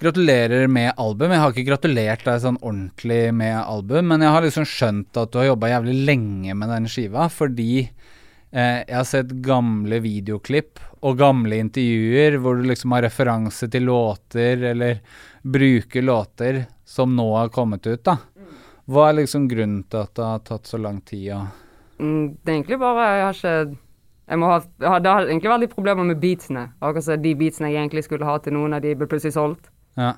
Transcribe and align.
Gratulerer 0.00 0.64
med 0.66 0.94
album. 0.96 1.28
Jeg 1.28 1.40
har 1.42 1.52
ikke 1.52 1.66
gratulert 1.66 2.22
deg 2.24 2.38
sånn 2.40 2.56
ordentlig 2.62 3.34
med 3.36 3.52
album, 3.60 4.06
men 4.08 4.22
jeg 4.24 4.32
har 4.32 4.46
liksom 4.46 4.64
skjønt 4.64 5.18
at 5.20 5.28
du 5.28 5.36
har 5.36 5.50
jobba 5.50 5.74
jævlig 5.74 5.96
lenge 6.08 6.54
med 6.56 6.72
den 6.72 6.88
skiva, 6.88 7.26
fordi 7.28 7.84
eh, 8.52 8.80
jeg 8.86 8.96
har 8.96 9.08
sett 9.08 9.32
gamle 9.44 10.00
videoklipp 10.04 10.80
og 11.00 11.18
gamle 11.18 11.60
intervjuer 11.64 12.38
hvor 12.42 12.60
du 12.60 12.68
liksom 12.68 12.92
har 12.96 13.06
referanse 13.06 13.68
til 13.72 13.88
låter, 13.88 14.62
eller 14.72 15.00
bruker 15.42 16.02
låter 16.02 16.64
som 16.84 17.16
nå 17.16 17.28
har 17.36 17.48
kommet 17.48 17.86
ut, 17.86 18.02
da. 18.04 18.18
Hva 18.90 19.08
er 19.08 19.20
liksom 19.20 19.46
grunnen 19.48 19.84
til 19.86 20.02
at 20.02 20.14
det 20.18 20.26
har 20.26 20.42
tatt 20.46 20.66
så 20.66 20.80
lang 20.80 20.98
tid? 21.06 21.28
Ja? 21.30 21.44
Mm, 22.00 22.36
det 22.42 22.50
er 22.50 22.56
egentlig 22.56 22.78
bare 22.80 23.04
Jeg 23.06 23.22
har 23.22 23.36
ikke 23.36 23.78
jeg 24.30 24.38
ha, 24.38 24.98
Det 24.98 25.10
har 25.10 25.26
egentlig 25.26 25.50
vært 25.50 25.62
litt 25.64 25.74
problemer 25.74 26.06
med 26.06 26.20
beatsene. 26.22 26.68
Akkurat 26.78 27.04
som 27.04 27.22
de 27.22 27.32
beatsene 27.38 27.70
jeg 27.72 27.82
egentlig 27.82 28.04
skulle 28.06 28.26
ha 28.28 28.36
til 28.38 28.54
noen 28.54 28.76
av 28.76 28.82
de, 28.84 28.92
ble 28.94 29.08
plutselig 29.10 29.34
solgt. 29.34 29.70
Ja. 29.98 30.12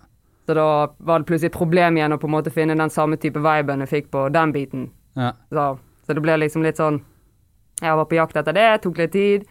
Så 0.44 0.56
da 0.58 0.66
var 0.98 1.22
det 1.22 1.28
plutselig 1.30 1.52
et 1.52 1.56
problem 1.56 1.96
igjen 1.96 2.12
å 2.12 2.18
på 2.20 2.28
en 2.28 2.34
måte 2.34 2.52
finne 2.52 2.76
den 2.76 2.92
samme 2.92 3.16
type 3.20 3.40
viben 3.40 3.84
jeg 3.84 3.92
fikk 3.92 4.10
på 4.12 4.26
den 4.34 4.52
beaten. 4.52 4.90
ja. 5.16 5.32
Så, 5.48 5.66
så 6.06 6.16
det 6.18 6.24
ble 6.24 6.36
liksom 6.42 6.64
litt 6.66 6.80
sånn 6.80 6.98
Jeg 7.82 7.98
var 7.98 8.06
på 8.06 8.16
jakt 8.16 8.38
etter 8.38 8.54
det, 8.56 8.68
tok 8.84 9.00
litt 9.02 9.12
tid. 9.14 9.44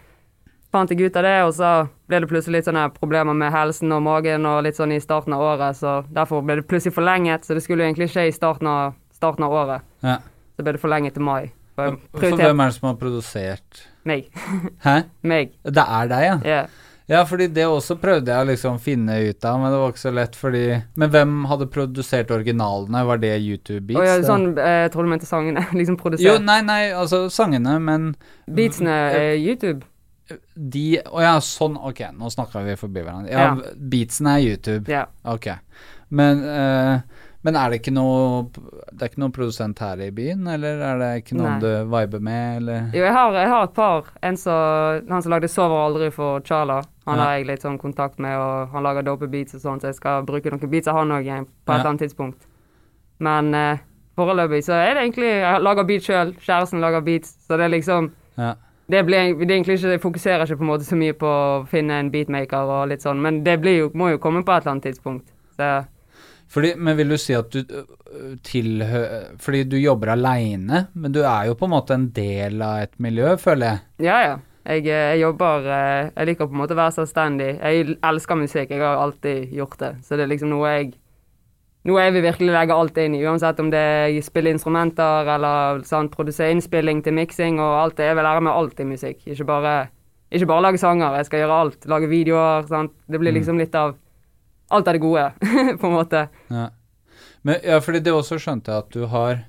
Fant 0.71 0.91
jeg 0.91 1.03
ut 1.03 1.17
av 1.19 1.25
det, 1.27 1.37
og 1.43 1.53
så 1.57 1.69
ble 2.07 2.21
det 2.23 2.29
plutselig 2.31 2.61
litt 2.61 2.67
sånne 2.69 2.85
problemer 2.95 3.35
med 3.35 3.51
helsen 3.51 3.91
og 3.91 4.05
magen 4.05 4.45
og 4.47 4.61
litt 4.63 4.77
sånn 4.79 4.93
i 4.95 5.01
starten 5.03 5.35
av 5.35 5.43
året, 5.43 5.75
så 5.75 5.97
derfor 6.15 6.45
ble 6.47 6.61
det 6.61 6.67
plutselig 6.69 6.95
forlenget. 6.95 7.43
Så 7.43 7.57
det 7.57 7.63
skulle 7.65 7.83
jo 7.83 7.89
egentlig 7.89 8.07
skje 8.13 8.29
i 8.29 8.35
starten 8.35 8.69
av, 8.71 8.93
starten 9.15 9.47
av 9.47 9.57
året. 9.63 9.88
ja. 10.05 10.19
Så 10.55 10.63
ble 10.67 10.73
det 10.75 10.81
forlenget 10.83 11.15
til 11.15 11.23
mai. 11.23 11.51
For 11.79 11.95
så 11.95 12.19
For 12.19 12.38
hvem 12.38 12.59
er 12.59 12.69
det 12.69 12.75
som 12.75 12.88
har 12.89 12.95
produsert 13.00 13.83
meg. 14.06 14.28
Hæ? 14.85 14.95
meg. 15.23 15.53
Det 15.63 15.83
er 15.83 16.09
deg, 16.11 16.25
ja? 16.27 16.35
Ja. 16.45 16.63
Ja, 17.11 17.25
fordi 17.27 17.49
det 17.51 17.66
også 17.67 17.97
prøvde 17.99 18.31
jeg 18.31 18.45
å 18.45 18.47
liksom 18.47 18.77
finne 18.79 19.17
ut 19.27 19.44
av, 19.45 19.57
men 19.59 19.73
det 19.73 19.79
var 19.81 19.91
ikke 19.91 19.99
så 20.05 20.13
lett 20.16 20.35
fordi 20.39 20.63
Men 20.95 21.09
hvem 21.11 21.33
hadde 21.49 21.67
produsert 21.73 22.31
originalene? 22.31 23.01
Var 23.09 23.19
det 23.19 23.33
YouTube-beats? 23.44 23.99
Oh, 23.99 24.05
ja, 24.07 24.17
sånn, 24.23 24.45
eh, 24.55 24.77
jeg 24.85 24.94
tror 24.94 25.03
du 25.07 25.11
mente 25.11 25.27
sangene. 25.27 25.66
liksom 25.79 25.97
produsert. 26.00 26.23
Jo, 26.29 26.38
nei, 26.39 26.61
nei, 26.63 26.81
altså 26.95 27.25
sangene, 27.33 27.75
men 27.83 28.13
Beatsene 28.47 28.95
er 29.17 29.33
YouTube. 29.41 29.81
de 30.55 31.01
Å 31.03 31.19
ja, 31.25 31.33
sånn, 31.44 31.75
ok, 31.75 32.00
nå 32.16 32.29
snakka 32.31 32.63
vi 32.63 32.77
forbi 32.79 33.03
hverandre. 33.03 33.31
Ja, 33.33 33.50
Ja. 33.50 33.73
beatsene 33.75 34.38
er 34.38 34.45
YouTube. 34.45 34.88
Ja. 34.91 35.05
Ok. 35.27 35.50
Men, 36.09 36.44
eh, 36.47 37.01
men 37.44 37.55
er 37.57 37.69
det 37.71 37.81
ikke 37.81 37.94
noe 37.95 38.45
Det 38.53 39.01
er 39.01 39.09
ikke 39.09 39.21
noen 39.23 39.31
produsent 39.35 39.79
her 39.79 40.00
i 40.03 40.09
byen, 40.11 40.47
eller 40.47 40.79
er 40.85 40.97
det 41.00 41.11
ikke 41.23 41.35
noen 41.39 41.57
Nei. 41.57 41.59
du 41.59 41.91
viber 41.91 42.19
med, 42.23 42.57
eller 42.61 42.89
Jo, 42.95 43.03
jeg 43.03 43.13
har, 43.16 43.33
jeg 43.33 43.50
har 43.50 43.63
et 43.67 43.73
par. 43.75 44.09
En 44.23 44.38
som, 44.38 45.03
han 45.09 45.21
som 45.21 45.31
lagde 45.31 45.50
'Sover 45.51 45.83
aldri' 45.89 46.11
for 46.13 46.39
Chala. 46.41 46.81
Han 47.07 47.17
Ja. 47.17 47.23
har 47.23 47.31
jeg 47.38 47.47
litt 47.47 47.62
sånn 47.62 47.79
kontakt 47.79 48.19
med, 48.19 48.38
og 48.38 48.69
han 48.72 48.84
lager 48.84 49.01
dope 49.03 49.28
beats 49.28 49.56
og 49.56 49.62
sånn, 49.62 49.79
så 49.81 49.88
jeg 49.89 49.95
skal 49.95 50.23
bruke 50.23 50.51
noen 50.51 50.69
beats 50.69 50.88
av 50.88 50.95
han 50.97 51.09
òg 51.09 51.25
på 51.25 51.31
et 51.41 51.47
Ja. 51.67 51.73
eller 51.75 51.89
annet 51.89 52.01
tidspunkt. 52.01 52.45
Men 53.19 53.53
eh, 53.56 53.78
foreløpig 54.17 54.63
så 54.63 54.73
er 54.73 54.94
det 54.95 55.03
egentlig 55.13 55.31
Jeg 55.41 55.62
lager 55.62 55.84
beats 55.84 56.06
sjøl, 56.06 56.34
kjæresten 56.38 56.79
lager 56.81 57.01
beats, 57.01 57.35
så 57.47 57.57
det 57.57 57.66
er 57.66 57.69
liksom 57.79 58.12
Ja. 58.38 58.53
det 58.89 59.06
blir 59.06 59.38
det 59.39 59.50
er 59.50 59.56
egentlig 59.63 59.78
ikke, 59.79 59.91
Jeg 59.91 60.01
fokuserer 60.01 60.41
ikke 60.45 60.57
på 60.57 60.62
en 60.62 60.67
måte 60.67 60.85
så 60.85 60.95
mye 60.95 61.13
på 61.13 61.25
å 61.25 61.67
finne 61.67 61.91
en 62.00 62.12
beatmaker 62.12 62.57
og 62.69 62.89
litt 62.89 63.01
sånn, 63.01 63.19
men 63.22 63.44
det 63.44 63.59
blir 63.62 63.78
jo, 63.79 63.89
må 63.95 64.12
jo 64.12 64.18
komme 64.19 64.44
på 64.44 64.51
et 64.56 64.62
eller 64.63 64.72
annet 64.72 64.83
tidspunkt. 64.83 65.25
Så 65.57 65.85
Fordi, 66.50 66.75
men 66.75 66.97
vil 66.97 67.07
du 67.09 67.18
si 67.18 67.33
at 67.33 67.50
du 67.50 67.59
øh, 67.63 68.35
tilhører 68.44 69.38
Fordi 69.39 69.63
du 69.63 69.78
jobber 69.78 70.07
aleine, 70.12 70.88
men 70.94 71.12
du 71.12 71.22
er 71.23 71.45
jo 71.47 71.53
på 71.56 71.63
en 71.66 71.72
måte 71.72 71.91
en 71.94 72.09
del 72.09 72.62
av 72.62 72.81
et 72.83 72.91
miljø, 73.00 73.38
føler 73.38 73.66
jeg. 73.69 73.79
Ja, 74.00 74.22
ja. 74.28 74.38
Jeg, 74.61 74.85
eh, 74.85 75.13
jeg 75.16 75.22
jobber 75.23 75.66
eh, 75.66 76.09
Jeg 76.16 76.27
liker 76.29 76.49
på 76.49 76.53
en 76.53 76.61
måte 76.61 76.75
å 76.75 76.79
være 76.81 76.95
selvstendig. 76.99 77.51
Jeg 77.57 77.95
elsker 78.05 78.38
musikk. 78.38 78.73
Jeg 78.73 78.83
har 78.83 78.99
alltid 79.01 79.53
gjort 79.57 79.79
det. 79.81 79.94
Så 80.05 80.17
det 80.17 80.25
er 80.25 80.33
liksom 80.33 80.53
noe 80.53 80.75
jeg 80.75 80.91
Noe 81.89 82.03
jeg 82.03 82.13
vil 82.13 82.22
virkelig 82.22 82.53
legge 82.53 82.75
alt 82.77 82.97
inn 83.01 83.16
i, 83.17 83.23
uansett 83.25 83.57
om 83.57 83.71
det 83.73 83.79
er 83.81 84.17
spille 84.21 84.51
instrumenter 84.53 85.25
eller 85.33 85.79
sånn, 85.81 86.11
produsere 86.13 86.53
innspilling 86.53 87.00
til 87.01 87.16
miksing 87.17 87.57
og 87.57 87.71
alt 87.79 87.95
det. 87.97 88.05
Jeg 88.11 88.19
vil 88.19 88.27
lære 88.27 88.44
meg 88.45 88.53
alt 88.59 88.83
i 88.83 88.85
musikk. 88.85 89.23
Ikke 89.25 89.47
bare, 89.50 89.71
ikke 90.29 90.50
bare 90.51 90.61
lage 90.67 90.77
sanger. 90.77 91.17
Jeg 91.17 91.25
skal 91.31 91.41
gjøre 91.41 91.57
alt. 91.63 91.88
Lage 91.89 92.11
videoer. 92.11 92.67
Sant? 92.69 92.94
Det 93.09 93.17
blir 93.23 93.33
liksom 93.33 93.57
litt 93.57 93.73
av 93.73 93.97
Alt 94.71 94.88
av 94.88 94.95
det 94.95 95.01
gode, 95.03 95.25
på 95.81 95.89
en 95.89 95.97
måte. 95.97 96.19
Ja. 96.47 96.69
Men 97.44 97.57
ja, 97.66 97.81
fordi 97.83 98.00
det 98.05 98.13
også 98.16 98.38
skjønte 98.39 98.71
jeg 98.71 98.85
at 98.85 98.94
du 98.94 99.01
har 99.11 99.41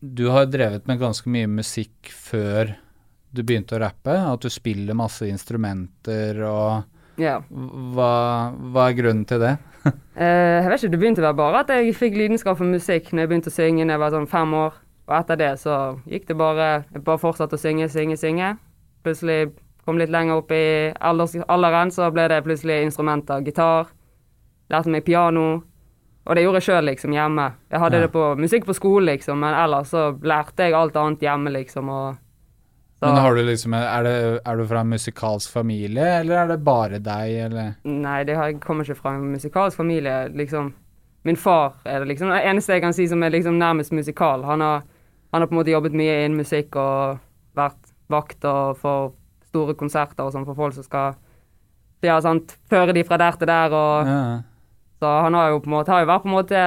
Du 0.00 0.26
har 0.34 0.50
drevet 0.50 0.84
med 0.90 1.00
ganske 1.00 1.30
mye 1.30 1.48
musikk 1.48 2.10
før 2.10 2.74
du 3.32 3.42
begynte 3.42 3.76
å 3.76 3.80
rappe. 3.82 4.10
At 4.32 4.40
du 4.42 4.48
spiller 4.50 4.94
masse 4.94 5.26
instrumenter 5.28 6.42
og 6.46 6.84
Ja. 7.20 7.40
Hva, 7.50 8.52
hva 8.72 8.88
er 8.90 8.94
grunnen 8.98 9.26
til 9.26 9.40
det? 9.40 9.56
Eh, 10.20 10.60
jeg 10.60 10.68
vet 10.68 10.82
ikke, 10.82 10.90
Det 10.92 10.98
begynte 11.00 11.22
vel 11.24 11.32
bare 11.38 11.60
at 11.62 11.70
jeg 11.72 11.94
fikk 11.96 12.16
lidenskap 12.18 12.58
for 12.58 12.68
musikk 12.68 13.06
når 13.14 13.22
jeg 13.22 13.28
begynte 13.30 13.48
å 13.48 13.54
synge 13.54 13.86
da 13.86 13.94
jeg 13.94 14.00
var 14.02 14.10
sånn 14.12 14.26
fem 14.28 14.52
år. 14.58 14.74
Og 15.08 15.14
etter 15.16 15.36
det 15.40 15.52
så 15.62 15.76
gikk 16.06 16.26
det 16.28 16.36
bare 16.36 16.66
Jeg 16.92 17.02
bare 17.06 17.18
fortsatte 17.22 17.56
å 17.56 17.60
synge, 17.62 17.88
synge, 17.88 18.18
synge. 18.20 18.50
Plutselig 19.02 19.54
kom 19.86 19.96
litt 19.96 20.12
lenger 20.12 20.36
opp 20.42 20.52
i 20.52 20.92
alderen, 21.00 21.90
så 21.90 22.10
ble 22.12 22.28
det 22.28 22.42
plutselig 22.44 22.82
instrumenter. 22.84 23.40
Gitar. 23.46 23.88
Lærte 24.70 24.92
meg 24.92 25.04
piano. 25.08 25.62
Og 26.28 26.36
det 26.36 26.44
gjorde 26.44 26.60
jeg 26.60 26.68
sjøl, 26.68 26.84
liksom, 26.84 27.14
hjemme. 27.16 27.46
Jeg 27.72 27.80
hadde 27.80 27.96
Ja. 27.96 28.00
det 28.04 28.12
på 28.12 28.36
musikk 28.38 28.66
på 28.68 28.76
skolen, 28.76 29.06
liksom, 29.16 29.40
men 29.40 29.54
ellers 29.56 29.88
så 29.90 30.12
lærte 30.20 30.68
jeg 30.68 30.74
alt 30.76 30.94
annet 31.00 31.20
hjemme, 31.24 31.50
liksom. 31.56 31.88
og 31.88 32.18
så, 33.00 33.06
Men 33.06 33.16
har 33.16 33.34
du 33.34 33.42
liksom 33.42 33.74
er, 33.74 34.02
det, 34.04 34.40
er 34.44 34.56
du 34.56 34.66
fra 34.68 34.80
en 34.84 34.90
musikalsk 34.92 35.52
familie, 35.52 36.04
eller 36.20 36.42
er 36.42 36.48
det 36.50 36.56
bare 36.64 36.98
deg, 37.00 37.30
eller 37.46 37.70
Nei, 37.88 38.18
det 38.28 38.34
jeg 38.36 38.58
kommer 38.60 38.84
ikke 38.84 38.98
fra 38.98 39.14
en 39.16 39.30
musikalsk 39.32 39.80
familie. 39.80 40.28
liksom. 40.36 40.74
Min 41.24 41.36
far 41.40 41.78
er 41.88 42.02
det 42.04 42.10
liksom 42.10 42.28
det 42.28 42.42
eneste 42.44 42.76
jeg 42.76 42.82
kan 42.84 42.92
si 42.92 43.06
som 43.08 43.22
er 43.24 43.32
liksom 43.32 43.56
nærmest 43.56 43.92
musikal. 43.96 44.44
Han 44.44 44.60
har, 44.60 44.84
han 45.32 45.40
har 45.40 45.48
på 45.48 45.56
en 45.56 45.60
måte 45.62 45.72
jobbet 45.72 45.96
mye 45.96 46.18
innen 46.26 46.36
musikk 46.42 46.76
og 46.76 47.22
vært 47.56 47.88
vakt 48.12 48.44
og 48.44 48.76
for 48.82 49.14
store 49.48 49.78
konserter 49.80 50.26
og 50.26 50.36
sånn 50.36 50.44
for 50.50 50.60
folk 50.60 50.76
som 50.76 50.84
skal 50.84 51.16
ja, 52.04 52.18
sant, 52.20 52.52
føre 52.68 52.92
de 52.96 53.06
fra 53.08 53.16
der 53.20 53.40
til 53.40 53.48
der. 53.48 53.72
og 53.80 54.12
ja. 54.12 54.20
Så 55.00 55.14
han 55.24 55.40
har 55.40 55.54
jo 55.54 55.64
på 55.64 55.72
en 55.72 55.76
måte, 55.78 55.92
har 55.96 56.04
jo 56.04 56.10
vært 56.12 56.28
på 56.28 56.28
en 56.28 56.36
måte 56.36 56.66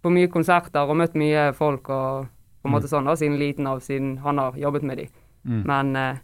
på 0.00 0.16
mye 0.16 0.32
konserter 0.32 0.88
og 0.88 0.96
møtt 0.96 1.20
mye 1.20 1.50
folk 1.52 1.92
og 1.92 2.32
på 2.64 2.70
en 2.70 2.78
måte 2.78 2.88
sånn 2.88 3.04
da, 3.04 3.12
siden 3.12 3.36
liten 3.36 3.68
av, 3.68 3.84
siden 3.84 4.16
han 4.24 4.40
har 4.40 4.56
jobbet 4.56 4.88
med 4.88 5.04
de. 5.04 5.08
Mm. 5.46 5.62
Men 5.66 5.96
eh, 5.96 6.16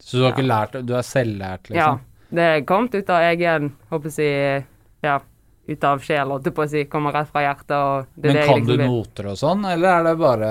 Så 0.00 0.16
du 0.18 0.22
har 0.24 0.32
ikke 0.32 0.46
lært 0.48 0.76
Du 0.86 0.94
er 0.96 1.02
selvlært, 1.04 1.68
Ja. 1.70 1.92
liksom? 1.92 2.00
Det 2.36 2.42
er 2.42 2.60
kommet 2.66 2.94
ut 2.94 3.10
av 3.10 3.22
egen 3.30 3.72
Håper 3.90 4.10
jeg 4.18 4.64
Ja, 5.04 5.18
ut 5.68 5.84
av 5.84 6.00
sjel, 6.00 6.28
holdt 6.30 6.44
jeg 6.46 6.54
på 6.54 6.62
å 6.64 6.68
si. 6.70 6.84
Kommer 6.84 7.12
rett 7.12 7.28
fra 7.28 7.42
hjertet. 7.42 7.70
og 7.76 8.06
det 8.16 8.32
Men 8.32 8.36
det 8.36 8.46
kan 8.46 8.60
liksom 8.60 8.78
du 8.78 8.84
noter 8.86 9.26
og 9.32 9.36
sånn, 9.36 9.64
eller 9.72 9.88
er 10.00 10.02
det 10.04 10.16
bare 10.18 10.50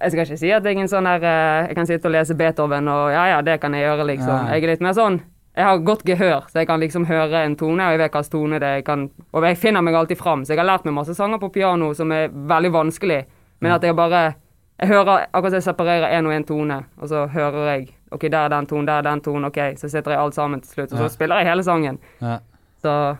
Jeg 0.00 0.10
skal 0.12 0.24
ikke 0.26 0.38
si 0.38 0.50
at 0.52 0.64
jeg 0.64 0.76
er 0.76 0.80
en 0.80 0.88
sånn 0.88 1.04
der 1.04 1.22
eh, 1.24 1.66
Jeg 1.68 1.76
kan 1.76 1.86
sitte 1.86 2.06
og 2.06 2.12
lese 2.12 2.34
Beethoven 2.36 2.88
og 2.88 3.10
ja, 3.12 3.24
ja, 3.36 3.40
det 3.42 3.60
kan 3.60 3.72
jeg 3.72 3.84
gjøre, 3.86 4.06
liksom. 4.06 4.28
Ja. 4.34 4.54
Jeg 4.54 4.62
er 4.64 4.72
litt 4.74 4.80
mer 4.80 4.92
sånn 4.98 5.20
Jeg 5.56 5.64
har 5.64 5.78
godt 5.78 6.02
gehør, 6.04 6.42
så 6.50 6.58
jeg 6.60 6.66
kan 6.66 6.80
liksom 6.80 7.06
høre 7.06 7.44
en 7.46 7.56
tone, 7.56 7.80
og 7.86 7.92
jeg 7.94 7.98
vet 8.02 8.12
hvilken 8.12 8.30
tone 8.32 8.58
det 8.60 8.66
er. 8.68 8.74
Jeg 8.76 8.84
kan, 8.84 9.06
og 9.32 9.42
jeg 9.44 9.56
finner 9.56 9.80
meg 9.80 9.94
alltid 9.94 10.18
fram. 10.18 10.42
Så 10.44 10.52
jeg 10.52 10.58
har 10.58 10.66
lært 10.68 10.84
meg 10.84 10.92
masse 10.92 11.14
sanger 11.16 11.38
på 11.40 11.48
piano 11.54 11.94
som 11.94 12.12
er 12.12 12.28
veldig 12.28 12.72
vanskelig, 12.74 13.22
men 13.64 13.72
at 13.72 13.80
jeg 13.82 13.96
bare 13.96 14.34
Jeg 14.80 14.88
hører 14.88 15.26
akkurat 15.32 15.52
jeg 15.56 15.62
separerer 15.62 16.18
én 16.18 16.26
og 16.28 16.34
én 16.36 16.44
tone, 16.46 16.82
og 17.00 17.08
så 17.08 17.26
hører 17.32 17.68
jeg 17.70 17.88
OK, 18.12 18.22
der 18.30 18.38
er 18.38 18.48
den 18.48 18.66
tonen, 18.66 18.86
der 18.86 18.92
er 18.92 19.02
den 19.02 19.20
tonen, 19.20 19.44
OK, 19.48 19.58
så 19.76 19.88
sitter 19.88 20.10
jeg 20.10 20.20
alt 20.20 20.34
sammen 20.34 20.60
til 20.60 20.70
slutt, 20.70 20.92
og 20.92 20.98
så 20.98 21.02
Ja. 21.02 21.08
spiller 21.08 21.36
jeg 21.40 21.46
hele 21.48 21.62
sangen. 21.64 21.98
Ja. 22.22 22.38
Så 22.82 23.16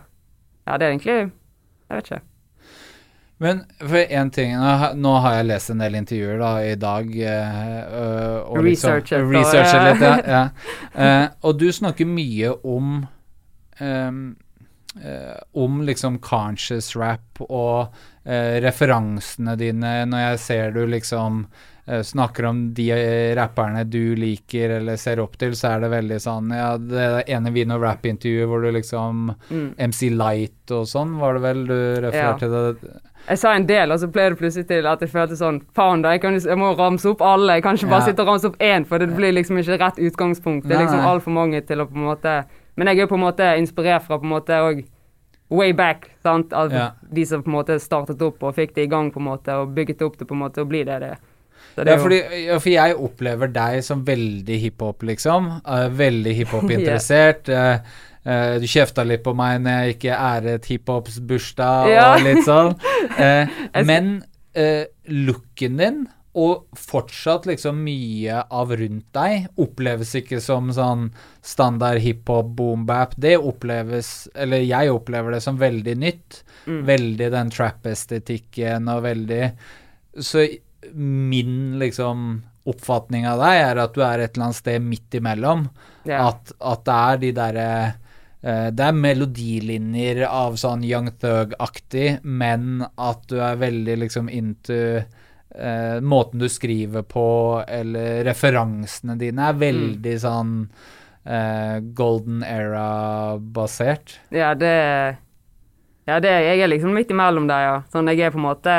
ja, 0.67 0.77
det 0.77 0.81
er 0.81 0.89
egentlig 0.89 1.31
Jeg 1.89 1.95
vet 1.95 2.11
ikke. 2.11 2.21
Men 3.39 3.59
for 3.81 3.95
én 3.97 4.29
ting 4.31 4.53
nå, 4.95 5.15
har- 5.19 5.33
jeg 5.35 5.45
lest 5.45 5.69
en 5.69 5.79
del 5.79 5.95
intervjuer 5.95 6.37
da 6.39 6.57
i 6.71 6.75
dag. 6.75 7.05
øh, 7.05 8.51
og 8.51 8.57
Researchet, 8.65 9.19
Liksom, 9.27 9.35
researchet 9.35 9.83
litt, 9.93 10.01
ja. 10.27 10.49
ja. 10.97 11.23
Uh, 11.23 11.29
og 11.43 11.59
du 11.59 11.71
snakker 11.71 12.05
mye 12.05 12.65
om 12.65 13.05
um, 13.81 14.35
Om 15.55 15.81
liksom 15.81 16.19
conscious 16.19 16.95
rap 16.95 17.21
og 17.49 17.87
eh, 18.27 18.59
referansene 18.61 19.55
dine 19.57 19.95
når 20.11 20.23
jeg 20.31 20.39
ser 20.43 20.71
du 20.75 20.81
liksom 20.91 21.45
eh, 21.87 22.01
snakker 22.03 22.45
om 22.49 22.61
de 22.75 22.89
eh, 22.91 23.33
rapperne 23.39 23.85
du 23.87 24.15
liker 24.19 24.77
eller 24.81 24.99
ser 24.99 25.21
opp 25.23 25.37
til, 25.39 25.55
så 25.55 25.75
er 25.77 25.85
det 25.85 25.89
veldig 25.95 26.19
sånn 26.19 26.51
Ja, 26.51 26.73
det 26.77 27.23
ene 27.31 27.53
Vino 27.55 27.79
Rap-intervjuet 27.79 28.47
hvor 28.51 28.61
du 28.67 28.71
liksom 28.75 29.33
Mm. 29.49 29.69
MC 29.79 30.09
Light 30.11 30.71
og 30.75 30.83
sånn, 30.91 31.17
var 31.21 31.37
det 31.37 31.41
vel 31.45 31.61
du 31.69 31.77
refererte 32.03 32.39
til 32.49 32.51
det? 32.81 32.95
Jeg 33.27 33.39
sa 33.41 33.53
en 33.55 33.65
del, 33.67 33.91
og 33.91 33.99
så 33.99 34.07
ble 34.11 34.29
det 34.31 34.37
plutselig 34.39 34.67
til 34.69 34.85
at 34.87 35.01
jeg 35.03 35.09
følte 35.11 35.35
sånn 35.35 35.57
Faen, 35.75 36.03
jeg, 36.03 36.21
kan, 36.23 36.35
jeg 36.39 36.57
må 36.59 36.69
ramse 36.77 37.09
opp 37.09 37.21
alle. 37.21 37.57
Jeg 37.57 37.63
kan 37.65 37.75
ikke 37.75 37.89
bare 37.91 37.99
Ja. 38.05 38.05
sitte 38.07 38.23
og 38.23 38.27
ramse 38.29 38.47
opp 38.47 38.55
én, 38.63 38.85
for 38.87 38.99
det 39.03 39.09
blir 39.15 39.33
liksom 39.35 39.57
ikke 39.59 39.79
rett 39.81 39.97
utgangspunkt. 39.99 40.67
Det 40.67 40.75
er 40.77 40.85
liksom 40.85 41.03
altfor 41.03 41.31
mange 41.35 41.59
til 41.67 41.81
å 41.83 41.87
på 41.89 41.95
en 41.95 42.05
måte 42.07 42.45
Men 42.77 42.87
jeg 42.87 42.97
er 42.99 43.01
jo 43.01 43.07
på 43.07 43.17
en 43.17 43.25
måte 43.25 43.47
inspirert 43.57 44.03
fra 44.05 44.19
på 44.19 44.23
en 44.23 44.29
måte 44.35 44.53
òg 44.61 44.85
way 45.49 45.71
back, 45.73 46.09
sant. 46.23 46.53
Av 46.53 46.71
Ja. 46.73 46.91
de 47.13 47.25
som 47.25 47.43
på 47.43 47.47
en 47.47 47.53
måte 47.57 47.79
startet 47.79 48.21
opp 48.21 48.43
og 48.43 48.55
fikk 48.55 48.73
det 48.75 48.83
i 48.83 48.87
gang, 48.91 49.11
på 49.11 49.19
en 49.19 49.25
måte, 49.29 49.49
og 49.53 49.73
bygget 49.75 50.01
opp 50.01 50.17
det 50.17 50.27
på 50.27 50.33
en 50.35 50.41
måte, 50.43 50.61
og 50.61 50.69
blir 50.69 50.85
det 50.85 50.99
det 50.99 51.09
er. 51.11 51.17
Så 51.75 51.83
det 51.85 51.87
Ja, 51.93 51.97
fordi, 51.97 52.45
ja, 52.45 52.57
for 52.59 52.69
jeg 52.69 52.95
opplever 52.95 53.47
deg 53.53 53.83
som 53.83 54.03
veldig 54.05 54.59
hiphop, 54.61 55.03
liksom. 55.03 55.61
Uh, 55.65 55.87
veldig 55.89 56.35
hiphop-interessert. 56.35 57.47
yeah. 57.53 57.79
uh, 58.25 58.29
uh, 58.29 58.59
du 58.59 58.65
kjefta 58.67 59.05
litt 59.05 59.23
på 59.23 59.33
meg 59.35 59.61
når 59.61 59.71
jeg 59.85 59.95
ikke 59.97 60.17
æret 60.17 60.65
hiphops 60.65 61.19
bursdag 61.19 61.89
Ja. 61.93 62.15
og 62.15 62.21
litt 62.23 62.45
sånn. 62.45 62.75
Eh, 63.17 63.47
men 63.85 64.23
eh, 64.53 64.83
looken 65.07 65.77
din, 65.77 66.07
og 66.37 66.77
fortsatt 66.77 67.47
liksom 67.49 67.79
mye 67.81 68.43
av 68.53 68.73
rundt 68.77 69.07
deg, 69.15 69.47
oppleves 69.57 70.13
ikke 70.19 70.39
som 70.43 70.69
sånn 70.75 71.07
standard 71.41 72.03
hiphop 72.03 72.51
boom-bap. 72.59 73.15
Det 73.17 73.37
oppleves, 73.39 74.29
eller 74.37 74.61
jeg 74.61 74.93
opplever 74.93 75.33
det 75.33 75.41
som 75.45 75.57
veldig 75.57 75.95
nytt. 75.97 76.43
Mm. 76.67 76.81
Veldig 76.85 77.31
den 77.33 77.51
trap-estetikken 77.53 78.89
og 78.91 79.05
veldig 79.07 79.43
Så 80.19 80.43
min 80.93 81.77
liksom 81.79 82.41
oppfatning 82.67 83.25
av 83.27 83.39
deg 83.41 83.61
er 83.63 83.79
at 83.81 83.95
du 83.95 84.01
er 84.03 84.21
et 84.21 84.35
eller 84.35 84.49
annet 84.49 84.59
sted 84.59 84.83
midt 84.83 85.17
imellom. 85.17 85.69
Yeah. 86.05 86.27
At, 86.27 86.51
at 86.59 86.83
det 86.85 86.97
er 86.97 87.21
de 87.21 87.31
derre 87.35 87.69
eh, 88.41 88.67
Det 88.75 88.85
er 88.85 88.99
melodilinjer 89.05 90.25
av 90.27 90.57
sånn 90.59 90.85
Young 90.85 91.09
Thug-aktig, 91.17 92.19
men 92.23 92.83
at 92.93 93.25
du 93.31 93.39
er 93.41 93.63
veldig 93.63 94.03
liksom 94.05 94.29
into 94.29 94.99
eh, 95.59 95.97
måten 96.01 96.39
du 96.39 96.47
skriver 96.49 97.03
på, 97.03 97.63
eller 97.67 98.23
referansene 98.27 99.17
dine, 99.19 99.49
er 99.49 99.59
veldig 99.59 100.15
sånn 100.21 100.53
eh, 101.25 101.79
golden 101.97 102.43
era-basert. 102.47 104.19
Ja, 104.29 104.53
det 104.55 105.17
Ja, 106.07 106.21
det, 106.23 106.29
jeg 106.31 106.61
er 106.63 106.69
liksom 106.71 106.93
midt 106.95 107.09
imellom 107.11 107.49
der, 107.49 107.65
ja. 107.65 107.77
Sånn, 107.91 108.07
jeg 108.07 108.21
er 108.23 108.31
på 108.31 108.39
en 108.39 108.45
måte 108.47 108.77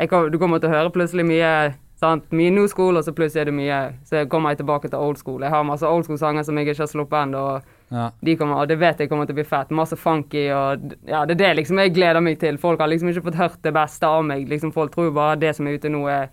jeg 0.00 0.08
Du 0.32 0.38
kommer 0.40 0.62
til 0.62 0.70
å 0.70 0.76
høre 0.78 0.92
plutselig 0.94 1.26
mye 1.28 1.74
sant? 2.00 2.30
Mye 2.32 2.50
new 2.54 2.66
school, 2.72 2.96
og 2.96 3.04
så 3.04 3.12
plutselig 3.12 3.42
er 3.42 3.50
det 3.50 3.56
mye 3.58 3.80
Så 4.08 4.24
kommer 4.32 4.54
jeg 4.54 4.62
tilbake 4.62 4.88
til 4.88 4.98
old 4.98 5.20
school. 5.20 5.42
Jeg 5.44 5.52
har 5.52 5.66
masse 5.68 5.84
old 5.84 6.06
school-sanger 6.08 6.46
som 6.46 6.56
jeg 6.56 6.70
ikke 6.70 6.86
har 6.86 6.92
sluppet 6.94 7.26
ennå, 7.26 7.44
Ja. 7.90 8.10
de 8.22 8.36
kommer, 8.38 8.60
og 8.62 8.68
det 8.70 8.76
vet 8.78 9.00
jeg 9.02 9.08
kommer 9.10 9.26
til 9.26 9.34
å 9.34 9.40
bli 9.40 9.44
fett. 9.50 9.70
Masse 9.74 9.96
funky, 9.98 10.44
og 10.54 10.92
ja, 11.10 11.24
det 11.26 11.34
er 11.34 11.40
det 11.40 11.56
liksom 11.58 11.78
jeg 11.82 11.94
gleder 11.96 12.20
meg 12.22 12.38
til. 12.38 12.58
Folk 12.62 12.78
har 12.80 12.86
liksom 12.88 13.08
ikke 13.10 13.24
fått 13.26 13.38
hørt 13.40 13.62
det 13.66 13.72
beste 13.74 14.06
av 14.06 14.22
meg. 14.24 14.44
Liksom 14.48 14.70
Folk 14.72 14.92
tror 14.94 15.10
bare 15.16 15.36
det 15.42 15.56
som 15.56 15.66
er 15.66 15.74
ute 15.78 15.90
nå, 15.90 16.04
er 16.08 16.28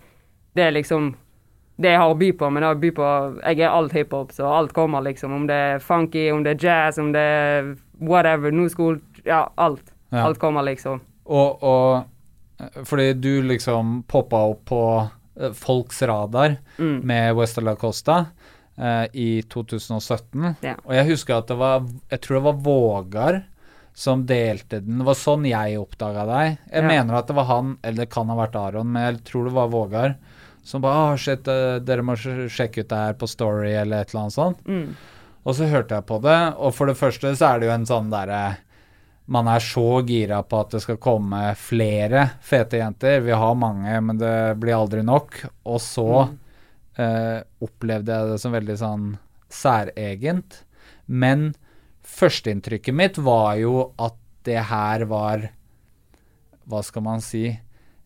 Det 0.54 0.62
er 0.68 0.70
liksom 0.72 1.14
det 1.78 1.90
jeg 1.92 1.98
har 2.00 2.10
å 2.10 2.16
by 2.18 2.32
på, 2.34 2.48
men 2.50 2.62
jeg, 2.66 2.78
by 2.82 2.90
på, 2.90 3.08
jeg 3.44 3.60
er 3.60 3.70
alt 3.70 3.92
hiphop, 3.94 4.32
så 4.34 4.46
alt 4.50 4.72
kommer, 4.74 5.00
liksom. 5.06 5.30
Om 5.32 5.44
det 5.46 5.54
er 5.54 5.78
funky, 5.78 6.24
om 6.34 6.42
det 6.42 6.56
er 6.56 6.64
jazz, 6.66 6.98
om 6.98 7.12
det 7.14 7.20
er 7.22 7.68
whatever, 8.00 8.50
new 8.50 8.66
school 8.68 8.98
Ja, 9.24 9.44
alt. 9.56 9.92
Ja. 10.10 10.24
Alt 10.26 10.38
kommer, 10.42 10.62
liksom. 10.66 11.00
Og, 11.26 11.62
og 11.62 12.84
fordi 12.88 13.12
du 13.14 13.42
liksom 13.46 14.02
poppa 14.10 14.40
opp 14.50 14.64
på 14.66 14.80
eh, 15.40 15.52
folks 15.54 16.02
radar 16.02 16.56
Mm. 16.78 17.00
med 17.06 17.34
Westerla 17.36 17.70
La 17.70 17.76
Costa 17.76 18.24
i 19.12 19.42
2017. 19.50 20.54
Ja. 20.62 20.76
Og 20.84 20.92
jeg 20.94 21.06
husker 21.08 21.38
at 21.40 21.48
det 21.50 21.56
var 21.58 21.86
Jeg 22.10 22.20
tror 22.22 22.36
det 22.38 22.44
var 22.44 22.58
Vågar 22.62 23.38
som 23.98 24.20
delte 24.28 24.78
den. 24.84 25.00
Det 25.00 25.06
var 25.08 25.16
sånn 25.18 25.42
jeg 25.48 25.78
oppdaga 25.80 26.22
deg. 26.28 26.58
Jeg 26.70 26.82
Ja. 26.84 26.86
mener 26.86 27.16
at 27.18 27.26
det 27.26 27.34
var 27.34 27.48
han, 27.48 27.78
eller 27.82 28.04
det 28.04 28.10
kan 28.14 28.28
ha 28.30 28.36
vært 28.38 28.54
Aron, 28.54 28.92
men 28.92 29.02
jeg 29.14 29.24
tror 29.24 29.44
det 29.48 29.54
var 29.56 29.68
Vågar. 29.72 30.14
Som 30.62 30.82
bare 30.84 30.94
ah, 31.14 31.16
shit, 31.16 31.48
eh, 31.48 31.78
dere 31.80 32.02
må 32.06 32.14
sjekke 32.14 32.84
ut 32.84 32.88
det 32.92 32.96
her 32.96 33.14
på 33.18 33.26
Story, 33.26 33.72
eller 33.74 34.02
et 34.04 34.12
eller 34.14 34.20
annet 34.28 34.36
sånt. 34.36 34.62
Mm. 34.68 34.94
Og 35.44 35.54
så 35.56 35.66
hørte 35.66 35.96
jeg 35.96 36.06
på 36.06 36.20
det, 36.22 36.38
og 36.58 36.74
for 36.76 36.86
det 36.86 36.94
første 37.00 37.34
så 37.34 37.54
er 37.54 37.58
det 37.58 37.66
jo 37.66 37.74
en 37.74 37.86
sånn 37.86 38.10
derre 38.10 38.58
Man 39.26 39.46
er 39.48 39.58
så 39.60 40.06
gira 40.06 40.42
på 40.42 40.60
at 40.60 40.70
det 40.70 40.80
skal 40.80 40.96
komme 40.96 41.54
flere 41.56 42.30
fete 42.40 42.78
jenter. 42.78 43.20
Vi 43.20 43.30
har 43.32 43.54
mange, 43.54 44.00
men 44.00 44.16
det 44.16 44.56
blir 44.60 44.72
aldri 44.78 45.02
nok. 45.02 45.42
Og 45.66 45.80
så 45.84 46.06
eh, 47.00 47.38
opplevde 47.64 48.14
jeg 48.14 48.32
det 48.32 48.40
som 48.42 48.56
veldig 48.56 48.76
sånn 48.80 49.06
særegent. 49.52 50.62
Men 51.06 51.52
førsteinntrykket 52.08 52.96
mitt 52.96 53.20
var 53.22 53.56
jo 53.60 53.88
at 54.00 54.18
det 54.48 54.60
her 54.70 55.04
var 55.10 55.48
Hva 56.68 56.82
skal 56.84 57.02
man 57.04 57.22
si? 57.24 57.48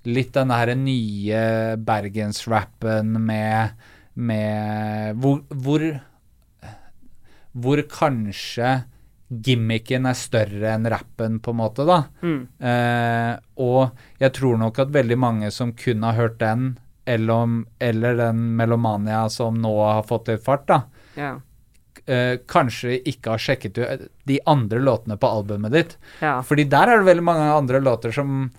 Litt 0.06 0.32
den 0.34 0.50
her 0.54 0.70
nye 0.78 1.42
bergensrappen 1.82 3.16
med, 3.26 3.74
med 4.14 5.18
hvor, 5.18 5.42
hvor 5.50 5.86
hvor 7.52 7.82
kanskje 7.90 8.82
gimmicken 9.32 10.06
er 10.08 10.16
større 10.18 10.74
enn 10.74 10.88
rappen, 10.92 11.38
på 11.40 11.54
en 11.54 11.60
måte, 11.62 11.86
da. 11.88 12.02
Mm. 12.20 12.40
Eh, 12.68 13.32
og 13.64 14.02
jeg 14.20 14.34
tror 14.36 14.58
nok 14.60 14.82
at 14.84 14.92
veldig 14.92 15.18
mange 15.20 15.52
som 15.54 15.72
kun 15.76 16.04
har 16.04 16.18
hørt 16.18 16.38
den, 16.42 16.74
eller, 17.06 17.32
om- 17.34 17.66
eller 17.80 18.14
den 18.16 18.56
Melomania 18.56 19.28
som 19.28 19.54
nå 19.62 19.72
har 19.84 20.02
fått 20.02 20.28
litt 20.28 20.44
fart, 20.44 20.66
da, 20.66 20.82
Ja. 21.16 21.32
eh, 22.06 22.36
kanskje 22.46 23.00
ikke 23.06 23.30
har 23.30 23.38
sjekket 23.38 23.78
ut 23.78 24.08
de 24.26 24.40
andre 24.46 24.78
låtene 24.78 25.16
på 25.18 25.26
albumet 25.28 25.72
ditt. 25.72 25.96
ja. 26.20 26.40
Fordi 26.42 26.64
der 26.68 26.88
er 26.88 26.98
det 26.98 27.06
veldig 27.06 27.22
mange 27.24 27.52
andre 27.56 27.80
låter 27.80 28.12
som 28.12 28.50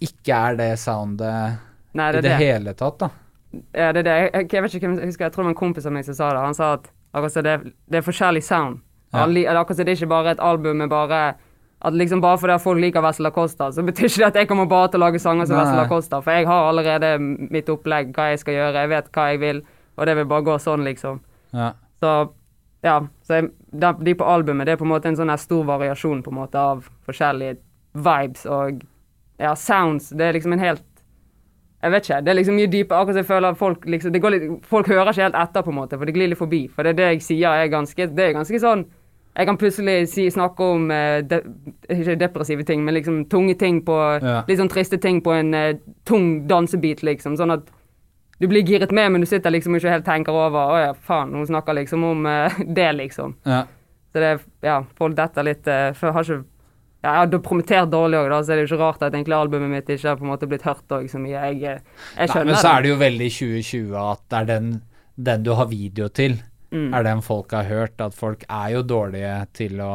ikke 0.00 0.34
er 0.52 0.56
det 0.56 0.78
soundet 0.78 1.58
Nei, 1.94 2.08
i 2.10 2.12
det 2.12 2.22
det, 2.22 2.36
hele 2.36 2.74
tatt, 2.74 2.98
da. 2.98 3.10
Ja, 3.72 3.92
det 3.92 4.00
er 4.00 4.02
det. 4.02 4.32
Jeg, 4.32 4.48
jeg 4.52 4.62
vet 4.62 4.74
ikke 4.74 4.86
hvem 4.88 4.98
jeg 4.98 5.06
husker, 5.08 5.24
jeg 5.24 5.32
tror 5.32 5.42
det 5.42 5.46
var 5.46 5.54
en 5.54 5.62
kompis 5.62 5.86
av 5.86 5.92
meg 5.92 6.04
som 6.04 6.14
sa 6.14 6.30
det. 6.34 6.42
Han 6.44 6.54
sa 6.54 6.72
at 6.74 6.90
akkurat 7.14 7.32
så 7.32 7.42
det, 7.42 7.72
det 7.88 7.96
er 8.02 8.02
forskjellig 8.04 8.42
sound. 8.44 8.80
Ja. 9.14 9.20
Han 9.22 9.32
akkurat 9.36 9.76
så 9.78 9.84
det 9.86 9.94
er 9.94 9.96
ikke 9.96 10.08
bare 10.12 10.30
et 10.34 10.40
album 10.44 10.76
med 10.82 10.90
bare 10.90 11.34
at 11.84 11.92
liksom 11.92 12.22
Bare 12.24 12.38
fordi 12.40 12.56
folk 12.62 12.80
liker 12.80 13.04
Vesla 13.04 13.28
Acosta, 13.28 13.68
så 13.72 13.82
betyr 13.84 14.08
ikke 14.08 14.22
det 14.22 14.30
at 14.30 14.38
jeg 14.40 14.48
kommer 14.48 14.68
bare 14.70 14.88
til 14.88 15.00
å 15.00 15.04
lage 15.04 15.20
sanger 15.20 15.46
som 15.46 15.58
Vesla 15.60 15.84
Acosta. 15.84 16.22
For 16.24 16.32
jeg 16.32 16.48
har 16.48 16.70
allerede 16.70 17.16
mitt 17.20 17.68
opplegg, 17.68 18.14
hva 18.16 18.30
jeg 18.32 18.40
skal 18.40 18.56
gjøre, 18.56 18.86
jeg 18.86 18.92
vet 18.94 19.12
hva 19.12 19.28
jeg 19.30 19.42
vil, 19.42 19.62
og 19.96 20.08
det 20.08 20.16
vil 20.16 20.28
bare 20.30 20.46
gå 20.48 20.56
sånn, 20.62 20.86
liksom. 20.88 21.20
Ja. 21.52 21.74
Så 22.00 22.16
ja. 22.86 22.96
Så 23.22 23.40
jeg, 23.40 23.50
de, 23.72 24.14
på 24.14 24.24
albumet, 24.24 24.66
det 24.66 24.76
er 24.76 24.80
på 24.80 24.86
en 24.86 24.92
måte 24.94 25.10
en 25.10 25.18
sånn 25.18 25.32
stor 25.40 25.64
variasjon 25.68 26.22
på 26.24 26.32
en 26.32 26.40
måte 26.40 26.60
av 26.60 26.84
forskjellige 27.08 27.58
vibes 27.96 28.44
og 28.46 28.84
ja, 29.40 29.54
sounds. 29.58 30.12
Det 30.16 30.28
er 30.28 30.38
liksom 30.38 30.56
en 30.56 30.62
helt 30.62 30.84
Jeg 31.82 31.92
vet 31.92 32.06
ikke. 32.06 32.20
Det 32.24 32.30
er 32.32 32.36
liksom 32.38 32.56
mye 32.56 32.68
dypere. 32.72 32.98
Akkurat 32.98 33.14
som 33.14 33.20
jeg 33.20 33.28
føler 33.28 33.56
folk 33.60 33.82
liksom 33.84 34.12
det 34.14 34.20
går 34.24 34.32
litt, 34.32 34.44
Folk 34.66 34.88
hører 34.88 35.10
ikke 35.12 35.26
helt 35.26 35.36
etter, 35.38 35.62
på 35.62 35.70
en 35.70 35.76
måte, 35.76 35.98
for 35.98 36.08
det 36.08 36.14
glir 36.16 36.30
litt 36.32 36.40
forbi. 36.40 36.62
For 36.72 36.82
det 36.82 36.94
er 36.94 37.00
det 37.00 37.08
jeg 37.10 37.26
sier, 37.26 37.52
er 37.52 37.72
ganske 37.72 38.08
Det 38.16 38.24
er 38.24 38.38
ganske 38.38 38.60
sånn 38.62 38.86
Jeg 39.36 39.46
kan 39.46 39.58
plutselig 39.60 39.96
si, 40.08 40.24
snakke 40.32 40.64
om 40.64 40.90
eh, 40.90 41.18
de, 41.28 41.40
Ikke 41.92 42.16
depressive 42.16 42.64
ting, 42.64 42.84
men 42.84 42.96
liksom 42.96 43.24
tunge 43.32 43.54
ting 43.60 43.82
på 43.84 43.96
Ja. 44.22 44.42
Litt 44.48 44.60
sånn 44.60 44.72
triste 44.72 44.98
ting 45.02 45.20
på 45.24 45.34
en 45.36 45.54
uh, 45.54 45.76
tung 46.08 46.46
dansebit, 46.48 47.02
liksom. 47.04 47.36
Sånn 47.36 47.52
at 47.52 47.68
du 48.40 48.48
blir 48.48 48.64
giret 48.64 48.92
med, 48.92 49.12
men 49.12 49.24
du 49.24 49.28
sitter 49.28 49.52
liksom 49.52 49.76
ikke 49.76 49.92
helt 49.92 50.08
tenker 50.08 50.36
over 50.36 50.72
Å 50.72 50.80
ja, 50.80 50.90
faen, 50.92 51.34
hun 51.36 51.46
snakker 51.48 51.76
liksom 51.76 52.04
om 52.04 52.26
uh, 52.28 52.60
det, 52.78 52.90
liksom. 52.96 53.36
Ja. 53.44 53.64
Så 54.12 54.24
det 54.24 54.36
Ja, 54.64 54.82
folk 54.96 55.16
detter 55.18 55.44
litt 55.44 55.68
uh, 55.68 55.92
For 55.96 56.08
jeg 56.08 56.16
har 56.16 56.30
ikke 56.30 56.44
ja, 57.04 57.12
jeg 57.12 57.28
har 57.28 57.42
promotert 57.44 57.90
dårlig 57.92 58.18
òg, 58.18 58.32
da, 58.32 58.38
så 58.42 58.50
er 58.50 58.58
det 58.58 58.62
jo 58.64 58.72
ikke 58.72 58.80
rart 58.80 59.02
at 59.04 59.14
egentlig 59.14 59.36
albumet 59.36 59.70
mitt 59.70 59.90
ikke 59.92 60.08
har 60.08 60.16
på 60.18 60.24
en 60.26 60.30
måte 60.32 60.48
blitt 60.50 60.64
hørt 60.66 60.94
òg 60.96 61.04
så 61.12 61.20
mye. 61.22 61.36
Jeg, 61.52 61.60
jeg 61.62 61.82
Nei, 62.18 62.26
det. 62.32 62.42
men 62.48 62.56
så 62.58 62.72
er 62.72 62.82
det 62.82 62.90
jo 62.90 62.96
veldig 62.98 63.28
2020 63.36 63.98
at 64.00 64.22
det 64.32 64.38
er 64.40 64.48
den, 64.48 64.70
den 65.28 65.44
du 65.46 65.52
har 65.54 65.68
video 65.70 66.08
til. 66.10 66.34
Mm. 66.76 66.94
er 66.94 67.02
den 67.06 67.22
folk 67.24 67.52
har 67.56 67.64
hørt. 67.70 68.00
At 68.04 68.14
folk 68.14 68.44
er 68.48 68.74
jo 68.76 68.82
dårlige 68.82 69.46
til 69.56 69.80
å 69.80 69.92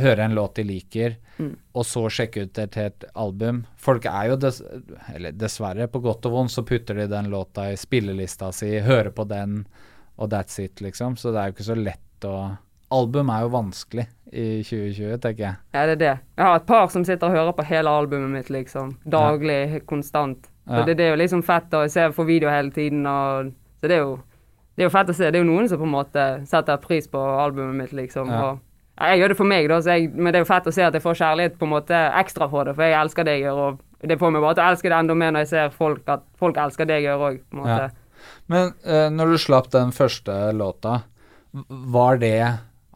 høre 0.00 0.24
en 0.24 0.34
låt 0.34 0.54
de 0.56 0.64
liker, 0.64 1.16
Mm. 1.38 1.56
og 1.74 1.84
så 1.84 2.02
sjekke 2.12 2.42
ut 2.46 2.58
et 2.58 3.04
album. 3.16 3.62
Folk 3.76 4.04
er 4.06 4.28
jo 4.28 4.36
dess 4.36 4.62
Eller 5.14 5.32
dessverre, 5.32 5.86
på 5.88 6.00
godt 6.02 6.26
og 6.26 6.32
vondt, 6.32 6.50
så 6.52 6.62
putter 6.64 6.94
de 6.94 7.06
den 7.08 7.30
låta 7.30 7.70
i 7.72 7.76
spillelista 7.76 8.52
si, 8.52 8.78
hører 8.80 9.10
på 9.12 9.26
den, 9.28 9.66
og 10.18 10.30
that's 10.30 10.58
it, 10.62 10.80
liksom. 10.80 11.16
Så 11.16 11.32
det 11.32 11.40
er 11.40 11.46
jo 11.50 11.52
ikke 11.56 11.70
så 11.74 11.76
lett 11.84 12.24
å 12.28 12.58
Album 12.92 13.30
er 13.30 13.40
jo 13.40 13.48
vanskelig 13.48 14.06
i 14.32 14.62
2020, 14.62 15.16
tenker 15.18 15.38
jeg. 15.46 15.56
Ja, 15.72 15.86
det 15.86 15.92
er 15.92 15.96
det. 15.96 16.18
Jeg 16.36 16.44
har 16.44 16.56
et 16.56 16.66
par 16.66 16.88
som 16.92 17.04
sitter 17.04 17.26
og 17.30 17.32
hører 17.32 17.52
på 17.56 17.64
hele 17.64 17.88
albumet 17.88 18.30
mitt, 18.30 18.50
liksom. 18.50 18.98
Daglig, 19.08 19.86
konstant. 19.86 20.42
Så 20.68 20.76
Ja. 20.76 20.84
det, 20.84 20.96
det 20.98 21.06
er 21.06 21.16
jo 21.16 21.22
liksom 21.22 21.42
fett 21.42 21.70
å 21.72 21.88
se 21.90 22.00
på 22.12 22.26
video 22.26 22.50
hele 22.50 22.70
tiden, 22.70 23.06
og 23.06 23.52
Så 23.80 23.88
det 23.88 23.92
er 23.92 24.04
jo 24.04 24.20
det 24.72 24.84
er 24.84 24.88
jo 24.88 24.92
fett 24.94 25.10
å 25.12 25.16
se. 25.16 25.28
Det 25.30 25.38
er 25.38 25.44
jo 25.44 25.48
noen 25.50 25.68
som 25.68 25.80
på 25.80 25.86
en 25.88 25.94
måte 25.94 26.26
setter 26.48 26.80
pris 26.80 27.08
på 27.10 27.20
albumet 27.20 27.76
mitt, 27.76 27.96
liksom. 27.96 28.30
Ja. 28.32 28.42
Og 28.50 28.60
ja, 28.98 29.12
jeg 29.12 29.22
gjør 29.22 29.32
det 29.32 29.38
for 29.38 29.48
meg, 29.48 29.68
da, 29.70 29.78
så 29.84 29.96
jeg, 29.96 30.10
men 30.14 30.32
det 30.32 30.40
er 30.40 30.44
jo 30.44 30.50
fett 30.52 30.68
å 30.68 30.74
se 30.74 30.84
at 30.84 30.96
jeg 30.96 31.04
får 31.04 31.18
kjærlighet 31.20 31.56
på 31.60 31.68
en 31.68 31.72
måte 31.74 32.02
ekstra 32.20 32.48
for 32.52 32.68
det, 32.68 32.74
for 32.76 32.86
jeg 32.86 32.98
elsker 32.98 33.26
det 33.28 33.38
jeg 33.38 33.46
gjør, 33.46 33.62
og 33.66 34.08
det 34.10 34.18
får 34.20 34.34
meg 34.34 34.44
bare 34.44 34.58
til 34.58 34.64
å 34.64 34.72
elske 34.72 34.90
det 34.92 34.98
enda 34.98 35.16
mer 35.18 35.32
når 35.34 35.44
jeg 35.44 35.50
ser 35.52 35.72
folk 35.76 36.12
at 36.12 36.24
folk 36.40 36.58
elsker 36.60 36.88
det 36.88 36.98
jeg 37.00 37.08
gjør 37.08 37.24
òg. 37.28 37.40
Ja. 37.62 37.88
Men 38.52 38.74
eh, 38.84 39.08
når 39.12 39.32
du 39.32 39.40
slapp 39.40 39.70
den 39.72 39.94
første 39.96 40.36
låta, 40.56 41.00
var 41.68 42.20
det 42.22 42.36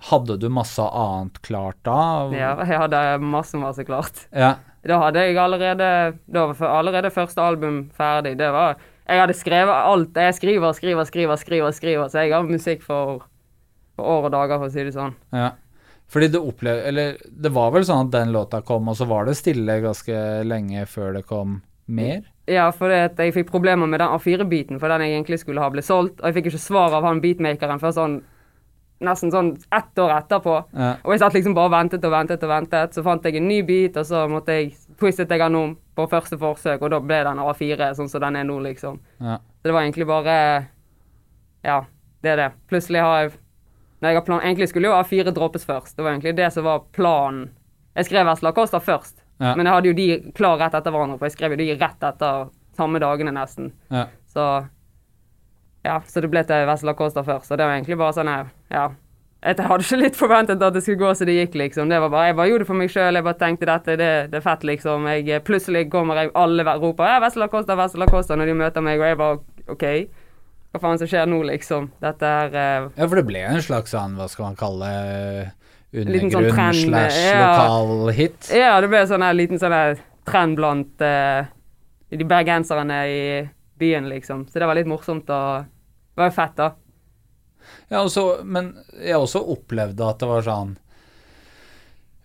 Hadde 0.07 0.35
du 0.37 0.51
masse 0.53 0.85
annet 0.85 1.39
klart 1.43 1.79
da? 1.89 2.29
Ja, 2.37 2.51
jeg 2.69 2.79
hadde 2.79 2.99
masse, 3.25 3.57
masse 3.59 3.85
klart. 3.89 4.27
Ja. 4.29 4.59
Da 4.87 4.99
hadde 5.01 5.23
jeg 5.25 5.39
allerede 5.41 5.89
Da 6.29 6.43
var 6.51 6.75
allerede 6.77 7.11
første 7.11 7.41
album 7.43 7.79
ferdig. 7.97 8.35
Det 8.39 8.51
var 8.53 8.77
Jeg 9.07 9.23
hadde 9.23 9.37
skrevet 9.39 9.75
alt. 9.93 10.19
Jeg 10.19 10.35
skriver, 10.35 10.73
skriver, 10.75 11.07
skriver, 11.07 11.39
skriver, 11.39 11.77
skriver. 11.77 12.11
Så 12.11 12.25
jeg 12.25 12.35
har 12.35 12.47
musikk 12.47 12.83
for, 12.83 13.23
for 13.95 14.11
år 14.17 14.29
og 14.29 14.35
dager, 14.35 14.59
for 14.59 14.71
å 14.71 14.75
si 14.75 14.85
det 14.87 14.97
sånn. 14.97 15.17
ja. 15.37 15.53
Fordi 16.07 16.29
du 16.31 16.37
opplevde 16.39 16.85
Eller 16.87 17.17
det 17.27 17.51
var 17.51 17.73
vel 17.75 17.83
sånn 17.83 18.05
at 18.05 18.13
den 18.13 18.31
låta 18.31 18.61
kom, 18.63 18.87
og 18.87 18.95
så 18.95 19.09
var 19.11 19.27
det 19.27 19.33
stille 19.35 19.81
ganske 19.83 20.21
lenge 20.47 20.85
før 20.87 21.17
det 21.17 21.25
kom 21.27 21.57
mer? 21.87 22.21
Ja, 22.47 22.69
for 22.71 22.95
at 22.95 23.19
jeg 23.19 23.35
fikk 23.35 23.51
problemer 23.51 23.91
med 23.91 23.99
den 23.99 24.13
A4-biten, 24.15 24.79
for 24.79 24.93
den 24.93 25.03
jeg 25.03 25.17
egentlig 25.17 25.41
skulle 25.43 25.65
ha, 25.65 25.71
ble 25.75 25.83
solgt. 25.83 26.21
Og 26.21 26.29
jeg 26.29 26.37
fikk 26.39 26.53
ikke 26.53 26.63
svar 26.63 26.95
av 26.95 27.07
han 27.07 27.19
beatmakeren 27.25 27.83
før 27.83 27.95
sånn 27.97 28.17
nesten 29.05 29.33
sånn 29.33 29.51
ett 29.75 29.99
år 30.01 30.15
etterpå. 30.21 30.55
Ja. 30.73 30.93
Og 31.05 31.13
jeg 31.13 31.21
satt 31.21 31.35
liksom 31.37 31.57
bare 31.57 31.69
og 31.69 31.75
ventet 31.75 32.07
og 32.07 32.15
ventet 32.15 32.45
og 32.47 32.53
ventet. 32.53 32.95
Så 32.97 33.05
fant 33.05 33.27
jeg 33.27 33.41
en 33.41 33.49
ny 33.51 33.61
beat, 33.67 33.99
og 34.01 34.07
så 34.09 34.23
måtte 34.31 34.57
jeg 34.57 34.73
twistet 34.99 35.31
jeg 35.31 35.39
den 35.41 35.55
om 35.59 35.75
på 35.97 36.07
første 36.11 36.39
forsøk, 36.39 36.83
og 36.83 36.91
da 36.91 37.01
ble 37.01 37.23
den 37.25 37.39
A4 37.43 37.91
sånn 37.97 38.09
som 38.09 38.21
den 38.21 38.37
er 38.37 38.45
nå, 38.45 38.59
liksom. 38.65 38.99
Ja. 39.21 39.39
Så 39.61 39.69
det 39.69 39.73
var 39.77 39.83
egentlig 39.87 40.07
bare 40.07 40.67
Ja, 41.65 41.85
det 42.23 42.31
er 42.31 42.37
det. 42.37 42.49
Plutselig 42.69 43.01
har 43.03 43.23
jeg 43.23 43.33
når 44.01 44.11
jeg 44.11 44.17
har 44.19 44.25
plan, 44.27 44.41
Egentlig 44.45 44.69
skulle 44.69 44.89
jo 44.91 44.93
A4 44.93 45.33
droppes 45.33 45.65
først. 45.65 45.97
Det 45.97 46.05
var 46.05 46.13
egentlig 46.13 46.35
det 46.37 46.51
som 46.53 46.65
var 46.65 46.83
planen. 46.93 47.47
Jeg 47.97 48.05
skrev 48.05 48.27
Vesla 48.29 48.53
Costa 48.53 48.79
først, 48.79 49.23
Ja. 49.41 49.55
men 49.57 49.65
jeg 49.67 49.73
hadde 49.75 49.89
jo 49.89 49.95
de 49.95 50.33
klar 50.37 50.59
rett 50.59 50.75
etter 50.75 50.91
hverandre, 50.93 51.19
for 51.19 51.27
jeg 51.27 51.33
skrev 51.33 51.51
jo 51.53 51.57
de 51.57 51.75
rett 51.81 52.03
etter 52.05 52.51
samme 52.77 53.01
dagene 53.01 53.33
nesten. 53.33 53.73
Ja. 53.91 54.07
Så 54.29 54.69
ja, 55.85 56.01
så 56.07 56.21
det 56.21 56.31
ble 56.31 56.43
til 56.45 56.67
Vesla 56.67 56.95
Costa 56.95 57.23
først. 57.23 57.51
Og 57.53 57.59
det 57.59 57.65
var 57.67 57.73
egentlig 57.79 57.97
bare 57.99 58.13
sånn 58.13 58.29
her, 58.29 58.47
ja. 58.71 58.91
Jeg 59.47 59.63
hadde 59.63 59.85
ikke 59.85 59.99
litt 60.01 60.17
forventet 60.19 60.63
at 60.67 60.75
det 60.75 60.83
skulle 60.83 60.99
gå 60.99 61.11
som 61.15 61.29
det 61.29 61.37
gikk, 61.37 61.57
liksom. 61.61 61.91
Det 61.91 62.01
var 62.03 62.11
bare, 62.11 62.31
Jeg 62.33 62.37
bare 62.39 62.51
gjorde 62.51 62.65
det 62.65 62.69
for 62.71 62.81
meg 62.81 62.91
sjøl. 62.91 63.15
Jeg 63.15 63.27
bare 63.27 63.39
tenkte 63.39 63.69
dette, 63.71 63.97
det, 64.01 64.09
det 64.33 64.41
er 64.41 64.45
fett, 64.45 64.65
liksom. 64.67 65.07
Jeg, 65.13 65.43
plutselig 65.47 65.85
kommer 65.93 66.19
jeg, 66.19 66.33
alle 66.35 66.65
roper 66.83 67.13
ja, 67.13 67.21
Vesla 67.23 67.47
Costa, 67.53 67.77
Vesla 67.79 68.09
Costa 68.11 68.39
når 68.39 68.51
de 68.51 68.57
møter 68.59 68.83
meg, 68.83 68.99
og 68.99 69.07
jeg 69.07 69.21
bare 69.21 69.39
OK. 69.71 69.85
Hva 70.75 70.83
faen 70.83 70.99
som 71.01 71.11
skjer 71.11 71.29
nå, 71.31 71.39
liksom? 71.47 71.87
Dette 72.03 72.33
er 72.43 72.57
uh, 72.57 72.89
ja, 72.91 73.07
for 73.07 73.21
det 73.21 73.27
ble 73.29 73.45
en 73.47 73.63
slags 73.65 73.95
sånn, 73.95 74.17
hva 74.19 74.27
skal 74.29 74.49
man 74.49 74.59
kalle 74.59 74.91
sånn 75.95 76.03
undergrunn 76.03 76.81
slash 76.83 77.21
ja. 77.23 77.37
lokal 77.47 78.11
hit? 78.17 78.51
Ja, 78.53 78.75
det 78.83 78.91
ble 78.93 79.05
sånn 79.09 79.25
en 79.25 79.39
liten 79.39 79.63
sånn 79.63 80.03
trend 80.27 80.59
blant 80.59 81.07
uh, 81.07 81.47
de 82.11 82.27
bergenserne 82.27 82.99
i 83.09 83.23
byen, 83.79 84.11
liksom. 84.11 84.49
Så 84.51 84.59
det 84.59 84.69
var 84.69 84.79
litt 84.79 84.91
morsomt 84.91 85.31
og 85.31 85.71
Det 86.17 86.23
var 86.23 86.31
jo 86.31 86.37
fett, 86.37 86.57
da. 86.57 86.71
Ja, 87.89 88.01
også, 88.03 88.43
men 88.45 88.73
jeg 88.99 89.15
også 89.19 89.43
opplevde 89.55 90.09
at 90.09 90.19
det 90.23 90.29
var 90.31 90.43
sånn 90.47 90.73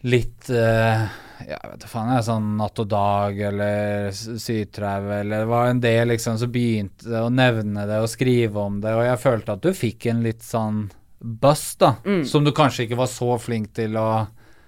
litt 0.02 0.48
uh, 0.50 1.04
ja, 1.46 1.58
vet 1.70 1.84
du 1.84 1.88
faen, 1.90 2.10
jeg, 2.16 2.24
sånn 2.26 2.48
Natt 2.58 2.80
og 2.82 2.88
Dag 2.90 3.38
eller 3.52 4.08
S- 4.10 4.24
Sytrau 4.42 5.12
eller 5.20 5.44
Det 5.44 5.50
var 5.52 5.70
en 5.70 5.82
del 5.84 6.10
liksom 6.10 6.40
som 6.42 6.52
begynte 6.54 7.22
å 7.22 7.30
nevne 7.34 7.86
det 7.90 8.00
og 8.02 8.10
skrive 8.10 8.64
om 8.64 8.80
det, 8.82 8.96
og 8.98 9.04
jeg 9.06 9.22
følte 9.22 9.56
at 9.58 9.62
du 9.66 9.70
fikk 9.78 10.08
en 10.12 10.24
litt 10.26 10.42
sånn 10.46 10.88
buzz, 11.22 11.76
da, 11.78 11.96
Mm. 12.06 12.24
som 12.26 12.44
du 12.44 12.50
kanskje 12.52 12.88
ikke 12.88 12.98
var 12.98 13.10
så 13.12 13.36
flink 13.38 13.74
til 13.78 13.94
å 14.02 14.08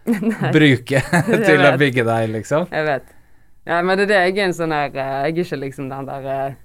bruke 0.53 1.01
til 1.47 1.65
å 1.65 1.71
bygge 1.81 2.03
deg, 2.05 2.29
liksom. 2.35 2.67
Jeg 2.69 2.85
vet. 2.85 3.09
Ja, 3.65 3.79
men 3.81 3.97
det 3.97 4.03
er 4.05 4.11
det. 4.11 4.21
Jeg 4.27 4.37
er 4.37 4.45
en 4.49 4.53
sånn 4.57 4.73
her 4.75 4.89
eh, 4.91 5.11
Jeg 5.23 5.37
er 5.37 5.45
ikke 5.47 5.57
liksom 5.61 5.85
den 5.89 6.05
der 6.09 6.25
eh, 6.27 6.55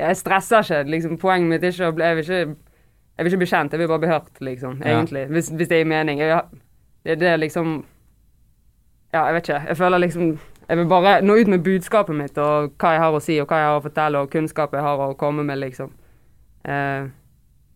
Jeg 0.00 0.16
stresser 0.16 0.64
ikke. 0.64 0.78
liksom 0.88 1.18
Poenget 1.20 1.50
mitt 1.52 1.66
er 1.68 1.74
ikke 1.74 1.90
å 1.90 1.94
bli 1.98 2.06
Jeg 2.06 2.16
vil 2.16 2.24
ikke, 2.24 2.67
jeg 3.18 3.24
vil 3.24 3.32
ikke 3.32 3.38
bli 3.42 3.50
kjent, 3.50 3.72
jeg 3.74 3.80
vil 3.80 3.88
bare 3.90 3.98
bli 3.98 4.10
hørt, 4.12 4.28
liksom. 4.40 4.74
Ja. 4.78 4.92
Egentlig. 4.92 5.24
Hvis, 5.26 5.48
hvis 5.50 5.68
det 5.68 5.80
gir 5.80 5.88
mening. 5.90 6.20
Jeg, 6.22 6.42
det, 7.04 7.16
det 7.18 7.28
er 7.28 7.36
liksom 7.36 7.84
Ja, 9.12 9.24
jeg 9.26 9.34
vet 9.34 9.48
ikke. 9.48 9.62
Jeg 9.68 9.76
føler 9.76 9.98
liksom 9.98 10.38
Jeg 10.68 10.76
vil 10.78 10.86
bare 10.86 11.20
nå 11.22 11.34
ut 11.34 11.48
med 11.48 11.64
budskapet 11.64 12.14
mitt 12.14 12.38
og 12.38 12.74
hva 12.78 12.92
jeg 12.94 13.00
har 13.02 13.14
å 13.16 13.20
si, 13.24 13.38
og 13.40 13.48
hva 13.48 13.58
jeg 13.58 13.70
har 13.70 13.78
å 13.78 13.82
fortelle, 13.82 14.20
og 14.20 14.30
kunnskap 14.30 14.74
jeg 14.76 14.84
har 14.84 15.00
å 15.00 15.14
komme 15.18 15.42
med, 15.48 15.58
liksom. 15.58 15.90
Uh, 16.68 17.08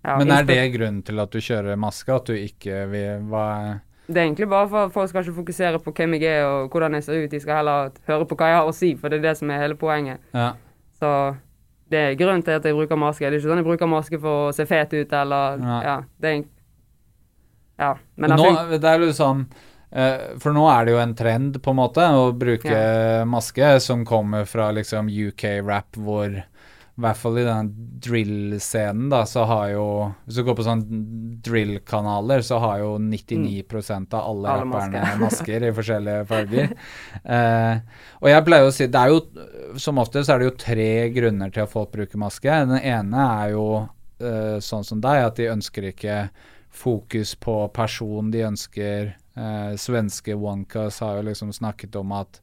ja, 0.04 0.18
Men 0.18 0.30
er 0.30 0.44
det 0.44 0.58
grunnen 0.74 1.00
til 1.06 1.22
at 1.22 1.32
du 1.32 1.40
kjører 1.40 1.78
maske, 1.80 2.12
at 2.12 2.28
du 2.28 2.36
ikke 2.36 2.84
vil 2.90 3.24
hva 3.30 3.46
Det 4.06 4.18
er 4.18 4.26
egentlig 4.26 4.50
bare 4.50 4.68
for 4.68 4.86
at 4.86 4.92
folk 4.92 5.08
skal 5.08 5.24
ikke 5.24 5.38
fokusere 5.40 5.80
på 5.80 5.94
hvem 5.96 6.18
jeg 6.18 6.36
er 6.36 6.44
og 6.44 6.68
hvordan 6.74 6.98
jeg 6.98 7.06
ser 7.06 7.24
ut. 7.24 7.30
De 7.32 7.40
skal 7.40 7.62
heller 7.62 7.96
høre 8.10 8.28
på 8.28 8.36
hva 8.38 8.50
jeg 8.50 8.60
har 8.60 8.68
å 8.68 8.76
si, 8.76 8.92
for 9.00 9.08
det 9.08 9.22
er 9.22 9.30
det 9.30 9.38
som 9.40 9.50
er 9.50 9.64
hele 9.64 9.78
poenget. 9.80 10.20
Ja. 10.36 10.52
Så 11.00 11.12
det 11.92 12.00
er 12.02 12.16
grunnen 12.20 12.44
til 12.46 12.56
at 12.56 12.64
jeg 12.68 12.76
bruker 12.76 12.98
maske. 13.00 13.26
Det 13.26 13.36
er 13.36 13.40
ikke 13.40 13.50
sånn 13.50 13.60
jeg 13.62 13.68
bruker 13.68 13.90
maske 13.90 14.20
for 14.22 14.48
å 14.48 14.54
se 14.56 14.66
fet 14.68 14.94
ut, 14.96 15.12
eller 15.18 15.60
Nei. 15.62 15.82
Ja. 15.86 15.98
Det 16.22 16.32
er 16.32 16.42
Ja. 17.82 17.92
Men 18.16 18.36
nå, 18.38 18.48
det 18.76 18.88
er 18.88 19.00
jo 19.02 19.14
sånn 19.16 19.46
eh, 19.90 20.36
For 20.38 20.54
nå 20.54 20.66
er 20.70 20.84
det 20.86 20.92
jo 20.94 21.00
en 21.02 21.14
trend, 21.18 21.56
på 21.64 21.72
en 21.72 21.80
måte, 21.80 22.04
å 22.04 22.28
bruke 22.36 22.76
maske 23.28 23.74
som 23.82 24.04
kommer 24.08 24.44
fra 24.48 24.70
liksom 24.76 25.08
UK-rap, 25.08 25.96
hvor 25.96 26.36
i 26.92 27.00
hvert 27.00 27.16
fall 27.16 27.38
i 27.40 27.44
den 27.46 27.70
drill-scenen, 28.04 29.06
da, 29.08 29.22
så 29.24 29.46
har 29.48 29.70
jo 29.72 29.84
Hvis 30.26 30.36
du 30.36 30.42
går 30.44 30.56
på 30.58 30.64
sånn 30.66 30.82
drill-kanaler, 31.42 32.42
så 32.44 32.58
har 32.60 32.82
jo 32.82 32.90
99% 33.00 34.12
av 34.12 34.26
alle, 34.28 34.42
Mm. 34.42 34.52
Alle 34.52 34.58
rapperne 34.60 35.00
masker. 35.00 35.20
masker 35.24 35.64
i 35.64 35.72
forskjellige 35.78 36.26
farger. 36.28 36.74
Eh, 37.24 37.80
og 38.20 38.28
jeg 38.28 38.44
pleier 38.44 38.68
å 38.68 38.74
si 38.76 38.86
Det 38.92 39.00
er 39.00 39.08
jo 39.08 39.78
Som 39.80 39.98
oftest 40.02 40.28
er 40.28 40.38
det 40.42 40.50
jo 40.50 40.56
tre 40.58 40.90
grunner 41.16 41.50
til 41.54 41.64
at 41.64 41.72
folk 41.72 41.92
bruker 41.94 42.20
maske. 42.20 42.60
Den 42.68 42.76
ene 42.76 43.24
er 43.40 43.54
jo 43.54 43.66
eh, 44.20 44.58
sånn 44.60 44.84
som 44.84 45.00
deg, 45.00 45.24
at 45.30 45.40
de 45.40 45.48
ønsker 45.54 45.88
ikke 45.94 46.18
fokus 46.72 47.34
på 47.40 47.56
person. 47.72 48.30
De 48.30 48.44
ønsker 48.44 49.14
eh, 49.16 49.72
Svenske 49.80 50.36
Wonkas 50.36 51.00
har 51.00 51.16
jo 51.22 51.30
liksom 51.30 51.56
snakket 51.56 51.96
om 51.96 52.12
at 52.20 52.41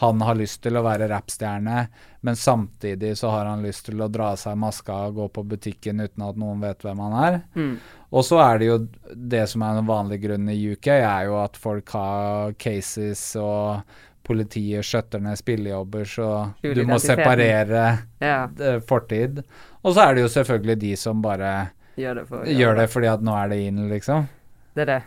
han 0.00 0.20
har 0.24 0.36
lyst 0.38 0.62
til 0.64 0.78
å 0.78 0.82
være 0.84 1.08
rappstjerne, 1.10 1.80
men 2.24 2.36
samtidig 2.36 3.14
så 3.20 3.30
har 3.34 3.48
han 3.50 3.60
lyst 3.64 3.84
til 3.90 4.00
å 4.00 4.08
dra 4.12 4.30
av 4.32 4.38
seg 4.40 4.56
maska 4.60 4.96
og 5.08 5.18
gå 5.18 5.26
på 5.36 5.44
butikken 5.54 6.00
uten 6.00 6.24
at 6.24 6.38
noen 6.40 6.60
vet 6.64 6.84
hvem 6.86 7.02
han 7.04 7.16
er. 7.24 7.40
Mm. 7.54 7.74
Og 8.10 8.24
så 8.24 8.38
er 8.40 8.60
det 8.62 8.68
jo 8.70 8.78
det 9.14 9.42
som 9.52 9.62
er 9.66 9.76
en 9.82 9.88
vanlig 9.90 10.22
grunn 10.22 10.48
i 10.52 10.56
UK, 10.72 10.88
er 10.96 11.26
jo 11.28 11.36
at 11.42 11.58
folk 11.60 11.92
har 11.92 12.56
cases 12.60 13.22
og 13.40 13.82
politiet 14.30 14.86
skjøtter 14.86 15.20
ned 15.24 15.36
spillejobber, 15.40 16.04
så 16.08 16.30
du 16.62 16.82
må 16.88 16.96
separere 17.02 17.84
Ja. 18.22 18.48
eh, 18.60 18.80
fortid. 18.80 19.42
Og 19.82 19.94
så 19.96 20.08
er 20.08 20.14
det 20.14 20.22
jo 20.24 20.32
selvfølgelig 20.32 20.78
de 20.80 20.96
som 20.96 21.20
bare 21.24 21.70
Gjør 22.00 22.14
det 22.22 22.26
for 22.28 22.44
gjør 22.46 22.76
det 22.80 22.88
fordi 22.92 23.08
at 23.12 23.20
nå 23.26 23.34
er 23.36 23.48
det 23.52 23.60
inn, 23.66 23.88
liksom. 23.90 24.28
Det 24.76 24.82
er 24.86 24.92
det. 24.94 25.02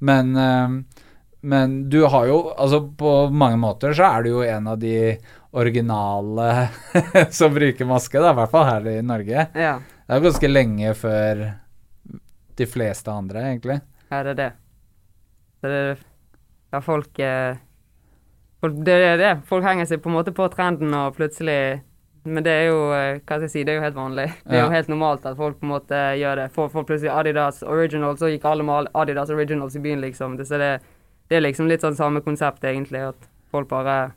Men, 0.00 0.36
eh, 0.36 1.03
men 1.44 1.74
du 1.92 1.98
har 2.08 2.26
jo 2.30 2.38
Altså, 2.56 2.80
på 2.98 3.10
mange 3.32 3.58
måter 3.60 3.92
så 3.96 4.06
er 4.08 4.24
du 4.24 4.30
jo 4.30 4.42
en 4.48 4.66
av 4.72 4.78
de 4.80 4.94
originale 5.54 6.68
som 7.38 7.52
bruker 7.54 7.86
maske, 7.88 8.18
da, 8.20 8.32
i 8.32 8.38
hvert 8.40 8.50
fall 8.54 8.64
her 8.68 8.88
i 8.90 8.96
Norge. 9.06 9.46
Ja. 9.54 9.74
Det 10.04 10.16
er 10.18 10.24
ganske 10.24 10.50
lenge 10.50 10.94
før 10.98 11.44
de 12.58 12.66
fleste 12.70 13.10
andre, 13.12 13.44
egentlig. 13.52 13.78
Ja, 14.10 14.22
det 14.26 14.34
er 14.34 14.40
det. 14.40 14.50
Det 15.64 15.70
er 15.78 16.02
Ja, 16.74 16.80
folk 16.82 17.18
eh, 17.22 17.56
folk- 18.60 18.80
Det 18.84 18.94
er 19.12 19.16
det. 19.20 19.32
Folk 19.46 19.64
henger 19.64 19.86
seg 19.86 20.02
på 20.02 20.10
en 20.10 20.16
måte 20.18 20.34
på 20.34 20.48
trenden, 20.52 20.92
og 20.94 21.14
plutselig 21.16 21.82
Men 22.26 22.42
det 22.42 22.52
er 22.56 22.66
jo 22.70 22.78
eh, 22.96 23.18
Hva 23.20 23.36
skal 23.36 23.42
jeg 23.44 23.50
si, 23.52 23.62
det 23.64 23.74
er 23.74 23.78
jo 23.78 23.84
helt 23.84 23.96
vanlig. 23.98 24.26
Det 24.48 24.56
er 24.56 24.62
jo 24.64 24.72
helt 24.72 24.88
normalt 24.88 25.26
at 25.28 25.36
folk 25.36 25.58
på 25.60 25.66
en 25.68 25.72
måte 25.74 25.98
gjør 26.18 26.36
det. 26.40 26.46
Får 26.54 26.70
får 26.72 26.86
plutselig 26.88 27.12
Adidas 27.12 27.62
Originals, 27.62 28.18
så 28.22 28.30
gikk 28.32 28.44
alle 28.48 28.64
med 28.64 28.88
Adidas 28.94 29.30
Originals 29.30 29.76
i 29.76 29.82
byen, 29.84 30.00
liksom. 30.00 30.36
Det, 30.38 30.46
så 30.48 30.56
det, 30.58 30.70
det 31.34 31.40
er 31.40 31.48
liksom 31.48 31.66
litt 31.66 31.82
sånn 31.82 31.96
samme 31.98 32.20
konsept, 32.22 32.62
egentlig. 32.62 33.00
At 33.10 33.26
folk 33.50 33.66
bare 33.72 34.12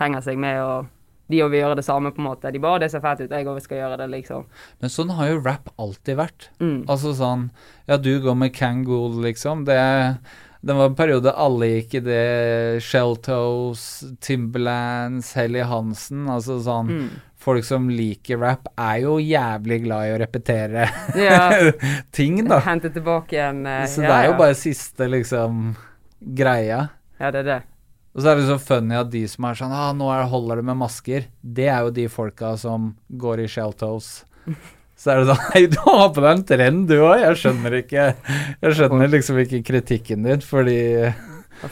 henger 0.00 0.24
seg 0.24 0.38
med 0.40 0.62
og 0.64 0.86
de 1.32 1.40
òg 1.44 1.52
vil 1.52 1.62
gjøre 1.62 1.76
det 1.78 1.84
samme, 1.86 2.10
på 2.12 2.20
en 2.20 2.26
måte. 2.30 2.50
De 2.52 2.60
bare 2.60 2.80
'Det 2.80 2.90
ser 2.90 3.00
fett 3.00 3.20
ut, 3.20 3.30
jeg 3.30 3.46
òg 3.46 3.60
skal 3.62 3.78
gjøre 3.78 3.98
det', 3.98 4.10
liksom. 4.10 4.44
Men 4.80 4.90
sånn 4.90 5.10
har 5.16 5.28
jo 5.28 5.40
rap 5.40 5.68
alltid 5.78 6.16
vært. 6.16 6.48
Mm. 6.60 6.84
Altså 6.88 7.12
sånn 7.14 7.50
Ja, 7.88 7.96
du 7.96 8.20
går 8.20 8.34
med 8.36 8.54
Kangol, 8.54 9.20
liksom. 9.22 9.64
Det, 9.64 10.18
det 10.64 10.74
var 10.74 10.86
en 10.88 10.94
periode 10.94 11.32
alle 11.36 11.66
gikk 11.66 11.94
i 11.94 12.00
det. 12.00 12.82
Sheltoes, 12.82 14.04
Timberlands, 14.20 15.32
Helly 15.34 15.60
Hansen. 15.60 16.26
Altså 16.28 16.60
sånn 16.62 16.88
Mm. 16.88 17.08
Folk 17.42 17.64
som 17.64 17.88
liker 17.90 18.38
rap, 18.38 18.68
er 18.78 19.00
jo 19.02 19.16
jævlig 19.18 19.82
glad 19.82 20.06
i 20.06 20.12
å 20.14 20.18
repetere 20.20 20.88
Ja. 21.16 21.50
ting, 22.12 22.44
da. 22.46 22.60
Hente 22.60 22.90
tilbake 22.94 23.32
igjen 23.34 23.66
uh, 23.66 23.82
Så 23.86 24.02
ja, 24.04 24.08
det 24.08 24.14
er 24.20 24.24
jo 24.28 24.32
ja. 24.36 24.38
bare 24.38 24.54
siste, 24.54 25.08
liksom, 25.10 25.74
greia. 26.24 26.88
Ja, 27.20 27.30
det 27.34 27.42
er 27.44 27.48
det. 27.48 27.60
Og 28.12 28.20
så 28.20 28.28
er 28.32 28.36
det 28.40 28.44
så 28.50 28.58
funny 28.60 28.96
at 28.98 29.08
de 29.12 29.22
som 29.30 29.46
er 29.48 29.56
sånn 29.56 29.72
ah, 29.72 29.92
'Nå 29.96 30.10
er, 30.12 30.26
holder 30.28 30.60
det 30.60 30.64
med 30.68 30.76
masker', 30.82 31.26
det 31.40 31.68
er 31.72 31.80
jo 31.86 31.90
de 31.96 32.06
folka 32.12 32.56
som 32.60 32.94
går 33.08 33.40
i 33.44 33.48
sheltoes. 33.48 34.24
Så 35.02 35.10
er 35.10 35.18
det 35.18 35.32
sånn 35.32 35.46
Hei, 35.50 35.62
du 35.66 35.78
har 35.82 36.12
på 36.14 36.22
deg 36.22 36.30
en 36.30 36.42
trend, 36.46 36.82
du 36.86 37.00
òg. 37.02 37.16
Jeg 37.18 37.38
skjønner 37.40 37.74
ikke 37.80 38.02
Jeg 38.62 38.74
skjønner 38.78 39.08
liksom 39.10 39.38
ikke 39.42 39.58
kritikken 39.66 40.22
din, 40.28 40.44
fordi 40.46 40.76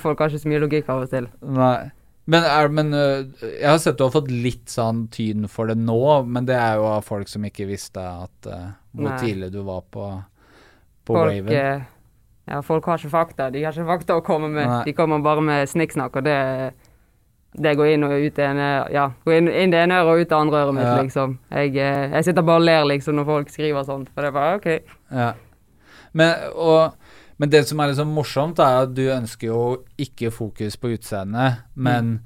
Folk 0.00 0.18
har 0.18 0.32
ikke 0.32 0.40
så 0.42 0.50
mye 0.50 0.62
logikk 0.64 0.88
av 0.90 1.04
og 1.04 1.10
til. 1.12 1.28
Nei. 1.46 1.90
Men, 2.30 2.42
er, 2.46 2.68
men 2.74 2.90
jeg 2.94 3.66
har 3.66 3.78
sett 3.82 3.98
du 3.98 4.04
har 4.04 4.12
fått 4.14 4.30
litt 4.30 4.70
sånn 4.70 5.04
tyn 5.14 5.46
for 5.50 5.70
det 5.70 5.76
nå, 5.78 6.00
men 6.26 6.46
det 6.46 6.54
er 6.58 6.76
jo 6.78 6.88
av 6.90 7.06
folk 7.06 7.30
som 7.30 7.46
ikke 7.46 7.66
visste 7.70 8.02
at 8.02 8.50
uh, 8.50 8.68
hvor 8.94 9.08
Nei. 9.12 9.16
tidlig 9.22 9.48
du 9.54 9.60
var 9.66 9.82
på, 9.90 10.08
på 11.06 11.16
Folk, 11.16 11.30
waven. 11.32 11.54
eh, 11.54 11.86
ja, 12.50 12.60
folk 12.66 12.84
har 12.90 12.98
ikke 12.98 13.12
fakta. 13.14 13.50
De 13.54 13.62
har 13.64 13.72
ikke 13.76 13.86
fakta 13.88 14.16
å 14.18 14.22
komme 14.26 14.48
med. 14.50 14.66
Nei. 14.66 14.84
De 14.88 14.92
kommer 14.98 15.22
bare 15.22 15.42
med 15.46 15.68
snikksnakk, 15.70 16.16
og 16.18 16.24
det, 16.26 16.38
det 17.62 17.76
går 17.78 17.92
inn 17.94 18.04
og 18.06 18.12
ut 18.18 18.38
ene 18.42 18.66
Ja, 18.94 19.08
går 19.26 19.36
inn, 19.38 19.48
inn 19.48 19.70
det 19.74 19.84
ene 19.84 20.00
øret 20.02 20.10
og 20.12 20.20
ut 20.24 20.28
det 20.32 20.36
andre 20.38 20.64
øret 20.64 20.74
mitt, 20.74 20.84
Ja. 20.90 20.96
liksom. 21.02 21.38
Jeg, 21.50 21.76
eh, 21.76 22.10
jeg 22.16 22.24
sitter 22.24 22.42
bare 22.42 22.56
og 22.62 22.66
ler 22.66 22.84
liksom 22.90 23.14
når 23.20 23.24
folk 23.30 23.48
skriver 23.54 23.86
sånt, 23.86 24.10
for 24.14 24.22
det 24.22 24.28
er 24.28 24.36
bare 24.40 24.58
OK. 24.60 24.68
Ja. 25.10 25.32
Men, 26.12 26.34
og, 26.54 26.94
men 27.38 27.50
det 27.50 27.64
som 27.68 27.78
er 27.80 27.92
liksom 27.92 28.10
morsomt, 28.14 28.58
er 28.58 28.82
at 28.82 28.94
du 28.94 29.02
ønsker 29.14 29.46
jo 29.46 29.62
ikke 29.98 30.30
fokus 30.34 30.76
på 30.76 30.90
utseendet, 30.96 31.62
men 31.74 32.20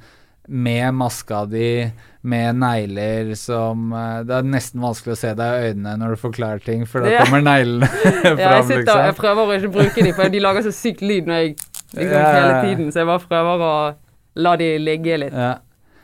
med 0.48 0.94
maska 0.94 1.44
di, 1.48 1.90
med 2.20 2.56
negler 2.60 3.30
som 3.36 3.92
eh, 3.92 4.18
Det 4.28 4.34
er 4.36 4.46
nesten 4.48 4.80
vanskelig 4.82 5.14
å 5.14 5.20
se 5.20 5.30
deg 5.38 5.54
i 5.56 5.70
øynene 5.72 5.94
når 6.00 6.14
du 6.14 6.20
forklarer 6.20 6.60
ting, 6.64 6.86
for 6.88 7.00
da 7.04 7.12
Ja. 7.14 7.24
kommer 7.24 7.40
neglene 7.44 7.88
fram, 7.88 8.38
Ja, 8.42 8.56
jeg, 8.58 8.64
sitter, 8.70 8.90
jeg 8.90 9.12
liksom. 9.12 9.20
prøver 9.22 9.42
å 9.44 9.58
ikke 9.58 9.72
bruke 9.78 10.04
dem, 10.04 10.14
for 10.16 10.28
de 10.36 10.42
lager 10.44 10.66
så 10.68 10.72
sykt 10.76 11.00
lyd 11.04 11.26
når 11.30 11.40
jeg 11.42 11.54
liksom 11.94 12.16
Ja, 12.18 12.32
hele 12.36 12.56
tiden, 12.68 12.92
så 12.92 13.02
jeg 13.04 13.10
bare 13.12 13.28
prøver 13.28 13.64
å 13.68 13.74
la 14.34 14.56
de 14.58 14.70
ligge 14.82 15.16
litt. 15.22 15.36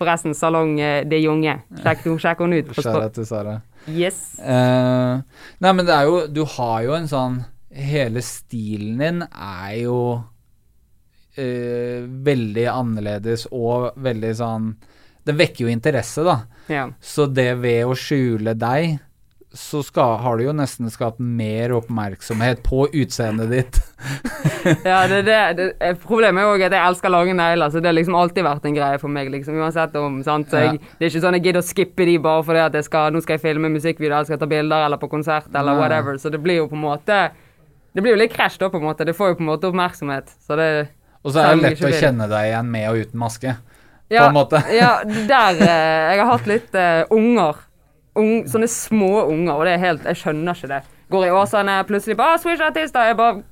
Forresten, 0.01 0.33
Salong 0.39 0.77
eh, 0.81 1.03
de 1.05 1.19
Junge. 1.21 1.59
Sjekk, 1.83 2.05
sjekk 2.23 2.39
henne 2.45 2.61
ut. 2.63 2.69
på 2.71 2.81
Skjæra 2.81 3.09
til 3.13 3.27
Sara. 3.29 3.57
Yes. 3.91 4.21
Uh, 4.41 5.21
nei, 5.61 5.73
men 5.73 5.85
det 5.89 5.95
er 5.97 6.05
jo 6.09 6.19
Du 6.29 6.43
har 6.45 6.83
jo 6.85 6.93
en 6.99 7.07
sånn 7.09 7.39
Hele 7.73 8.21
stilen 8.21 8.99
din 9.01 9.23
er 9.25 9.71
jo 9.81 9.97
eh, 11.37 12.01
veldig 12.07 12.67
annerledes 12.73 13.47
og 13.53 13.93
veldig 14.01 14.33
sånn 14.37 14.73
Det 15.27 15.35
vekker 15.37 15.67
jo 15.67 15.71
interesse, 15.71 16.25
da. 16.25 16.41
Ja. 16.73 16.89
Så 17.01 17.27
det 17.29 17.53
ved 17.61 17.85
å 17.85 17.95
skjule 17.99 18.55
deg, 18.57 18.99
så 19.53 19.83
skal, 19.83 20.17
har 20.23 20.39
du 20.39 20.45
jo 20.45 20.53
nesten 20.55 20.91
skapt 20.91 21.19
mer 21.19 21.73
oppmerksomhet 21.75 22.63
på 22.67 22.87
utseendet 22.93 23.51
ditt. 23.51 23.81
Ja, 24.85 25.07
det, 25.09 25.23
det, 25.25 25.37
det, 25.57 25.65
eh, 25.81 25.95
Problemet 26.01 26.43
er 26.43 26.51
òg 26.53 26.63
at 26.67 26.75
jeg 26.77 26.85
elsker 26.85 27.13
lange 27.13 27.33
negler, 27.37 27.71
så 27.73 27.81
det 27.81 27.89
har 27.89 27.97
liksom 27.97 28.17
alltid 28.17 28.45
vært 28.45 28.67
en 28.69 28.77
greie 28.77 28.99
for 29.01 29.13
meg. 29.13 29.31
liksom, 29.33 29.57
Uansett 29.61 29.97
om, 29.97 30.19
sant, 30.25 30.49
så 30.53 30.61
jeg, 30.61 30.81
Det 30.99 31.07
er 31.07 31.13
ikke 31.13 31.23
sånn 31.25 31.37
jeg 31.39 31.45
gidder 31.47 31.61
å 31.61 31.69
skippe 31.69 32.07
de 32.09 32.17
bare 32.23 32.45
fordi 32.45 32.63
at 32.63 32.77
jeg 32.77 32.87
skal, 32.89 33.13
nå 33.13 33.23
skal 33.25 33.37
jeg 33.39 33.45
filme 33.45 33.73
musikkvideo, 33.73 34.13
eller 34.13 34.29
skal 34.29 34.41
ta 34.41 34.49
bilder, 34.51 34.87
eller 34.87 35.01
på 35.01 35.09
konsert, 35.13 35.49
eller 35.53 35.73
Nei. 35.73 35.81
whatever. 35.81 36.21
Så 36.21 36.33
det 36.33 36.41
blir 36.45 36.61
jo 36.61 36.69
på 36.71 36.77
en 36.77 36.85
måte 36.85 37.21
Det 37.93 38.05
blir 38.05 38.15
jo 38.15 38.21
litt 38.21 38.33
krasj, 38.33 38.61
da, 38.61 38.69
på 38.71 38.79
en 38.79 38.87
måte. 38.87 39.05
Det 39.09 39.17
får 39.17 39.33
jo 39.33 39.39
på 39.41 39.45
en 39.45 39.51
måte 39.51 39.69
oppmerksomhet. 39.73 40.29
Så 40.47 40.57
det 40.61 40.71
Og 41.25 41.35
så 41.35 41.43
er 41.43 41.57
det 41.57 41.65
lett 41.67 41.83
å 41.85 41.93
kjenne 41.93 42.29
deg 42.31 42.51
igjen 42.51 42.71
med 42.73 42.87
og 42.91 43.03
uten 43.05 43.21
maske. 43.21 43.57
ja, 44.09 44.29
en 44.29 44.37
måte. 44.37 44.63
ja, 44.81 44.93
der 45.05 45.61
eh, 45.61 46.15
Jeg 46.15 46.23
har 46.23 46.31
hatt 46.33 46.49
litt 46.51 46.79
uh, 46.79 47.05
unger. 47.15 47.67
Ung, 48.19 48.33
sånne 48.51 48.67
små 48.71 49.29
unger, 49.29 49.55
og 49.55 49.69
det 49.69 49.77
er 49.77 49.85
helt 49.85 50.09
Jeg 50.09 50.19
skjønner 50.23 50.59
ikke 50.59 50.73
det. 50.73 50.81
Går 51.11 51.29
i 51.29 51.31
Åsane, 51.35 51.77
plutselig 51.87 52.17
bare 52.19 52.39
ah, 52.39 52.43
'Swish-artister'. 52.43 53.07
Jeg 53.11 53.19
bare 53.21 53.43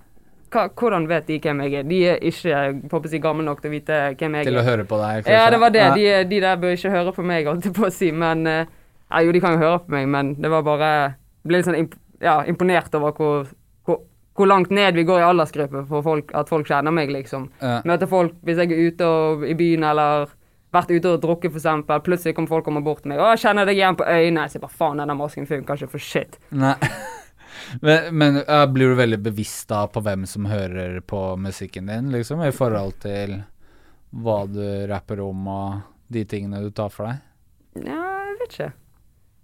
Hvordan 0.49 1.05
vet 1.09 1.27
de 1.29 1.37
hvem 1.45 1.61
jeg 1.61 1.75
er? 1.77 1.83
De 1.85 1.97
er 2.09 2.23
ikke 2.25 2.61
på 2.89 2.97
håper 2.97 3.11
si, 3.13 3.19
gamle 3.21 3.45
nok 3.45 3.59
til 3.61 3.69
å 3.69 3.75
vite 3.75 3.97
hvem 4.17 4.37
jeg 4.39 4.47
er. 4.47 4.49
Til 4.49 4.61
å 4.63 4.65
høre 4.65 4.87
på 4.89 4.97
deg. 4.97 5.29
Ja, 5.29 5.45
det 5.53 5.61
var 5.61 5.75
det. 5.75 5.85
De, 5.99 6.07
de 6.31 6.39
der 6.41 6.57
bør 6.57 6.73
ikke 6.73 6.93
høre 6.95 7.13
på 7.13 7.25
meg, 7.27 7.51
holdt 7.51 7.69
jeg 7.69 7.75
på 7.77 7.85
å 7.85 7.93
si. 7.93 8.09
Men 8.17 8.47
eh, 8.49 8.71
ja, 9.11 9.21
Jo, 9.27 9.35
de 9.37 9.43
kan 9.45 9.59
jo 9.59 9.61
høre 9.61 9.83
på 9.85 9.93
meg, 9.93 10.09
men 10.09 10.33
det 10.41 10.51
var 10.53 10.65
bare 10.65 10.91
Jeg 10.95 11.51
ble 11.51 11.61
litt 11.61 11.69
sånn 11.69 11.83
imp 11.83 11.99
ja, 12.19 12.41
imponert 12.51 12.95
over 12.99 13.13
hvor, 13.15 13.51
hvor, 14.39 14.51
langt 14.51 14.73
ned 14.75 14.97
vi 14.99 15.07
går 15.09 15.23
i 15.23 15.29
aldersgruppe 15.29 15.85
for 15.91 16.07
folk, 16.07 16.33
at 16.39 16.51
folk 16.51 16.69
kjenner 16.69 16.95
meg, 16.95 17.13
liksom. 17.13 17.49
Ja. 17.61 17.81
Møter 17.89 18.11
folk 18.11 18.37
hvis 18.47 18.61
jeg 18.63 18.73
er 18.73 18.91
ute 18.91 19.09
og, 19.09 19.45
i 19.49 19.57
byen 19.59 19.87
eller 19.91 20.33
vært 20.75 20.91
ute 20.93 21.15
og 21.15 21.23
drukket, 21.23 21.55
eksempel. 21.57 22.03
Plutselig 22.05 22.37
kommer 22.37 22.53
folk 22.57 22.67
kommer 22.69 22.85
bort 22.85 23.03
til 23.05 23.13
meg. 23.13 23.21
'Å, 23.21 23.35
jeg 23.35 23.45
kjenner 23.47 23.69
deg 23.69 23.79
igjen 23.81 23.99
på 23.99 24.09
øynene.' 24.09 24.47
Jeg 24.47 24.55
sier 24.55 24.65
bare 24.65 24.79
'faen, 24.81 25.01
denne 25.03 25.17
masken 25.17 25.49
funker 25.49 25.79
ikke 25.79 25.95
for 25.97 25.99
shit'. 26.11 26.41
Nei. 26.51 26.77
Men, 27.81 28.17
men 28.17 28.37
ja, 28.47 28.67
blir 28.71 28.89
du 28.89 28.95
veldig 28.97 29.19
bevisst 29.21 29.69
da 29.69 29.83
på 29.93 30.01
hvem 30.01 30.23
som 30.31 30.47
hører 30.49 31.01
på 31.05 31.19
musikken 31.37 31.91
din, 31.91 32.07
liksom, 32.15 32.41
i 32.41 32.53
forhold 32.55 32.95
til 33.03 33.43
hva 34.17 34.39
du 34.49 34.63
rapper 34.89 35.21
om 35.21 35.49
og 35.53 35.81
de 36.09 36.25
tingene 36.25 36.63
du 36.65 36.71
tar 36.73 36.89
for 36.95 37.11
deg? 37.11 37.19
Ja, 37.85 37.99
jeg 38.31 38.39
vet 38.41 38.55
ikke. 38.55 38.71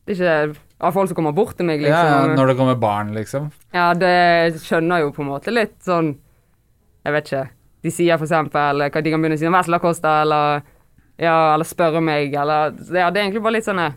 Det 0.04 0.18
er 0.20 0.48
ikke 0.52 0.60
av 0.84 0.92
folk 0.92 1.08
som 1.08 1.16
kommer 1.16 1.32
bort 1.32 1.56
til 1.56 1.66
meg, 1.66 1.80
liksom. 1.80 2.10
Ja, 2.12 2.26
når 2.36 2.50
det 2.50 2.56
kommer 2.58 2.76
barn, 2.76 3.14
liksom. 3.16 3.50
Ja, 3.72 3.86
det 3.96 4.60
skjønner 4.60 5.00
jo 5.00 5.12
på 5.16 5.22
en 5.24 5.30
måte 5.30 5.52
litt 5.54 5.78
sånn 5.84 6.14
Jeg 7.04 7.12
vet 7.12 7.26
ikke. 7.30 7.44
De 7.84 7.90
sier 7.92 8.16
for 8.20 8.24
eksempel 8.24 8.80
hva 8.84 9.02
de 9.04 9.10
kan 9.12 9.20
begynne 9.22 9.36
å 9.36 9.40
si 9.40 9.48
om 9.48 9.56
Vesla 9.56 9.78
Costa, 9.80 10.22
eller 10.22 10.62
Ja, 11.20 11.54
eller 11.54 11.64
spørre 11.64 12.00
meg, 12.04 12.34
eller 12.34 12.72
Ja, 12.92 13.10
det 13.10 13.20
er 13.20 13.24
egentlig 13.24 13.42
bare 13.44 13.56
litt 13.58 13.68
sånn 13.68 13.80
eh, 13.80 13.92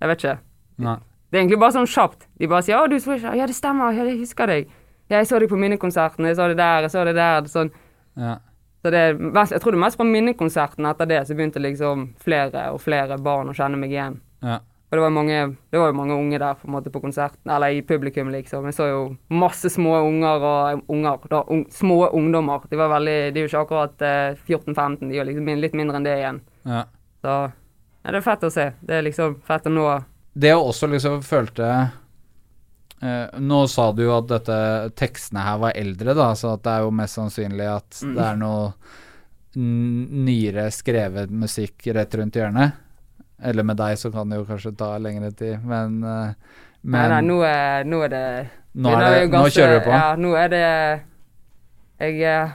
Jeg 0.00 0.08
vet 0.10 0.24
ikke. 0.24 0.38
Nei. 0.78 0.96
Det 1.30 1.38
er 1.38 1.42
egentlig 1.42 1.58
bare 1.60 1.74
sånn 1.74 1.86
kjapt. 1.90 2.26
De 2.38 2.46
bare 2.46 2.62
sier 2.62 2.78
'Å, 2.78 2.88
du 2.90 2.96
Swisher'. 3.02 3.34
Ja, 3.34 3.46
det 3.46 3.54
stemmer. 3.56 3.92
Ja, 3.94 4.04
jeg 4.04 4.18
husker 4.20 4.46
deg. 4.46 4.68
Ja, 5.10 5.18
jeg 5.18 5.26
så 5.26 5.38
deg 5.40 5.48
på 5.50 5.58
minnekonserten. 5.58 6.26
Jeg 6.26 6.36
så 6.36 6.46
det 6.48 6.56
der, 6.56 6.82
jeg 6.82 6.90
så 6.90 7.04
det 7.04 7.14
der. 7.16 7.42
Sånn. 7.50 7.70
Ja. 8.16 8.36
Så 8.84 8.90
det, 8.90 9.02
jeg 9.18 9.60
tror 9.60 9.72
det 9.72 9.78
er 9.78 9.84
mest 9.86 9.98
på 9.98 10.04
minnekonserten 10.06 10.86
etter 10.86 11.06
det, 11.06 11.26
så 11.26 11.34
begynte 11.34 11.58
liksom 11.58 12.14
flere 12.22 12.70
og 12.70 12.80
flere 12.80 13.18
barn 13.18 13.48
å 13.48 13.54
kjenne 13.56 13.76
meg 13.80 13.90
igjen. 13.90 14.20
ja. 14.42 14.60
For 14.94 15.00
det 15.00 15.02
var, 15.02 15.10
mange, 15.10 15.38
det 15.74 15.78
var 15.82 15.88
jo 15.90 15.94
mange 15.98 16.14
unge 16.14 16.38
der 16.38 16.54
på 16.54 16.80
på 16.94 17.00
konserten, 17.02 17.50
eller 17.50 17.74
i 17.74 17.80
publikum, 17.82 18.28
liksom. 18.30 18.62
Jeg 18.70 18.74
så 18.76 18.84
jo 18.86 18.98
masse 19.34 19.66
små 19.66 19.96
unger 20.06 20.44
og 20.46 20.84
unger, 20.86 21.18
da, 21.32 21.40
un, 21.50 21.64
små 21.66 21.96
ungdommer. 22.14 22.62
De 22.70 22.78
var 22.78 22.92
veldig, 22.92 23.16
de 23.34 23.40
er 23.40 23.42
jo 23.42 23.48
ikke 23.50 23.62
akkurat 23.64 24.04
eh, 24.06 24.36
14-15, 24.46 25.08
de 25.10 25.18
er 25.18 25.26
liksom 25.26 25.50
litt 25.58 25.74
mindre 25.74 25.98
enn 25.98 26.06
det 26.06 26.12
igjen. 26.20 26.38
ja. 26.62 26.84
Så 27.24 27.34
ja, 27.50 28.12
det 28.12 28.20
er 28.20 28.22
fett 28.22 28.46
å 28.46 28.52
se. 28.54 28.68
Det 28.86 28.94
er 28.94 29.02
liksom 29.08 29.34
fett 29.42 29.66
å 29.66 29.72
nå 29.74 29.88
Det 30.38 30.52
jeg 30.52 30.62
også 30.62 30.86
liksom 30.92 31.18
følte 31.26 31.72
eh, 33.02 33.34
Nå 33.40 33.66
sa 33.66 33.88
du 33.92 34.04
jo 34.04 34.14
at 34.20 34.28
dette 34.30 34.60
tekstene 34.94 35.42
her 35.42 35.58
var 35.58 35.74
eldre, 35.74 36.14
da, 36.14 36.28
så 36.38 36.54
det 36.54 36.70
er 36.70 36.86
jo 36.86 36.94
mest 36.94 37.18
sannsynlig 37.18 37.66
at 37.66 37.98
Mm. 38.04 38.14
det 38.14 38.28
er 38.30 38.36
noe 38.44 38.70
nyere 39.58 40.70
skrevet 40.70 41.30
musikk 41.30 41.86
rett 41.94 42.14
rundt 42.14 42.38
hjørnet. 42.38 42.78
Eller 43.42 43.66
med 43.66 43.78
deg 43.80 43.96
så 43.98 44.10
kan 44.14 44.30
det 44.30 44.38
jo 44.38 44.46
kanskje 44.48 44.74
ta 44.78 44.92
lengre 45.02 45.30
tid, 45.34 45.62
men, 45.66 45.98
men 46.00 46.94
Nei, 46.94 47.06
nei, 47.10 47.22
nå 47.26 47.40
er, 47.48 47.88
nå 47.88 48.02
er 48.06 48.12
det 48.12 48.26
nå, 48.74 48.90
er 48.90 49.00
det, 49.02 49.24
ganske, 49.32 49.40
nå 49.40 49.54
kjører 49.54 49.80
du 49.80 49.86
på. 49.86 49.94
Ja, 49.94 50.04
nå 50.18 50.34
er 50.38 50.52
det 50.52 50.62
Jeg, 52.04 52.14
eh, 52.20 52.54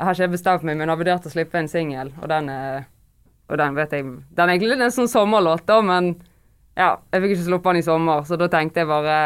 jeg 0.00 0.06
har 0.06 0.16
ikke 0.16 0.34
bestemt 0.34 0.64
meg, 0.64 0.76
men 0.78 0.86
jeg 0.86 0.94
har 0.94 1.00
vurdert 1.02 1.28
å 1.28 1.32
slippe 1.32 1.60
en 1.60 1.70
singel, 1.70 2.12
og 2.20 2.28
den 2.32 2.50
er 2.52 2.82
Og 3.50 3.58
den 3.58 3.78
vet 3.78 3.94
jeg 3.94 4.04
Den 4.06 4.44
er 4.48 4.54
egentlig 4.56 4.78
en 4.78 4.94
sånn 4.94 5.10
sommerlåt, 5.10 5.66
da, 5.68 5.80
men 5.82 6.14
ja, 6.78 6.94
jeg 7.12 7.24
fikk 7.24 7.32
ikke 7.34 7.48
sluppet 7.48 7.74
den 7.74 7.82
i 7.82 7.86
sommer, 7.86 8.22
så 8.24 8.38
da 8.40 8.48
tenkte 8.50 8.82
jeg 8.82 8.88
bare 8.90 9.16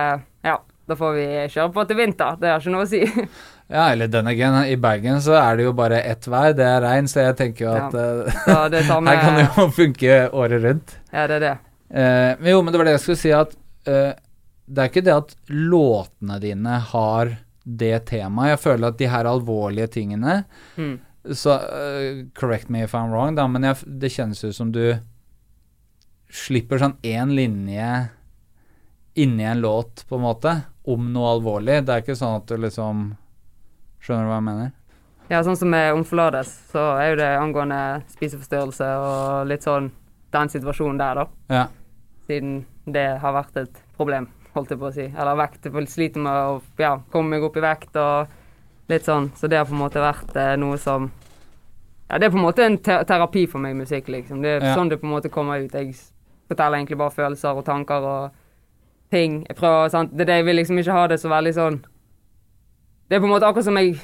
Ja, 0.45 0.59
da 0.89 0.97
får 0.99 1.13
vi 1.17 1.27
kjøre 1.53 1.73
på 1.73 1.85
til 1.89 1.97
vinter. 1.97 2.39
Det 2.41 2.51
har 2.51 2.61
ikke 2.61 2.73
noe 2.75 2.85
å 2.85 2.91
si. 2.91 3.01
Ja, 3.73 3.87
eller 3.93 4.11
den 4.13 4.27
again, 4.29 4.59
i 4.69 4.77
Bergen 4.77 5.23
så 5.25 5.39
er 5.39 5.57
det 5.57 5.65
jo 5.65 5.73
bare 5.77 6.03
ett 6.05 6.27
vær, 6.29 6.53
det 6.57 6.67
er 6.69 6.83
regn, 6.85 7.07
så 7.09 7.23
jeg 7.25 7.37
tenker 7.39 7.65
jo 7.65 7.71
at 7.73 7.95
ja. 7.97 8.35
Så 8.45 8.59
det 8.75 8.83
samme 8.89 9.09
her 9.15 9.23
kan 9.23 9.39
det 9.41 9.47
jo 9.47 9.69
funke 9.81 10.19
året 10.37 10.67
rundt. 10.67 10.99
Ja, 11.09 11.25
det 11.31 11.39
er 11.39 11.45
det. 11.47 11.55
Eh, 11.95 12.35
men 12.41 12.51
jo, 12.53 12.61
men 12.61 12.75
det 12.75 12.81
var 12.81 12.91
det 12.91 12.99
jeg 12.99 13.05
skulle 13.07 13.23
si 13.23 13.33
at 13.35 13.57
eh, 13.89 14.13
det 14.65 14.85
er 14.85 14.93
ikke 14.93 15.05
det 15.05 15.17
at 15.17 15.35
låtene 15.49 16.39
dine 16.43 16.77
har 16.93 17.35
det 17.65 17.97
temaet. 18.11 18.55
Jeg 18.55 18.63
føler 18.67 18.91
at 18.91 19.01
de 19.01 19.11
her 19.11 19.33
alvorlige 19.33 19.93
tingene 20.01 20.45
Mm. 20.77 20.99
Så 21.33 21.55
uh, 21.57 22.27
correct 22.37 22.69
me 22.69 22.83
if 22.85 22.93
I'm 22.93 23.09
wrong, 23.09 23.33
da, 23.35 23.47
men 23.49 23.65
jeg, 23.65 23.77
det 23.87 24.11
kjennes 24.13 24.43
ut 24.45 24.57
som 24.57 24.69
du 24.75 24.99
slipper 26.29 26.83
sånn 26.83 26.99
én 27.01 27.33
linje 27.33 27.87
inni 29.17 29.47
en 29.49 29.63
låt, 29.63 30.03
på 30.09 30.19
en 30.19 30.25
måte, 30.27 30.53
om 30.85 31.07
noe 31.15 31.31
alvorlig. 31.39 31.79
Det 31.87 31.95
er 31.95 32.05
ikke 32.05 32.19
sånn 32.19 32.43
at 32.43 32.51
du 32.51 32.59
liksom 32.61 33.07
Skjønner 34.05 34.27
du 34.27 34.31
hva 34.31 34.39
jeg 34.41 34.47
mener? 34.51 34.73
Ja, 35.33 35.41
sånn 35.47 35.57
som 35.57 35.71
med 35.73 35.95
Omforlates, 35.97 36.51
så 36.71 36.83
er 37.01 37.15
jo 37.15 37.19
det 37.23 37.29
angående 37.41 37.79
spiseforstyrrelse 38.13 38.89
og 39.01 39.47
litt 39.49 39.65
sånn 39.65 39.87
den 40.35 40.51
situasjonen 40.53 40.99
der, 41.01 41.23
da. 41.23 41.27
Ja. 41.55 41.63
Siden 42.29 42.59
det 42.85 43.07
har 43.23 43.33
vært 43.33 43.57
et 43.63 43.81
problem, 43.97 44.27
holdt 44.53 44.75
jeg 44.75 44.81
på 44.83 44.91
å 44.91 44.93
si. 44.93 45.07
Eller 45.09 45.39
vekt. 45.41 45.65
Jeg 45.71 45.89
sliter 45.89 46.21
med 46.21 46.33
å 46.37 46.59
ja, 46.83 46.99
komme 47.15 47.33
meg 47.37 47.47
opp 47.49 47.57
i 47.57 47.65
vekt 47.65 47.97
og 47.97 48.35
litt 48.93 49.07
sånn. 49.09 49.31
Så 49.39 49.49
det 49.49 49.57
har 49.63 49.65
på 49.71 49.73
en 49.77 49.81
måte 49.81 50.03
vært 50.05 50.37
eh, 50.37 50.57
noe 50.61 50.77
som 50.83 51.11
Ja, 52.11 52.19
det 52.21 52.27
er 52.29 52.35
på 52.35 52.37
en 52.37 52.45
måte 52.45 52.67
en 52.67 52.77
te 52.85 52.99
terapi 53.09 53.47
for 53.49 53.65
meg, 53.65 53.73
musikk, 53.79 54.11
liksom. 54.13 54.43
Det 54.45 54.59
er 54.59 54.67
Ja. 54.67 54.75
sånn 54.77 54.91
det 54.93 55.01
på 55.01 55.07
en 55.09 55.15
måte 55.15 55.31
kommer 55.33 55.57
ut. 55.65 55.73
Jeg 55.73 55.95
forteller 56.51 56.77
egentlig 56.77 56.99
bare 57.01 57.11
følelser 57.17 57.57
og 57.57 57.65
tanker 57.65 58.05
og 58.05 58.31
ting. 59.11 59.47
Jeg 59.49 59.57
prøver, 59.57 59.89
sant. 59.89 60.13
Det 60.13 60.21
er 60.21 60.25
det 60.27 60.37
jeg 60.37 60.45
vil 60.45 60.57
liksom 60.61 60.79
ikke 60.79 60.93
ha 60.93 61.07
det 61.09 61.21
så 61.21 61.31
veldig 61.33 61.55
sånn 61.57 61.81
Det 63.09 63.17
er 63.17 63.21
på 63.21 63.29
en 63.29 63.35
måte 63.35 63.47
akkurat 63.47 63.67
som 63.67 63.77
jeg 63.77 63.99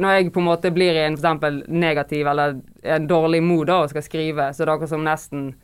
Når 0.00 0.16
jeg 0.16 0.32
på 0.32 0.40
en 0.40 0.46
måte 0.46 0.70
blir 0.72 0.94
i 0.96 1.04
en 1.04 1.16
for 1.16 1.26
eksempel 1.26 1.64
negativ 1.68 2.26
eller 2.26 2.60
en 2.82 3.06
dårlig 3.06 3.42
mood 3.42 3.66
da, 3.66 3.82
og 3.82 3.90
skal 3.90 4.02
skrive, 4.02 4.52
så 4.54 4.64
det 4.64 4.68
er 4.68 4.74
akkurat 4.74 4.92
som 4.94 5.04
nesten 5.04 5.54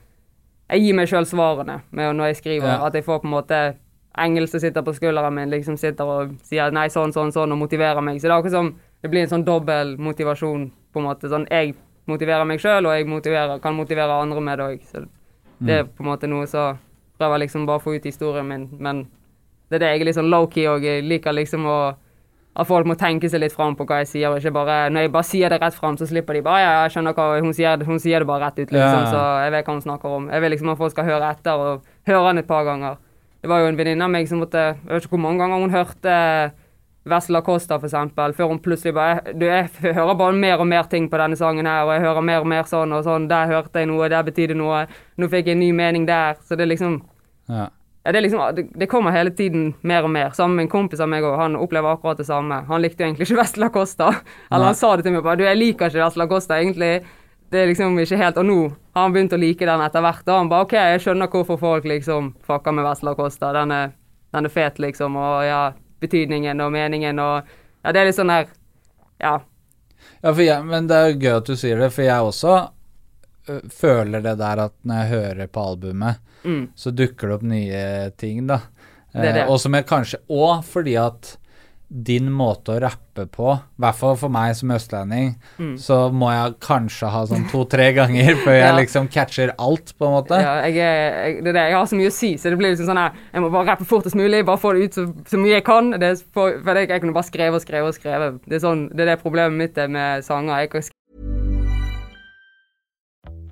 Jeg 0.69 0.83
gir 0.83 0.95
meg 0.99 1.09
sjøl 1.09 1.27
svarene 1.27 1.81
når 1.93 2.27
jeg 2.27 2.37
skriver. 2.37 2.69
Ja. 2.69 2.87
At 2.87 2.95
jeg 2.95 3.05
får 3.07 3.23
på 3.23 3.29
en 3.29 3.37
måte 3.37 3.61
engel 4.19 4.49
som 4.49 4.61
sitter 4.61 4.83
på 4.83 4.95
skulderen 4.97 5.35
min, 5.35 5.51
liksom 5.51 5.77
sitter 5.77 6.05
og 6.05 6.33
sier 6.43 6.73
nei, 6.73 6.89
sånn, 6.89 7.13
sånn, 7.13 7.33
sånn, 7.33 7.53
og 7.53 7.59
motiverer 7.61 8.01
meg. 8.01 8.19
Så 8.19 8.27
det 8.27 8.33
er 8.33 8.39
akkurat 8.39 8.57
som 8.57 8.71
det 9.03 9.11
blir 9.13 9.23
en 9.23 9.29
sånn 9.31 9.45
dobbel 9.45 9.97
motivasjon, 10.01 10.71
på 10.93 11.01
en 11.01 11.07
måte. 11.07 11.29
Sånn 11.31 11.47
jeg 11.53 11.75
motiverer 12.09 12.49
meg 12.49 12.63
sjøl, 12.63 12.89
og 12.89 12.97
jeg 12.97 13.07
motiverer, 13.07 13.61
kan 13.63 13.77
motivere 13.77 14.17
andre 14.23 14.41
med 14.41 14.59
det 14.59 14.67
òg. 14.67 14.89
Så 14.89 15.05
det 15.61 15.79
er 15.79 15.85
på 15.85 16.03
en 16.03 16.11
måte 16.11 16.31
noe 16.31 16.49
så 16.51 16.71
prøver 17.21 17.45
liksom 17.45 17.67
bare 17.69 17.81
å 17.81 17.85
få 17.85 17.95
ut 17.97 18.09
historien 18.09 18.49
min, 18.49 18.67
men 18.81 19.07
det 19.69 19.79
er 19.79 19.85
det 19.85 19.93
jeg 19.93 20.01
er 20.01 20.09
litt 20.09 20.19
sånn 20.19 20.33
low-key 20.33 20.67
og 20.71 20.85
jeg 20.85 21.05
liker 21.07 21.33
liksom 21.37 21.65
å 21.69 21.79
at 22.59 22.67
folk 22.67 22.87
må 22.89 22.95
tenke 22.97 23.29
seg 23.29 23.41
litt 23.43 23.53
fram 23.53 23.75
på 23.77 23.85
hva 23.85 23.99
jeg 24.01 24.09
sier, 24.09 24.31
og 24.33 24.39
ikke 24.41 24.53
bare 24.57 24.89
Når 24.91 25.01
jeg 25.05 25.13
bare 25.13 25.29
sier 25.29 25.49
det 25.53 25.61
rett 25.61 25.75
fram, 25.77 25.97
så 26.01 26.07
slipper 26.09 26.35
de 26.39 26.41
bare 26.43 26.61
Ja, 26.63 26.71
jeg 26.87 26.95
skjønner 26.95 27.13
hva 27.15 27.41
hun 27.45 27.53
sier, 27.53 27.83
hun 27.85 27.99
sier 28.01 28.19
det 28.25 28.27
bare 28.27 28.47
rett 28.47 28.59
ut, 28.63 28.71
liksom, 28.73 29.03
Ja. 29.03 29.11
så 29.13 29.45
jeg 29.45 29.53
vet 29.53 29.67
hva 29.67 29.73
hun 29.77 29.83
snakker 29.85 30.09
om. 30.17 30.29
Jeg 30.33 30.41
vil 30.41 30.51
liksom 30.57 30.71
at 30.73 30.79
folk 30.79 30.91
skal 30.95 31.05
høre 31.05 31.31
etter, 31.31 31.53
og 31.53 31.83
høre 32.07 32.29
den 32.31 32.39
et 32.39 32.47
par 32.49 32.65
ganger. 32.65 32.97
Det 33.43 33.49
var 33.51 33.61
jo 33.61 33.67
en 33.69 33.77
venninne 33.77 34.03
av 34.03 34.11
meg 34.11 34.27
som 34.29 34.41
måtte 34.41 34.57
Jeg 34.75 34.89
vet 34.89 35.03
ikke 35.05 35.19
hvor 35.19 35.21
mange 35.29 35.39
ganger 35.45 35.61
hun 35.61 35.71
hørte 35.71 36.53
Vesla 37.07 37.41
Costa, 37.47 37.77
for 37.79 37.87
eksempel, 37.87 38.33
før 38.35 38.49
hun 38.51 38.59
plutselig 38.59 38.95
bare 38.95 39.21
du, 39.39 39.45
Jeg 39.47 39.69
hører 39.95 40.17
bare 40.19 40.33
mer 40.35 40.59
og 40.59 40.67
mer 40.67 40.83
ting 40.91 41.09
på 41.09 41.17
denne 41.21 41.37
sangen 41.39 41.67
her, 41.69 41.85
og 41.85 41.93
jeg 41.95 42.03
hører 42.03 42.25
mer 42.25 42.41
og 42.41 42.47
mer 42.51 42.63
sånn 42.67 42.93
og 42.97 43.05
sånn. 43.07 43.29
Der 43.31 43.47
hørte 43.53 43.79
jeg 43.79 43.87
noe, 43.87 44.09
der 44.11 44.25
betydde 44.27 44.57
noe. 44.59 44.87
Nå 45.19 45.29
fikk 45.31 45.47
jeg 45.47 45.55
en 45.55 45.61
ny 45.63 45.71
mening 45.73 46.07
der. 46.09 46.35
Så 46.43 46.57
det 46.57 46.63
er 46.67 46.73
liksom 46.75 47.03
Ja. 47.49 47.69
Ja, 48.07 48.13
det, 48.13 48.21
liksom, 48.21 48.67
det, 48.75 48.87
kommer 48.87 49.11
hele 49.11 49.31
tiden 49.31 49.75
mer 49.81 50.05
og 50.07 50.11
mer. 50.11 50.31
Sammen 50.31 50.57
med 50.57 50.63
en 50.63 50.69
kompis 50.71 51.01
av 51.03 51.09
meg 51.11 51.25
òg. 51.27 51.33
Han 51.41 51.57
opplever 51.59 51.97
akkurat 51.97 52.21
det 52.21 52.29
samme. 52.29 52.61
Han 52.69 52.83
likte 52.85 53.03
jo 53.03 53.09
egentlig 53.09 53.27
ikke 53.27 53.39
Vesla 53.43 53.69
Costa. 53.75 54.13
Eller 54.47 54.63
Nei. 54.63 54.69
han 54.69 54.77
sa 54.79 54.91
det 54.95 55.03
til 55.09 55.17
meg 55.17 55.25
bare 55.27 55.41
Du, 55.41 55.43
jeg 55.43 55.59
liker 55.59 55.91
ikke 55.91 56.05
Vesla 56.05 56.27
Costa, 56.31 56.61
egentlig. 56.63 56.93
Det 57.51 57.59
er 57.59 57.67
liksom 57.71 57.99
ikke 57.99 58.19
helt 58.19 58.39
Og 58.39 58.47
nå 58.47 58.57
har 58.69 59.03
han 59.09 59.17
begynt 59.17 59.35
å 59.35 59.41
like 59.43 59.67
den 59.67 59.83
etter 59.83 60.07
hvert. 60.07 60.23
Og 60.23 60.39
han 60.39 60.53
bare 60.53 60.69
OK, 60.69 60.77
jeg 60.79 61.03
skjønner 61.03 61.33
hvorfor 61.35 61.59
folk 61.59 61.91
liksom 61.91 62.31
fucker 62.47 62.79
med 62.79 62.87
Vesla 62.87 63.17
Costa. 63.19 63.51
Den 63.59 63.75
er, 63.75 63.91
den 64.39 64.47
er 64.47 64.55
fet, 64.55 64.79
liksom. 64.87 65.19
Og 65.19 65.43
ja, 65.49 65.61
betydningen 66.07 66.63
og 66.63 66.73
meningen 66.79 67.19
og 67.27 67.53
Ja, 67.83 67.91
det 67.91 68.05
er 68.05 68.11
litt 68.13 68.21
sånn 68.21 68.31
her 68.31 68.47
Ja. 69.19 69.41
Ja, 70.23 70.31
jeg, 70.31 70.63
men 70.63 70.87
det 70.87 70.97
er 71.03 71.19
gøy 71.19 71.33
at 71.41 71.51
du 71.51 71.59
sier 71.59 71.83
det, 71.83 71.91
for 71.91 72.07
jeg 72.07 72.31
også 72.31 72.55
føler 73.73 74.23
det 74.25 74.37
der 74.41 74.65
at 74.67 74.75
når 74.87 75.03
jeg 75.03 75.13
hører 75.17 75.47
på 75.53 75.67
albumet, 75.73 76.23
Mm. 76.47 76.69
så 76.79 76.93
dukker 76.95 77.27
det 77.29 77.35
opp 77.35 77.43
nye 77.43 78.11
ting, 78.21 78.47
da. 78.47 78.61
Det 79.13 79.25
er 79.25 79.33
det. 79.33 79.43
Eh, 79.47 79.51
og 79.51 79.59
som 79.59 79.75
jeg 79.75 79.87
kanskje 79.89 80.21
òg 80.31 80.63
fordi 80.69 80.95
at 81.01 81.37
din 81.89 82.29
måte 82.35 82.75
å 82.75 82.81
rappe 82.83 83.25
på, 83.31 83.49
i 83.55 83.81
hvert 83.83 83.95
fall 83.95 84.17
for 84.19 84.29
meg 84.35 84.57
som 84.59 84.71
østlending, 84.75 85.37
så 85.79 86.11
må 86.11 86.33
jeg 86.35 86.57
kanskje 86.61 87.11
ha 87.15 87.21
sånn 87.31 87.45
to-tre 87.51 87.93
ganger 87.99 88.35
før 88.45 88.57
jeg 88.59 88.73
Mm. 88.75 88.81
Liksom 88.81 89.09
catcher 89.15 89.53
alt, 89.59 89.93
på 89.99 90.07
en 90.07 90.17
måte. 90.17 90.39
Ja, 90.43 90.57
jeg, 90.67 90.75
jeg, 90.77 91.43
det 91.47 91.53
er 91.53 91.59
det. 91.61 91.65
Jeg 91.71 91.79
har 91.79 91.87
så 91.87 91.97
mye 91.99 92.11
å 92.11 92.17
si, 92.17 92.33
så 92.39 92.51
det 92.51 92.59
blir 92.59 92.75
liksom 92.75 92.91
sånn 92.91 92.99
her 92.99 93.13
Jeg 93.33 93.43
må 93.43 93.51
bare 93.55 93.67
rappe 93.71 93.87
fortest 93.87 94.19
mulig, 94.19 94.45
bare 94.47 94.59
få 94.59 94.75
det 94.75 94.85
ut 94.91 94.99
så, 94.99 95.07
så 95.31 95.39
mye 95.39 95.57
jeg 95.61 95.65
kan. 95.67 95.91
Det 95.95 96.03
er 96.13 96.23
for, 96.35 96.59
for 96.63 96.75
jeg, 96.83 96.91
jeg 96.91 97.01
kunne 97.07 97.15
bare 97.17 97.31
skrevet 97.31 97.55
og 97.61 97.63
skrevet 97.67 97.89
og 97.95 97.99
skrevet. 98.03 98.41
Det 98.47 98.59
er, 98.59 98.65
sånn, 98.67 98.87
det 98.91 99.07
er 99.07 99.13
det 99.15 99.23
problemet 99.23 99.57
mitt 99.59 99.79
er 99.79 99.89
med 99.89 100.27
sanger. 100.27 100.67
Jeg 100.67 100.71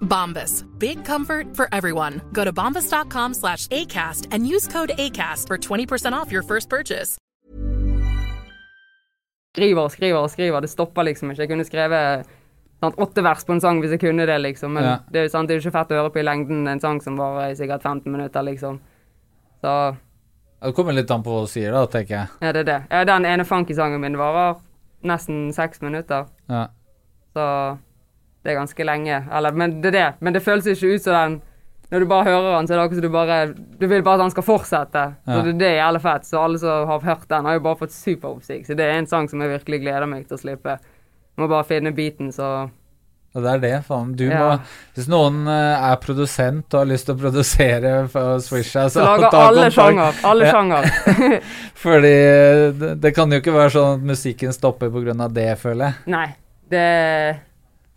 Bombas. 0.00 0.64
Big 0.78 1.04
comfort 1.04 1.54
for 1.56 1.68
everyone. 1.72 2.20
Go 2.32 2.44
to 2.44 2.52
bombas.com 2.52 3.34
slash 3.34 3.66
ACAST 3.68 4.28
and 4.30 4.46
use 4.46 4.66
code 4.68 4.92
ACAST 4.98 5.46
for 5.46 5.58
20% 5.58 6.12
off 6.12 6.32
your 6.32 6.42
first 6.42 6.68
purchase. 6.68 7.18
skriver 9.56 9.80
og 9.82 9.90
skriver 9.90 10.18
og 10.20 10.30
skriver. 10.30 10.60
Det 10.60 10.70
stopper 10.70 11.02
liksom 11.02 11.30
ikke. 11.30 11.40
Jeg 11.42 11.48
kunne 11.48 11.64
skrevet 11.64 12.26
sant, 12.82 12.98
åtte 13.00 13.22
vers 13.24 13.44
på 13.44 13.52
en 13.54 13.60
sang 13.60 13.78
hvis 13.80 13.90
jeg 13.94 14.00
kunne 14.02 14.26
det, 14.28 14.40
liksom. 14.40 14.72
Men 14.76 14.84
Ja. 14.84 14.96
det 15.10 15.16
er 15.18 15.22
jo 15.24 15.28
sant, 15.32 15.48
det 15.48 15.54
er 15.56 15.60
jo 15.60 15.68
ikke 15.70 15.78
fett 15.78 15.88
å 15.94 16.02
høre 16.02 16.10
på 16.12 16.18
i 16.20 16.22
lengden 16.28 16.68
en 16.68 16.80
sang 16.80 17.00
som 17.00 17.16
varer 17.16 17.50
i 17.50 17.54
sikkert 17.56 17.80
15 17.82 18.12
minutter, 18.12 18.42
liksom. 18.42 18.80
Så 19.64 19.96
Det 20.62 20.74
kommer 20.74 20.92
litt 20.92 21.10
an 21.10 21.22
på 21.22 21.30
hva 21.30 21.40
du 21.46 21.46
sier, 21.46 21.72
da, 21.72 21.86
tenker 21.86 22.08
jeg. 22.16 22.28
ja, 22.42 22.52
det 22.52 22.60
er 22.60 22.64
det. 22.64 22.86
Ja, 22.90 23.04
den 23.04 23.24
ene 23.24 23.44
funky-sangen 23.44 24.00
min 24.00 24.16
varer 24.18 24.56
nesten 25.04 25.52
seks 25.54 25.80
minutter. 25.80 26.26
Ja. 26.50 26.66
Så 27.34 27.78
det 28.46 28.54
er 28.54 28.60
ganske 28.60 28.86
lenge. 28.86 29.18
Eller, 29.34 29.52
men 29.58 29.80
det 29.82 29.90
er 29.90 29.96
det. 29.98 30.06
Men 30.22 30.32
det 30.38 30.44
føles 30.46 30.66
ikke 30.70 30.94
ut 30.94 31.02
som 31.04 31.14
den 31.18 31.36
Når 31.90 32.02
du 32.02 32.06
bare 32.10 32.24
hører 32.26 32.54
han, 32.56 32.66
så 32.66 32.72
er 32.74 32.78
det 32.80 32.84
akkurat 32.86 32.98
som 32.98 33.04
du 33.06 33.14
bare 33.14 33.36
Du 33.78 33.84
vil 33.86 34.02
bare 34.02 34.14
at 34.18 34.24
han 34.24 34.32
skal 34.34 34.42
fortsette. 34.46 35.02
Så 35.26 35.34
Ja. 35.36 35.42
det, 35.46 35.52
det 35.60 35.66
er 35.68 35.76
jævlig 35.82 36.00
fett. 36.02 36.24
Så 36.26 36.40
alle 36.42 36.58
som 36.58 36.88
har 36.88 37.04
hørt 37.04 37.28
den, 37.30 37.44
har 37.46 37.54
jo 37.54 37.60
bare 37.66 37.78
fått 37.82 37.92
superoppsikt. 37.94 38.66
Så 38.66 38.74
det 38.78 38.86
er 38.88 38.98
en 38.98 39.06
sang 39.06 39.28
som 39.30 39.40
jeg 39.44 39.52
virkelig 39.58 39.80
gleder 39.84 40.06
meg 40.10 40.26
til 40.26 40.34
å 40.38 40.40
slippe. 40.40 40.78
Må 41.38 41.46
bare 41.48 41.64
finne 41.68 41.92
beaten, 41.94 42.32
så 42.32 42.48
Og 43.36 43.42
det 43.44 43.50
er 43.52 43.58
det, 43.60 43.84
faen. 43.86 44.14
Du 44.16 44.24
Ja. 44.24 44.38
må 44.56 44.60
Hvis 44.96 45.06
noen 45.12 45.46
eh, 45.46 45.90
er 45.92 45.96
produsent 46.00 46.72
og 46.74 46.80
har 46.80 46.86
lyst 46.90 47.06
til 47.06 47.14
å 47.14 47.20
produsere 47.20 48.08
for 48.08 48.38
Swisha, 48.40 48.88
Så 48.90 49.04
lager 49.04 49.30
ta 49.34 49.46
alle 49.50 49.70
sjanger. 49.70 50.14
Alle 50.24 50.46
Ja. 50.46 50.52
sjanger. 50.52 50.90
Fordi 51.84 52.14
eh, 52.16 52.72
det, 52.72 52.94
det 53.00 53.14
kan 53.14 53.30
jo 53.30 53.38
ikke 53.38 53.52
være 53.54 53.70
sånn 53.76 53.94
at 54.00 54.02
musikken 54.10 54.52
stopper 54.56 54.88
pga. 54.90 55.28
det, 55.28 55.58
føler 55.58 55.84
jeg. 55.84 55.94
Nei, 56.06 56.26
det 56.68 57.36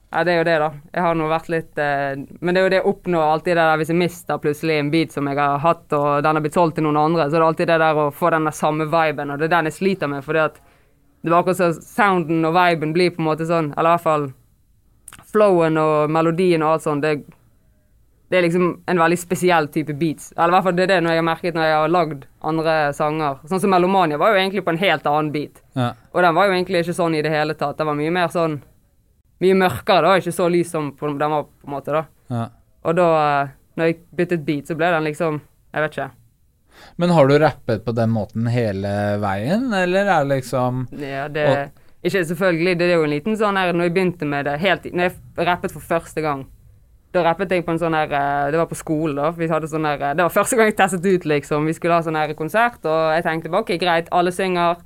Ja, 0.09 0.23
det 0.25 0.33
er 0.33 0.39
jo 0.39 0.45
det, 0.47 0.55
da. 0.57 0.69
Jeg 0.95 1.05
har 1.05 1.17
nå 1.19 1.27
vært 1.29 1.49
litt 1.53 1.77
eh, 1.77 2.17
Men 2.41 2.55
det 2.55 2.61
er 2.61 2.65
jo 2.65 2.71
det 2.73 2.79
å 2.81 2.93
oppnå 2.95 3.19
alltid 3.21 3.53
det 3.53 3.65
der 3.67 3.77
Hvis 3.77 3.91
jeg 3.91 3.99
mister 3.99 4.39
plutselig 4.41 4.79
en 4.79 4.89
beat 4.89 5.13
som 5.13 5.29
jeg 5.29 5.37
har 5.37 5.61
hatt, 5.61 5.85
og 5.93 6.23
den 6.25 6.39
har 6.39 6.45
blitt 6.45 6.57
solgt 6.57 6.79
til 6.79 6.87
noen 6.87 6.97
andre, 6.97 7.27
så 7.27 7.37
er 7.37 7.43
det 7.43 7.49
alltid 7.51 7.69
det 7.69 7.77
der 7.83 8.01
å 8.01 8.09
få 8.09 8.31
den 8.33 8.49
der 8.49 8.57
samme 8.57 8.89
viben, 8.89 9.29
og 9.29 9.37
det 9.37 9.49
er 9.49 9.55
den 9.57 9.69
jeg 9.69 9.77
sliter 9.77 10.09
med, 10.09 10.25
fordi 10.25 10.41
at 10.47 10.57
det 11.21 11.33
var 11.33 11.43
akkurat 11.43 11.59
så 11.59 11.69
sounden 11.83 12.47
og 12.47 12.55
viben 12.55 12.93
blir 12.95 13.11
på 13.13 13.21
en 13.21 13.27
måte 13.27 13.45
sånn, 13.45 13.73
eller 13.75 13.91
i 13.91 13.97
hvert 13.97 14.07
fall 14.07 14.29
flowen 15.29 15.77
og 15.77 16.09
melodien 16.09 16.63
og 16.63 16.77
alt 16.77 16.85
sånt, 16.87 17.05
det, 17.05 17.19
det 18.31 18.39
er 18.39 18.45
liksom 18.47 18.69
en 18.89 19.01
veldig 19.03 19.19
spesiell 19.19 19.69
type 19.73 19.93
beats. 19.99 20.31
Eller 20.37 20.53
i 20.53 20.57
hvert 20.57 20.67
fall 20.69 20.77
det 20.77 20.85
er 20.87 20.93
det 20.93 20.99
når 21.03 21.13
jeg 21.13 21.21
har 21.21 21.27
merket 21.27 21.57
når 21.57 21.67
jeg 21.67 21.77
har 21.77 21.93
lagd 21.93 22.25
andre 22.49 22.75
sanger. 22.97 23.39
Sånn 23.51 23.61
som 23.61 23.73
Melomania 23.73 24.17
var 24.21 24.33
jo 24.33 24.41
egentlig 24.41 24.65
på 24.65 24.73
en 24.73 24.81
helt 24.81 25.09
annen 25.09 25.31
beat. 25.35 25.61
Ja. 25.77 25.91
Og 26.13 26.25
den 26.25 26.37
var 26.37 26.49
jo 26.49 26.57
egentlig 26.57 26.83
ikke 26.85 26.97
sånn 26.97 27.17
i 27.17 27.23
det 27.25 27.33
hele 27.33 27.57
tatt. 27.57 27.77
Den 27.77 27.89
var 27.89 27.99
mye 27.99 28.13
mer 28.15 28.33
sånn 28.33 28.59
Mye 29.41 29.55
mørkere, 29.55 30.01
da. 30.03 30.15
Ikke 30.19 30.33
så 30.35 30.49
lys 30.51 30.71
som 30.71 30.91
på- 30.91 31.07
den 31.17 31.31
var, 31.31 31.43
på 31.43 31.67
en 31.67 31.73
måte, 31.73 31.91
da. 31.95 32.05
Ja. 32.29 32.47
Og 32.83 32.95
da, 32.95 33.07
eh, 33.43 33.47
når 33.77 33.85
jeg 33.85 33.97
byttet 34.15 34.45
beat, 34.45 34.67
så 34.67 34.75
ble 34.75 34.91
den 34.91 35.03
liksom 35.03 35.41
Jeg 35.73 35.81
vet 35.83 35.91
ikke. 35.91 36.11
Men 36.97 37.09
har 37.09 37.27
du 37.27 37.37
rappet 37.39 37.83
på 37.85 37.93
den 37.93 38.09
måten 38.09 38.47
hele 38.49 38.87
veien, 39.19 39.73
eller 39.73 40.07
er 40.07 40.23
det 40.25 40.41
liksom 40.43 40.87
Ja, 40.97 41.27
det 41.27 41.71
Ikke 42.03 42.23
selvfølgelig. 42.25 42.77
Det 42.79 42.87
er 42.89 42.95
jo 42.95 43.03
en 43.03 43.09
liten 43.09 43.35
sånn 43.35 43.57
her 43.57 43.73
Når 43.73 43.83
jeg 43.89 43.93
begynte 43.93 44.25
med 44.25 44.45
det 44.45 44.59
helt 44.59 44.83
Når 44.93 45.09
jeg 45.09 45.45
rappet 45.47 45.71
for 45.71 45.79
første 45.81 46.21
gang, 46.21 46.45
da 47.13 47.23
rappet 47.23 47.49
jeg 47.51 47.65
på 47.65 47.71
en 47.71 47.79
sånn 47.79 47.93
her 47.93 48.11
eh, 48.13 48.51
Det 48.51 48.57
var 48.57 48.67
på 48.67 48.75
skolen, 48.79 49.15
da. 49.15 49.31
Vi 49.31 49.47
hadde 49.47 49.67
sånn 49.67 49.85
her 49.85 50.01
eh, 50.01 50.13
Det 50.15 50.23
var 50.23 50.29
første 50.29 50.55
gang 50.55 50.65
jeg 50.71 50.77
testet 50.77 51.05
ut, 51.05 51.25
liksom. 51.25 51.65
Vi 51.65 51.73
skulle 51.73 51.93
ha 51.93 52.01
sånn 52.01 52.15
her 52.15 52.33
konsert, 52.33 52.79
og 52.85 53.13
jeg 53.15 53.23
tenkte 53.23 53.49
bare 53.51 53.61
OK, 53.61 53.77
greit, 53.81 54.07
alle 54.11 54.31
synger. 54.31 54.77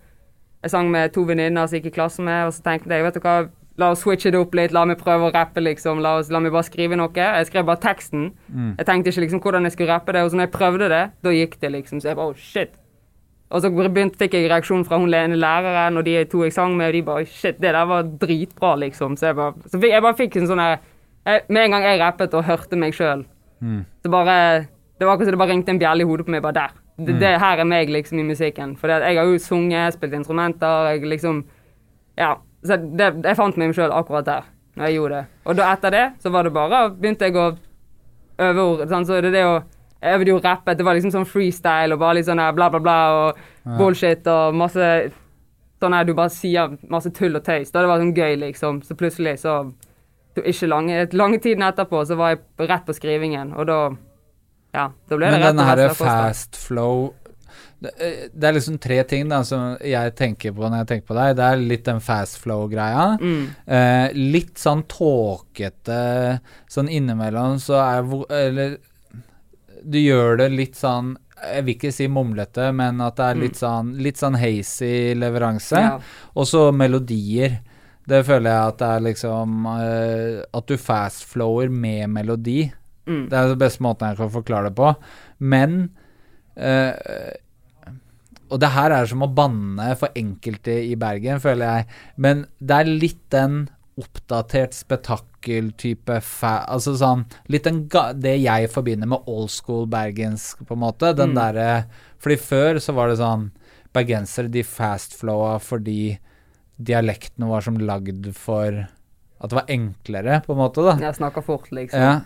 Jeg 0.63 0.71
sang 0.71 0.89
med 0.89 1.11
to 1.13 1.25
venninner 1.27 1.67
som 1.67 1.75
jeg 1.77 1.83
gikk 1.83 1.91
i 1.93 1.97
klasse 1.99 2.21
med, 2.23 2.47
og 2.47 2.53
så 2.55 2.63
tenkte 2.63 2.89
jeg, 2.89 3.03
vet 3.03 3.13
du 3.13 3.19
hva 3.19 3.49
La 3.77 3.89
oss 3.89 4.03
switche 4.05 4.29
det 4.29 4.37
opp 4.37 4.53
litt, 4.53 4.71
la 4.71 4.83
meg 4.85 4.99
prøve 4.99 5.29
å 5.29 5.33
rappe, 5.33 5.57
liksom. 5.63 5.99
La, 5.99 6.17
oss, 6.19 6.29
la 6.29 6.39
meg 6.39 6.51
bare 6.53 6.63
skrive 6.67 6.95
noe. 6.95 7.09
Jeg 7.15 7.47
skrev 7.49 7.65
bare 7.65 7.81
teksten. 7.81 8.27
Mm. 8.53 8.75
Jeg 8.77 8.85
tenkte 8.85 9.09
ikke 9.09 9.23
liksom 9.25 9.41
hvordan 9.41 9.63
jeg 9.65 9.71
skulle 9.73 9.89
rappe 9.95 10.13
det, 10.13 10.21
og 10.21 10.29
så 10.29 10.37
når 10.37 10.45
jeg 10.47 10.51
prøvde 10.53 10.89
det, 10.93 11.03
da 11.25 11.29
gikk 11.33 11.59
det, 11.59 11.71
liksom. 11.71 11.99
Så 12.03 12.11
jeg 12.11 12.15
bare 12.19 12.35
oh, 12.35 12.37
shit. 12.37 12.75
Og 13.53 13.61
så 13.61 13.69
begynte, 13.73 14.17
fikk 14.17 14.33
jeg 14.33 14.49
reaksjon 14.49 14.85
fra 14.85 14.97
hun 14.97 15.13
ene 15.13 15.37
læreren 15.37 15.97
og 15.97 16.05
de 16.05 16.13
to 16.25 16.43
jeg 16.45 16.53
sang 16.53 16.77
med, 16.77 16.87
og 16.87 16.93
de 16.93 17.01
bare 17.05 17.25
shit, 17.25 17.57
det 17.61 17.73
der 17.73 17.85
var 17.89 18.03
dritbra, 18.03 18.75
liksom. 18.81 19.17
Så 19.17 19.31
jeg 19.31 19.35
bare, 19.41 19.53
så 19.69 19.81
fikk, 19.81 19.91
jeg 19.93 20.05
bare 20.05 20.19
fikk 20.21 20.37
en 20.37 20.47
sånn 20.49 20.61
her 20.63 20.79
Med 21.47 21.61
en 21.63 21.71
gang 21.71 21.83
jeg 21.87 21.99
rappet 22.01 22.33
og 22.35 22.43
hørte 22.43 22.75
meg 22.77 22.93
sjøl, 22.93 23.25
Mm. 23.63 23.85
så 24.03 24.09
bare 24.11 24.67
Det 24.99 25.05
var 25.07 25.13
akkurat 25.15 25.25
som 25.29 25.31
det 25.31 25.39
bare 25.39 25.49
ringte 25.53 25.69
en 25.71 25.79
bjelle 25.79 26.01
i 26.01 26.07
hodet 26.09 26.25
på 26.25 26.31
meg, 26.31 26.41
bare 26.43 26.53
der. 26.53 26.71
Det, 26.97 27.13
Mm. 27.15 27.19
det 27.19 27.39
her 27.39 27.57
er 27.59 27.63
meg, 27.65 27.87
liksom, 27.89 28.19
i 28.19 28.23
musikken. 28.23 28.75
For 28.77 28.87
jeg 28.89 29.17
har 29.17 29.25
jo 29.25 29.37
sunget, 29.39 29.93
spilt 29.93 30.13
instrumenter, 30.13 30.91
jeg 30.93 31.01
liksom 31.03 31.45
Ja. 32.17 32.35
Så 32.63 32.77
det, 32.97 33.09
jeg 33.25 33.35
fant 33.35 33.57
meg 33.59 33.73
sjøl 33.75 33.91
akkurat 33.91 34.25
der, 34.25 34.43
når 34.77 34.85
jeg 34.87 34.95
gjorde 34.97 35.15
det. 35.21 35.25
Og 35.45 35.55
da 35.59 35.69
etter 35.73 35.91
det, 35.91 36.03
så 36.23 36.31
var 36.31 36.43
det 36.47 36.53
bare 36.55 36.89
Begynte 36.95 37.27
jeg 37.27 37.35
å 37.35 37.47
øve 38.39 38.63
ord. 38.63 38.85
Sånn, 38.89 39.05
så 39.05 39.21
det 39.21 39.33
det 39.35 39.43
å 39.45 39.63
Jeg 40.03 40.17
øvde 40.19 40.31
jo 40.33 40.39
rappet. 40.43 40.77
Det 40.77 40.83
var 40.83 40.95
liksom 40.97 41.11
sånn 41.13 41.27
freestyle 41.27 41.93
og 41.95 41.99
bare 42.01 42.17
litt 42.17 42.25
sånn 42.27 42.41
bla, 42.55 42.69
bla, 42.69 42.79
bla 42.79 42.95
og 43.15 43.37
Ja. 43.65 43.77
bullshit 43.77 44.27
og 44.27 44.53
masse 44.55 45.11
Sånn 45.81 45.93
her 45.93 46.03
du 46.07 46.13
bare 46.13 46.29
sier 46.31 46.77
masse 46.89 47.09
tull 47.11 47.35
og 47.35 47.43
tøys. 47.43 47.71
Da 47.71 47.81
det 47.81 47.87
var 47.89 47.99
sånn 47.99 48.13
gøy, 48.15 48.37
liksom. 48.39 48.81
Så 48.83 48.95
plutselig 48.95 49.39
så 49.39 49.73
Ikke 50.35 50.67
lange, 50.67 51.07
lange 51.13 51.39
tiden 51.39 51.61
etterpå 51.63 52.05
så 52.07 52.15
var 52.17 52.29
jeg 52.33 52.39
rett 52.69 52.85
på 52.85 52.93
skrivingen, 52.95 53.53
og 53.55 53.67
da 53.67 53.79
Ja, 54.73 54.89
da 55.09 55.15
ble 55.15 55.25
det 55.29 55.31
Men 55.31 55.41
rett 55.41 55.55
denne 55.55 55.89
på 55.95 56.05
her 56.05 56.27
fast 56.29 56.55
flow 56.57 57.13
det, 57.83 57.91
eh, 57.99 58.47
er 58.47 58.55
liksom 58.55 58.77
tre 58.79 59.01
ting 59.03 59.27
da 59.29 59.41
som 59.47 59.75
jeg 59.83 60.15
tenker 60.15 60.53
på 60.55 60.63
når 60.63 60.83
jeg 60.83 60.89
tenker 60.91 61.09
på 61.11 61.17
deg. 61.17 61.35
Det 61.39 61.47
er 61.47 61.63
litt 61.71 61.83
den 61.87 61.99
fast 62.03 62.39
flow-greia. 62.43 63.07
Mm. 63.19 63.43
Eh, 63.77 64.15
litt 64.15 64.61
sånn 64.61 64.85
tåkete 64.91 65.99
sånn 66.71 66.91
innimellom, 66.91 67.59
så 67.59 67.81
er 67.83 68.07
Eller 68.33 68.77
du 69.83 69.99
gjør 69.99 70.37
det 70.39 70.49
litt 70.53 70.77
sånn 70.79 71.17
Jeg 71.43 71.63
vil 71.65 71.75
ikke 71.75 71.91
si 71.91 72.07
mumlete, 72.07 72.69
men 72.71 73.01
at 73.03 73.17
det 73.17 73.25
er 73.25 73.39
litt 73.41 73.59
sånn 73.59 73.89
Litt 73.99 74.21
sånn 74.21 74.37
hazy 74.39 75.13
leveranse. 75.19 75.81
Ja. 75.81 75.97
Og 76.39 76.47
så 76.47 76.69
melodier. 76.71 77.59
Det 78.07 78.21
føler 78.27 78.51
jeg 78.51 78.71
at 78.71 78.79
det 78.79 78.87
er 78.93 79.03
liksom 79.09 79.67
eh, 79.73 80.39
At 80.55 80.71
du 80.71 80.77
fast-flower 80.79 81.69
med 81.69 82.07
melodi. 82.15 82.71
Mm. 83.07 83.27
Det 83.27 83.35
er 83.35 83.51
den 83.51 83.59
beste 83.59 83.83
måten 83.83 84.13
jeg 84.13 84.21
kan 84.21 84.31
forklare 84.31 84.71
det 84.71 84.77
på. 84.79 84.93
Men 85.43 85.89
eh, 86.55 87.35
Og 88.53 88.59
det 88.61 88.69
her 88.75 88.93
er 88.93 89.07
som 89.09 89.23
å 89.25 89.31
banne 89.33 89.95
for 89.97 90.13
enkelte 90.19 90.75
i 90.85 90.93
Bergen, 90.99 91.41
føler 91.41 91.65
jeg. 91.79 91.87
Men 92.21 92.45
det 92.61 92.75
er 92.83 92.91
litt 92.91 93.23
den 93.33 93.63
oppdatert 93.99 94.73
spetakkeltype. 94.73 96.19
Altså 96.45 96.95
sånn 96.97 97.25
Litt 97.53 97.67
den 97.67 97.83
det 98.21 98.35
jeg 98.41 98.69
forbinder 98.73 99.09
med 99.09 99.27
old 99.29 99.51
school 99.53 99.85
bergensk, 99.89 100.63
på 100.65 100.77
en 100.77 100.83
måte. 100.85 101.13
Den 101.17 101.33
Mm. 101.33 101.35
derre 101.35 101.85
Fordi 102.19 102.37
før 102.37 102.79
så 102.79 102.93
var 102.93 103.09
det 103.09 103.19
sånn 103.19 103.51
Bergensere 103.93 104.49
de 104.49 104.63
fastflowa 104.63 105.59
fordi 105.61 106.17
dialektene 106.81 107.45
var 107.47 107.61
som 107.61 107.75
lagd 107.77 108.31
for 108.33 108.87
at 109.43 109.49
det 109.51 109.57
var 109.59 109.67
enklere, 109.69 110.39
på 110.45 110.53
en 110.55 110.57
måte, 110.57 110.81
da. 110.81 110.95
Jeg 110.97 111.15
snakker 111.19 111.43
fort, 111.45 111.67
liksom. 111.69 111.99
Ja. 111.99 112.21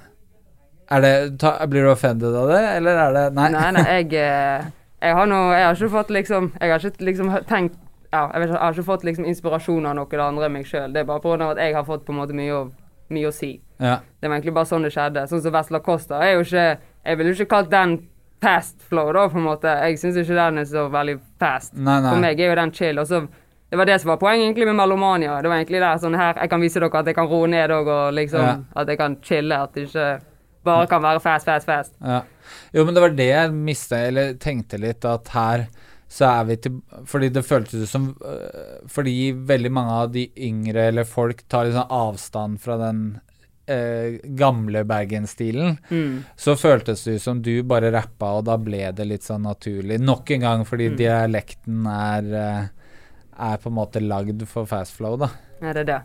Er 0.89 1.01
det, 1.01 1.39
ta, 1.41 1.57
blir 1.67 1.83
du 1.83 1.91
offended 1.91 2.33
av 2.33 2.47
det, 2.47 2.61
eller 2.77 3.01
er 3.01 3.13
det 3.17 3.23
Nei. 3.35 3.49
Nei, 3.51 3.71
nei, 3.75 3.83
jeg, 3.97 4.13
eh, 4.13 4.69
jeg 5.01 5.13
har 5.13 5.27
nå 5.29 5.35
Jeg 5.53 5.65
har 5.65 5.75
ikke 5.75 5.89
fått 5.93 6.09
liksom 6.09 6.51
Jeg 6.59 6.71
har 6.71 6.85
ikke 6.85 7.05
liksom 7.05 7.29
tenkt 7.47 7.77
Ja, 8.11 8.29
jeg, 8.33 8.41
vet 8.41 8.49
ikke, 8.49 8.57
jeg 8.57 8.63
har 8.63 8.73
ikke 8.73 8.87
fått 8.87 9.03
liksom 9.03 9.25
inspirasjon 9.29 9.85
av 9.85 9.95
noen 9.97 10.21
andre 10.23 10.45
enn 10.47 10.53
meg 10.55 10.65
sjøl. 10.65 10.93
Det 10.93 11.01
er 11.01 11.07
bare 11.09 11.19
pga. 11.19 11.49
at 11.51 11.57
jeg 11.59 11.73
har 11.75 11.83
fått 11.83 12.05
på 12.07 12.13
en 12.13 12.19
måte 12.21 12.33
mye 12.37 12.53
å, 12.55 12.61
mye 13.11 13.27
å 13.27 13.33
si. 13.35 13.49
Ja. 13.83 13.97
Det 14.19 14.29
var 14.29 14.37
egentlig 14.37 14.53
bare 14.55 14.69
sånn 14.69 14.87
det 14.87 14.93
skjedde. 14.95 15.25
Sånn 15.27 15.41
som 15.43 15.53
Vesla 15.53 15.81
Costa 15.83 16.21
er 16.23 16.37
jo 16.37 16.45
ikke 16.45 16.67
Jeg 17.03 17.17
ville 17.17 17.33
jo 17.33 17.35
ikke 17.35 17.51
kalt 17.51 17.69
den 17.69 17.97
fast 18.41 18.81
flow, 18.87 19.11
da, 19.13 19.25
på 19.29 19.37
en 19.37 19.47
måte. 19.49 19.73
Jeg 19.83 19.99
syns 19.99 20.17
ikke 20.21 20.37
den 20.37 20.61
er 20.61 20.69
så 20.69 20.87
veldig 20.93 21.17
fast. 21.41 21.75
Nei, 21.75 21.99
nei. 21.99 22.13
For 22.13 22.23
meg 22.23 22.39
er 22.39 22.51
jo 22.51 22.57
den 22.61 22.73
chill. 22.73 22.99
Og 23.03 23.07
så 23.11 23.27
Det 23.69 23.77
var 23.77 23.85
det 23.85 23.99
som 23.99 24.09
var 24.13 24.17
poenget 24.17 24.45
egentlig 24.45 24.65
med 24.67 24.75
Melomania. 24.79 25.41
Det 25.41 25.49
var 25.49 25.57
egentlig 25.59 25.81
der 25.83 25.97
sånn 25.99 26.15
her 26.15 26.37
Jeg 26.39 26.49
kan 26.49 26.61
vise 26.61 26.79
dere 26.79 26.99
at 26.99 27.05
jeg 27.05 27.15
kan 27.15 27.27
roe 27.27 27.47
ned 27.47 27.69
òg, 27.69 27.87
og 27.87 28.13
liksom 28.13 28.41
Ja. 28.41 28.57
At 28.75 28.87
jeg 28.87 28.97
kan 28.97 29.17
chille. 29.21 29.55
At 29.55 29.73
det 29.73 29.89
ikke 29.89 30.21
bare 30.63 30.87
kan 30.87 31.01
være 31.01 31.19
fast, 31.23 31.45
fast, 31.45 31.65
fast. 31.65 31.93
Ja. 32.01 32.21
Jo, 32.73 32.85
men 32.85 32.93
det 32.95 33.01
var 33.03 33.09
det 33.15 33.27
jeg 33.29 33.51
miste, 33.53 33.95
eller 34.09 34.33
tenkte 34.39 34.77
litt, 34.79 35.05
at 35.05 35.27
her 35.35 35.67
så 36.07 36.23
er 36.29 36.45
vi 36.47 36.55
til 36.55 36.77
Fordi 37.05 37.27
det 37.35 37.41
føltes 37.43 37.81
ut 37.83 37.89
som 37.91 38.05
øh, 38.23 38.77
Fordi 38.87 39.33
veldig 39.35 39.71
mange 39.75 39.91
av 39.91 40.11
de 40.13 40.21
yngre 40.39 40.85
eller 40.87 41.03
folk 41.03 41.41
tar 41.51 41.65
litt 41.67 41.75
sånn 41.75 41.91
avstand 41.91 42.61
fra 42.63 42.77
den 42.79 43.01
eh, 43.67 44.15
gamle 44.39 44.85
Bergen-stilen. 44.87 45.75
Mm. 45.91 46.23
Så 46.39 46.55
føltes 46.55 47.03
det 47.03 47.17
som 47.19 47.41
du 47.43 47.51
bare 47.67 47.91
rappa, 47.91 48.29
og 48.39 48.45
da 48.47 48.55
ble 48.57 48.85
det 48.95 49.03
litt 49.09 49.27
sånn 49.27 49.43
naturlig. 49.43 49.99
Nok 49.99 50.31
en 50.37 50.45
gang 50.47 50.63
fordi 50.65 50.87
Mm. 50.93 50.97
dialekten 51.03 51.85
er 51.91 52.23
øh, 52.31 52.67
er 53.37 53.57
på 53.61 53.67
en 53.69 53.75
måte 53.75 53.99
lagd 54.01 54.47
for 54.47 54.65
fast 54.65 54.95
flow, 54.95 55.17
da. 55.19 55.27
Ja, 55.61 55.73
det 55.73 55.83
er 55.83 55.89
det. 55.91 56.01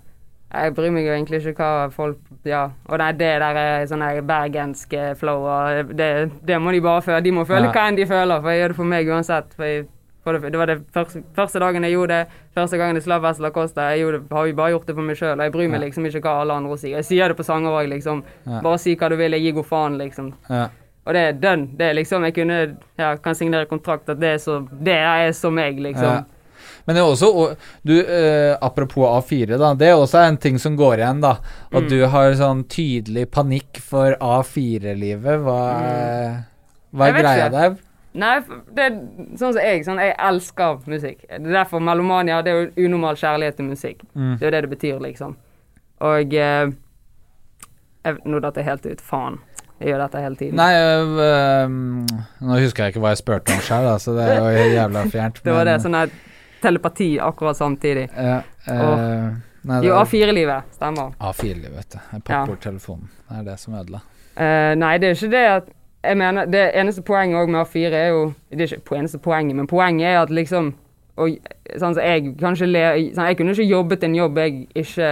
Jeg 0.53 0.75
bryr 0.77 0.91
meg 0.93 1.07
jo 1.07 1.13
egentlig 1.15 1.41
ikke 1.47 1.65
hva 1.65 1.87
folk 1.93 2.19
Ja. 2.45 2.67
Og 2.89 2.99
nei, 2.99 3.13
det 3.13 3.31
der 3.41 3.57
er 3.57 3.87
sånn 3.87 4.01
bergenske 4.03 4.27
bergensk 4.27 4.93
eh, 4.99 5.15
flow, 5.15 5.45
og 5.49 5.93
det, 5.97 6.31
det 6.45 6.59
må 6.61 6.73
de 6.73 6.81
bare 6.85 7.01
føle. 7.03 7.23
De 7.23 7.31
må 7.33 7.45
føle 7.47 7.69
Ja. 7.69 7.73
hva 7.73 7.89
enn 7.89 7.97
de 7.97 8.07
føler, 8.07 8.41
for 8.43 8.51
jeg 8.51 8.61
gjør 8.61 8.69
det 8.69 8.77
for 8.77 8.85
meg 8.85 9.07
uansett. 9.09 9.55
For 9.57 9.65
jeg, 9.65 9.87
for 10.25 10.33
det, 10.39 10.51
det 10.53 10.59
var 10.59 10.67
det 10.67 10.77
første, 10.93 11.23
første 11.35 11.59
dagen 11.63 11.83
jeg 11.83 11.93
gjorde 11.97 12.09
det. 12.19 12.27
Første 12.55 12.77
gangen 12.79 12.95
jeg 12.99 13.03
slapp 13.07 13.23
Vesla 13.23 13.51
Costa. 13.51 13.89
Jeg 13.95 14.01
gjorde, 14.05 14.21
har 14.31 14.47
jo 14.47 14.55
bare 14.55 14.71
gjort 14.75 14.87
det 14.87 14.95
for 14.95 15.03
meg 15.03 15.17
sjøl, 15.17 15.33
og 15.39 15.43
jeg 15.47 15.53
bryr 15.53 15.69
meg 15.71 15.81
Ja. 15.81 15.87
liksom 15.87 16.07
ikke 16.07 16.21
hva 16.27 16.41
alle 16.43 16.53
andre 16.61 16.77
sier. 16.79 16.97
Jeg 16.97 17.05
sier 17.05 17.29
det 17.29 17.37
på 17.37 17.45
sanger 17.49 17.71
òg, 17.71 17.89
liksom. 17.89 18.23
Ja. 18.47 18.61
Bare 18.61 18.79
si 18.79 18.95
hva 18.97 19.09
du 19.09 19.17
vil, 19.17 19.33
jeg 19.33 19.43
gir 19.43 19.53
god 19.55 19.67
faen, 19.67 19.99
liksom. 19.99 20.33
Ja. 20.51 20.69
Og 21.07 21.15
det 21.15 21.23
er 21.23 21.33
dønn. 21.33 21.65
Det 21.77 21.87
er 21.89 21.95
liksom 21.95 22.23
Jeg 22.23 22.35
kunne 22.35 22.77
ja, 22.99 23.17
kan 23.17 23.35
signere 23.35 23.67
kontrakt 23.67 24.09
at 24.09 24.21
det 24.21 24.35
er 24.35 24.39
så 24.39 24.61
Det 24.71 24.95
er 24.95 25.33
så 25.33 25.51
meg, 25.51 25.79
liksom. 25.81 26.25
Men 26.87 26.97
det 26.97 27.03
er 27.03 27.09
også 27.13 27.29
og 27.35 27.57
du, 27.87 27.95
eh, 28.01 28.57
Apropos 28.63 29.07
A4, 29.23 29.59
da. 29.59 29.75
Det 29.75 29.89
er 29.89 29.95
også 29.95 30.23
en 30.29 30.37
ting 30.37 30.59
som 30.59 30.77
går 30.77 30.99
igjen, 30.99 31.21
da. 31.23 31.37
At 31.73 31.83
Mm. 31.85 31.89
du 31.89 32.07
har 32.07 32.33
sånn 32.35 32.65
tydelig 32.69 33.27
panikk 33.31 33.79
for 33.81 34.17
A4-livet. 34.21 35.41
Hva, 35.45 35.61
er- 35.83 36.45
hva 36.95 37.09
er 37.09 37.13
greia 37.23 37.47
ikke. 37.47 37.51
der? 37.53 37.77
Nei, 38.15 38.41
det 38.75 38.83
er 38.85 38.91
sånn 39.39 39.55
som 39.55 39.63
jeg. 39.63 39.85
Sånn, 39.87 39.99
jeg 39.99 40.15
elsker 40.19 40.83
musikk. 40.87 41.23
Det 41.29 41.47
er 41.47 41.65
derfor 41.65 41.81
Melomania 41.81 42.43
det 42.43 42.53
er 42.53 42.67
jo 42.67 42.87
unormal 42.89 43.15
kjærlighet 43.17 43.57
til 43.57 43.65
musikk. 43.71 44.03
Mm. 44.15 44.39
Det 44.39 44.43
er 44.43 44.51
jo 44.51 44.51
det 44.61 44.71
det 44.71 44.79
betyr, 44.79 44.99
liksom. 45.01 45.37
Og 46.03 46.35
eh, 46.35 46.73
jeg, 48.05 48.19
Nå 48.27 48.41
datt 48.43 48.57
jeg 48.57 48.65
helt 48.67 48.87
ut. 48.87 49.01
Faen. 49.01 49.39
Jeg 49.81 49.89
gjør 49.95 50.03
dette 50.05 50.21
hele 50.23 50.37
tiden. 50.39 50.55
Nei, 50.61 50.75
øh, 50.75 51.17
øh, 51.19 51.69
nå 52.47 52.59
husker 52.61 52.85
jeg 52.85 52.93
ikke 52.95 53.01
hva 53.03 53.11
jeg 53.17 53.19
spurte 53.23 53.51
om 53.57 53.63
sjøl, 53.67 53.89
så 53.99 54.15
det 54.15 54.29
er 54.29 54.39
jo 54.39 54.69
jævla 54.79 55.07
fjernt. 55.11 55.41
det 55.43 55.53
var 55.57 55.65
det. 55.65 55.81
Sånn 55.83 55.97
her 55.99 56.13
telepati 56.63 57.19
akkurat 57.21 57.57
samtidig. 57.59 58.09
Ja, 58.17 58.39
eh, 58.67 59.33
Nei, 59.65 59.77
Jo, 59.85 59.93
er- 59.95 60.05
A4-livet. 60.05 60.63
Stemmer. 60.75 61.13
A4, 61.21 61.71
vet 61.77 61.91
du. 61.93 61.99
Pakker 62.25 62.57
Ja. 62.57 62.57
Det 63.29 63.39
er 63.39 63.45
det 63.45 63.59
som 63.61 63.75
ødela. 63.75 64.01
Eh, 64.37 64.75
nei, 64.75 64.99
det 64.99 65.09
er 65.11 65.15
ikke 65.15 65.31
det 65.31 65.47
at 65.47 65.69
Jeg 66.05 66.17
mener, 66.19 66.47
Det 66.47 66.73
eneste 66.75 67.03
poenget 67.03 67.49
med 67.49 67.61
A4 67.61 67.93
er 67.95 68.09
jo 68.09 68.35
Det 68.51 68.61
er 68.73 68.77
ikke 68.77 68.97
eneste 68.99 69.19
poenget, 69.19 69.55
men 69.55 69.67
poenget 69.69 70.07
er 70.07 70.23
at 70.23 70.31
liksom 70.31 70.75
og, 71.17 71.29
sånn, 71.79 71.95
så 71.95 72.01
jeg, 72.01 72.23
le, 72.73 73.13
sånn, 73.15 73.27
jeg 73.29 73.37
kunne 73.37 73.53
ikke 73.53 73.69
jobbet 73.69 74.05
en 74.05 74.15
jobb 74.15 74.39
jeg 74.39 74.69
ikke 74.75 75.09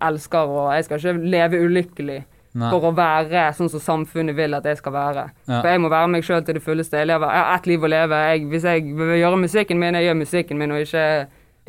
elsker, 0.00 0.38
og 0.48 0.72
jeg 0.74 0.84
skal 0.84 0.98
ikke 0.98 1.30
leve 1.30 1.60
ulykkelig 1.66 2.24
Nei. 2.54 2.68
for 2.70 2.84
å 2.84 2.92
være 2.94 3.46
sånn 3.56 3.70
som 3.72 3.80
samfunnet 3.80 4.36
vil 4.36 4.54
at 4.54 4.64
jeg 4.68 4.76
skal 4.76 4.92
være. 4.92 5.22
Ja. 5.48 5.60
For 5.62 5.68
jeg 5.72 5.80
må 5.80 5.88
være 5.88 6.08
meg 6.12 6.24
sjøl 6.26 6.42
til 6.44 6.58
det 6.58 6.62
fulleste. 6.62 6.98
Jeg, 7.00 7.08
lever, 7.08 7.30
jeg 7.32 7.44
har 7.46 7.54
ett 7.56 7.66
liv 7.70 7.84
å 7.84 7.88
leve. 7.88 8.18
Jeg, 8.28 8.46
hvis 8.52 8.66
jeg 8.68 8.82
vil 8.98 9.12
gjøre 9.16 9.38
musikken 9.40 9.78
min, 9.80 9.94
jeg 9.96 10.04
gjør 10.10 10.18
musikken 10.20 10.58
min, 10.60 10.74
og 10.76 10.84
ikke, 10.84 11.04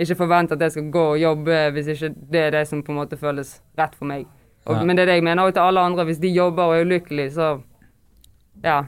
ikke 0.04 0.18
forvente 0.20 0.58
at 0.58 0.66
jeg 0.68 0.76
skal 0.76 0.90
gå 0.92 1.06
og 1.14 1.20
jobbe 1.22 1.60
hvis 1.78 1.88
ikke 1.96 2.10
det 2.34 2.42
er 2.48 2.52
det 2.58 2.66
som 2.68 2.84
på 2.84 2.92
en 2.92 3.00
måte 3.00 3.20
føles 3.22 3.62
rett 3.80 3.96
for 3.96 4.06
meg. 4.12 4.26
Og, 4.66 4.76
Ja. 4.76 4.84
Men 4.84 4.96
det 4.96 5.04
er 5.04 5.12
det 5.14 5.16
jeg 5.22 5.24
mener 5.24 5.44
også 5.44 5.54
til 5.60 5.68
alle 5.70 5.80
andre. 5.80 6.04
Hvis 6.06 6.20
de 6.24 6.30
jobber 6.36 6.64
og 6.64 6.76
er 6.78 6.86
ulykkelige, 6.86 7.32
så 7.32 7.62
Ja. 8.64 8.84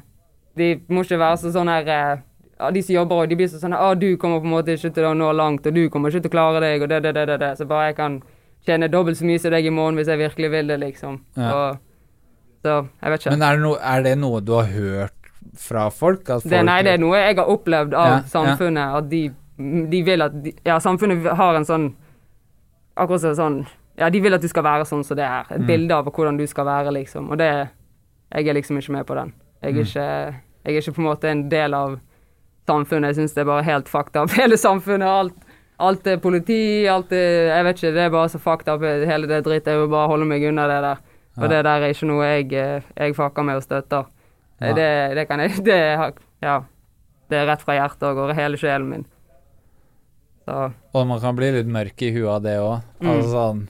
De 0.57 0.75
må 0.87 1.03
ikke 1.03 1.19
være 1.19 1.37
så 1.37 1.51
sånn 1.51 1.67
her 1.67 1.87
eh, 1.91 2.17
ja, 2.59 2.69
De 2.71 2.81
som 2.81 2.95
jobber 2.95 3.15
og 3.25 3.29
de 3.29 3.35
blir 3.35 3.47
så 3.51 3.59
sånn 3.59 3.73
her, 3.75 3.81
Å, 3.83 3.95
du 3.99 4.15
kommer 4.17 4.39
på 4.39 4.47
en 4.47 4.53
måte 4.53 4.71
ikke 4.75 4.93
til 4.95 5.03
å 5.03 5.13
nå 5.13 5.31
langt, 5.35 5.65
og 5.67 5.73
du 5.75 5.89
kommer 5.91 6.09
ikke 6.09 6.21
til 6.23 6.31
å 6.31 6.35
klare 6.37 6.61
deg, 6.63 6.81
og 6.85 6.89
det, 6.89 7.01
det, 7.03 7.11
det, 7.17 7.25
det, 7.27 7.39
det. 7.41 7.49
Så 7.59 7.67
bare 7.67 7.89
jeg 7.89 7.97
kan 7.97 8.21
tjene 8.65 8.87
dobbelt 8.87 9.17
så 9.19 9.25
mye 9.27 9.39
som 9.39 9.51
deg 9.51 9.67
i 9.67 9.73
måneden 9.73 9.99
hvis 9.99 10.07
jeg 10.13 10.21
virkelig 10.21 10.51
vil 10.51 10.71
det, 10.71 10.77
liksom. 10.79 11.19
Ja. 11.35 11.49
Og, 11.51 11.81
så 12.65 12.73
jeg 12.89 13.13
vet 13.13 13.21
ikke. 13.25 13.35
Men 13.37 13.45
er 13.47 13.55
det, 13.59 13.63
no, 13.67 13.75
er 13.93 14.03
det 14.09 14.15
noe 14.21 14.41
du 14.41 14.51
har 14.57 14.67
hørt 14.73 15.31
fra 15.61 15.85
folk? 15.93 16.25
Folk 16.27 16.43
Det, 16.49 16.63
nei, 16.67 16.81
det 16.83 16.95
er 16.97 17.01
noe 17.03 17.15
jeg 17.21 17.37
har 17.37 17.51
opplevd 17.53 17.93
av 17.95 18.07
Ja, 18.09 18.15
ja. 18.17 18.23
samfunnet. 18.33 18.95
At 18.99 19.09
de, 19.13 19.21
de 19.93 20.01
vil 20.09 20.25
at 20.25 20.33
de, 20.43 20.51
Ja, 20.67 20.79
samfunnet 20.83 21.23
har 21.39 21.55
en 21.61 21.67
sånn 21.69 21.85
Akkurat 22.97 23.21
som 23.21 23.35
sånn 23.35 23.57
Ja, 23.99 24.09
de 24.11 24.19
vil 24.23 24.33
at 24.35 24.41
du 24.43 24.47
skal 24.51 24.63
være 24.65 24.83
sånn 24.87 25.03
som 25.07 25.15
det 25.15 25.23
er. 25.27 25.45
Et 25.51 25.61
Mm. 25.61 25.67
bilde 25.67 25.91
av 25.95 26.05
hvordan 26.11 26.37
du 26.37 26.45
skal 26.47 26.65
være, 26.65 26.91
liksom. 26.91 27.29
Og 27.31 27.37
det 27.37 27.69
Jeg 28.33 28.47
er 28.47 28.53
liksom 28.57 28.77
ikke 28.81 28.91
med 28.91 29.05
på 29.07 29.15
den. 29.15 29.33
Jeg 29.63 29.69
er, 29.71 29.75
Mm. 29.75 29.85
ikke, 29.85 30.35
jeg 30.65 30.75
er 30.75 30.81
ikke 30.81 30.95
på 30.95 31.01
en 31.01 31.07
måte 31.07 31.23
en 31.31 31.49
del 31.49 31.73
av 31.73 31.99
samfunnet. 32.67 33.15
Jeg 33.15 33.15
syns 33.15 33.33
det 33.35 33.41
er 33.41 33.45
bare 33.45 33.63
helt 33.63 33.87
fucked 33.87 34.15
up. 34.17 34.29
Hele 34.41 34.57
samfunnet, 34.57 35.07
alt. 35.07 35.33
Alt 35.79 36.07
er 36.07 36.17
politi, 36.17 36.85
alt 36.87 37.11
er 37.11 37.55
Jeg 37.55 37.63
vet 37.65 37.75
ikke, 37.75 37.93
det 37.93 38.03
er 38.05 38.09
bare 38.09 38.29
så 38.29 38.39
fucked 38.39 38.67
up, 38.67 38.81
hele 38.81 39.27
det 39.27 39.43
drittet. 39.45 39.67
Jeg 39.67 39.79
vil 39.79 39.89
bare 39.89 40.07
holde 40.07 40.25
meg 40.25 40.43
unna 40.43 40.67
det 40.67 40.81
der. 40.81 40.97
Ja. 41.35 41.49
det 41.51 41.63
der 41.67 41.83
er 41.83 41.91
ikke 41.91 42.07
noe 42.07 42.29
jeg, 42.29 42.53
eh, 42.53 42.87
jeg 42.95 43.15
fucker 43.17 43.43
med 43.43 43.59
og 43.59 43.65
støtter. 43.65 44.07
Nei. 44.63 44.71
Det, 44.77 44.87
det 45.17 45.27
kan 45.27 45.43
jeg 45.43 45.59
det, 45.67 45.81
Ja. 46.43 46.61
Det 47.25 47.39
er 47.39 47.47
rett 47.49 47.63
fra 47.65 47.73
hjertet 47.73 48.03
og 48.05 48.19
går 48.19 48.35
hele 48.37 48.57
sjelen 48.61 48.89
min. 48.89 49.05
Så 50.45 50.71
Og 50.93 51.07
man 51.09 51.21
kan 51.23 51.35
bli 51.35 51.49
litt 51.55 51.69
mørk 51.71 52.03
i 52.05 52.11
huet 52.13 52.29
av 52.35 52.43
det 52.45 52.59
òg. 52.61 52.83
Mm. 53.01 53.07
Altså 53.11 53.29
sånn 53.33 53.63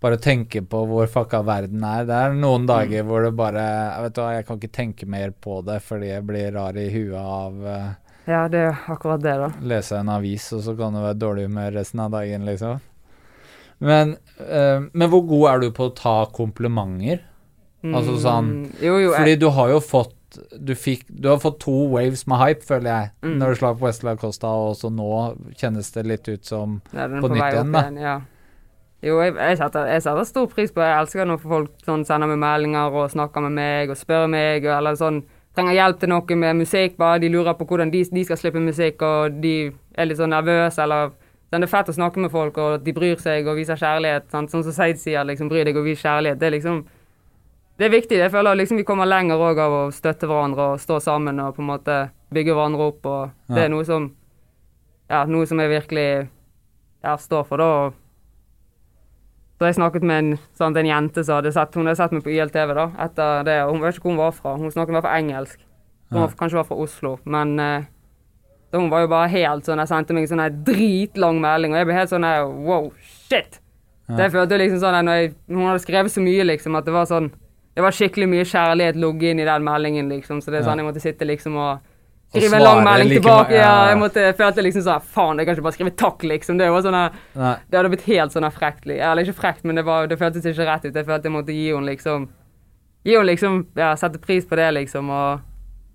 Bare 0.00 0.16
tenke 0.16 0.62
på 0.64 0.78
hvor 0.88 1.10
fucka 1.12 1.42
verden 1.44 1.82
er. 1.84 2.06
Det 2.08 2.14
er 2.16 2.36
noen 2.38 2.64
dager 2.70 3.02
hvor 3.04 3.26
det 3.26 3.34
bare 3.36 3.64
Vet 4.06 4.14
du 4.16 4.20
hva, 4.22 4.30
jeg 4.38 4.46
kan 4.48 4.60
ikke 4.60 4.76
tenke 4.78 5.08
mer 5.10 5.34
på 5.34 5.58
det 5.66 5.80
fordi 5.84 6.08
jeg 6.14 6.24
blir 6.24 6.54
rar 6.54 6.78
i 6.80 6.86
huet 6.94 7.18
av 7.20 7.58
uh, 7.66 7.90
ja, 8.30 8.44
det 8.48 8.58
er 8.58 8.76
akkurat 8.92 9.22
det, 9.22 9.32
da. 9.40 9.48
lese 9.66 9.96
en 9.98 10.10
avis, 10.12 10.44
og 10.54 10.62
så 10.62 10.76
kan 10.78 10.94
du 10.94 11.00
være 11.02 11.18
dårlig 11.18 11.48
humør 11.48 11.72
resten 11.80 12.02
av 12.04 12.12
dagen, 12.14 12.44
liksom. 12.46 12.78
Men, 13.80 14.16
eh, 14.40 14.80
men 14.92 15.08
hvor 15.12 15.22
god 15.28 15.46
er 15.50 15.60
du 15.64 15.70
på 15.76 15.88
å 15.90 15.94
ta 15.96 16.26
komplimenter? 16.36 17.20
Altså 17.82 18.18
sånn 18.20 18.48
Mm, 18.50 18.72
Jo, 18.84 18.96
jo. 19.00 19.12
Fordi 19.16 19.30
Jeg, 19.30 19.40
du 19.40 19.48
har 19.56 19.68
jo 19.70 19.80
fått 19.80 20.16
du, 20.60 20.74
fikk, 20.78 21.06
du 21.10 21.26
har 21.28 21.38
fått 21.42 21.56
to 21.64 21.72
waves 21.90 22.26
med 22.30 22.38
hype, 22.38 22.62
føler 22.62 22.90
jeg, 22.90 23.10
Mm. 23.24 23.38
når 23.40 23.48
du 23.48 23.54
slapp 23.58 23.80
Westla 23.82 24.12
Costa, 24.16 24.46
og 24.46 24.76
også 24.76 24.90
nå 24.94 25.08
kjennes 25.58 25.88
det 25.92 26.04
litt 26.06 26.28
ut 26.28 26.44
som 26.46 26.80
ja, 26.94 27.08
på 27.08 27.22
på 27.24 27.30
nytt 27.34 27.52
igjen, 27.54 27.72
da. 27.72 27.82
Ja. 28.00 28.20
Jo, 29.02 29.16
jeg, 29.24 29.34
jeg, 29.34 29.56
setter, 29.58 29.86
jeg 29.88 30.02
setter 30.04 30.24
stor 30.28 30.46
pris 30.46 30.70
på 30.70 30.80
Jeg 30.84 31.00
elsker 31.00 31.24
når 31.26 31.38
folk 31.40 31.70
sånn, 31.86 32.04
sender 32.06 32.28
meg 32.28 32.38
meldinger 32.38 32.92
og 32.92 33.10
snakker 33.10 33.40
med 33.48 33.52
meg 33.58 33.90
og 33.90 33.96
spør 33.96 34.28
meg, 34.28 34.62
og, 34.68 34.76
eller 34.76 34.94
sånn 35.00 35.22
Trenger 35.56 35.72
hjelp 35.74 35.98
til 35.98 36.08
noe 36.12 36.36
med 36.36 36.56
musikk, 36.60 36.96
bare 36.96 37.18
de 37.18 37.28
lurer 37.28 37.54
på 37.58 37.66
hvordan 37.66 37.90
de, 37.90 38.04
de 38.04 38.22
skal 38.24 38.36
slippe 38.38 38.60
musikk, 38.62 39.02
og 39.02 39.40
de 39.42 39.72
er 39.98 40.06
litt 40.06 40.18
sånn 40.20 40.30
nervøse, 40.30 40.78
eller 40.84 41.10
sånn, 41.50 41.60
Det 41.60 41.68
er 41.68 41.76
fett 41.76 41.88
å 41.88 41.96
snakke 41.96 42.16
med 42.22 42.30
folk, 42.30 42.58
og 42.58 42.84
de 42.84 42.92
bryr 42.92 43.16
seg 43.18 43.46
og 43.46 43.56
viser 43.56 43.76
kjærlighet. 43.76 44.30
Sant? 44.30 44.50
Sånn 44.50 44.62
som 44.62 44.72
Seid 44.72 44.98
sier, 44.98 45.24
liksom, 45.24 45.48
bry 45.48 45.64
deg 45.64 45.76
og 45.76 45.84
vis 45.84 46.02
kjærlighet. 46.02 46.38
Det 46.38 46.46
er 46.46 46.50
liksom 46.58 46.84
det 47.80 47.86
er 47.86 47.94
viktig. 48.00 48.18
Jeg 48.18 48.30
føler 48.30 48.54
liksom 48.56 48.76
vi 48.76 48.84
kommer 48.84 49.06
lenger 49.08 49.40
òg 49.40 49.58
av 49.58 49.72
å 49.72 49.90
støtte 49.90 50.26
hverandre 50.28 50.74
og 50.74 50.80
stå 50.80 50.98
sammen 51.00 51.40
og 51.40 51.54
på 51.56 51.62
en 51.62 51.70
måte 51.70 52.10
bygge 52.30 52.52
hverandre 52.52 52.86
opp. 52.90 53.06
og 53.06 53.30
Det 53.48 53.56
Ja. 53.56 53.64
er 53.64 53.68
noe 53.68 53.84
som 53.84 54.10
ja, 55.10 55.24
noe 55.24 55.46
som 55.46 55.58
jeg 55.58 55.70
virkelig 55.70 56.28
ja, 57.02 57.16
står 57.16 57.44
for, 57.46 57.56
da. 57.56 57.90
Så 59.58 59.66
jeg 59.68 59.74
snakket 59.76 60.02
med 60.02 60.18
en, 60.18 60.38
sant, 60.56 60.76
en 60.76 60.86
jente 60.86 61.24
som 61.24 61.36
hadde 61.40 61.52
sett, 61.52 61.74
hun 61.74 61.86
hadde 61.88 61.96
sett 61.96 62.12
meg 62.12 62.22
på 62.24 62.32
YLTV 62.32 62.74
da, 62.78 62.86
etter 63.04 63.42
det. 63.44 63.56
og 63.64 63.72
Hun 63.74 63.80
vet 63.82 63.94
ikke 63.96 64.06
hvor 64.08 64.14
hun 64.14 64.22
var 64.22 64.32
fra. 64.36 64.54
Hun 64.56 64.70
snakket 64.72 64.88
i 64.94 64.96
hvert 64.96 65.04
fall 65.08 65.18
engelsk. 65.20 65.58
Hun 66.10 66.20
var, 66.20 66.28
kanskje 66.40 66.60
var 66.60 66.64
fra 66.70 66.78
Oslo. 66.84 67.18
Men 67.24 67.58
eh, 67.60 67.84
så 68.70 68.78
hun 68.78 68.90
var 68.90 69.02
jo 69.02 69.10
bare 69.10 69.30
helt 69.32 69.66
sånn 69.66 69.82
Jeg 69.82 69.90
sendte 69.90 70.14
meg 70.14 70.26
en 70.26 70.30
sånn 70.30 70.62
dritlang 70.66 71.40
melding, 71.42 71.74
og 71.74 71.80
jeg 71.80 71.88
ble 71.88 71.98
helt 71.98 72.12
sånn 72.12 72.26
Wow, 72.66 72.90
shit! 73.02 73.58
Ja. 74.10 74.16
Det 74.18 74.30
følte 74.34 74.56
jeg 74.56 74.64
liksom 74.64 74.82
sånn 74.82 75.06
når 75.06 75.20
jeg, 75.20 75.30
Hun 75.50 75.68
hadde 75.68 75.84
skrevet 75.84 76.14
så 76.14 76.22
mye, 76.24 76.46
liksom, 76.46 76.78
at 76.78 76.86
det 76.86 76.94
var 76.94 77.08
sånn 77.10 77.30
Det 77.76 77.84
var 77.84 77.94
skikkelig 77.94 78.28
mye 78.30 78.46
kjærlighet 78.46 78.98
ligget 78.98 79.34
inn 79.34 79.42
i 79.42 79.48
den 79.48 79.66
meldingen, 79.66 80.10
liksom. 80.10 80.42
Så 80.42 80.54
det 80.54 80.60
er 80.60 80.68
sånn 80.68 80.82
jeg 80.82 80.86
måtte 80.86 81.02
sitte 81.02 81.26
liksom 81.26 81.58
og 81.60 81.86
skrive 82.30 82.58
en 82.58 82.62
lang 82.62 82.80
melding 82.86 83.08
like 83.10 83.22
tilbake. 83.22 83.54
Ja, 83.58 83.74
jeg 83.90 83.98
måtte, 83.98 84.24
følte 84.38 84.62
liksom 84.62 84.84
sånn 84.86 85.06
Faen, 85.14 85.38
jeg 85.38 85.48
kan 85.48 85.56
ikke 85.56 85.66
bare 85.66 85.76
skrive 85.78 85.94
takk, 85.98 86.26
liksom. 86.26 86.58
Det 86.60 86.68
var 86.70 86.84
sånn 86.86 86.98
det 87.00 87.78
hadde 87.78 87.92
blitt 87.94 88.06
helt 88.06 88.34
sånn 88.34 88.46
frekt. 88.54 88.86
Eller 88.86 89.22
ikke 89.22 89.38
frekt, 89.38 89.62
men 89.66 89.78
det, 89.78 89.86
var, 89.86 90.10
det 90.10 90.18
føltes 90.20 90.46
ikke 90.46 90.66
rett 90.68 90.86
ut. 90.86 90.94
Jeg 90.94 91.06
følte 91.06 91.30
jeg 91.30 91.36
måtte 91.38 91.56
gi 91.56 91.70
henne 91.72 91.90
liksom 91.90 92.28
Gi 93.06 93.14
henne 93.16 93.30
liksom 93.30 93.62
Ja, 93.78 93.94
sette 93.96 94.20
pris 94.22 94.46
på 94.46 94.58
det, 94.60 94.68
liksom. 94.76 95.10
Og 95.10 95.46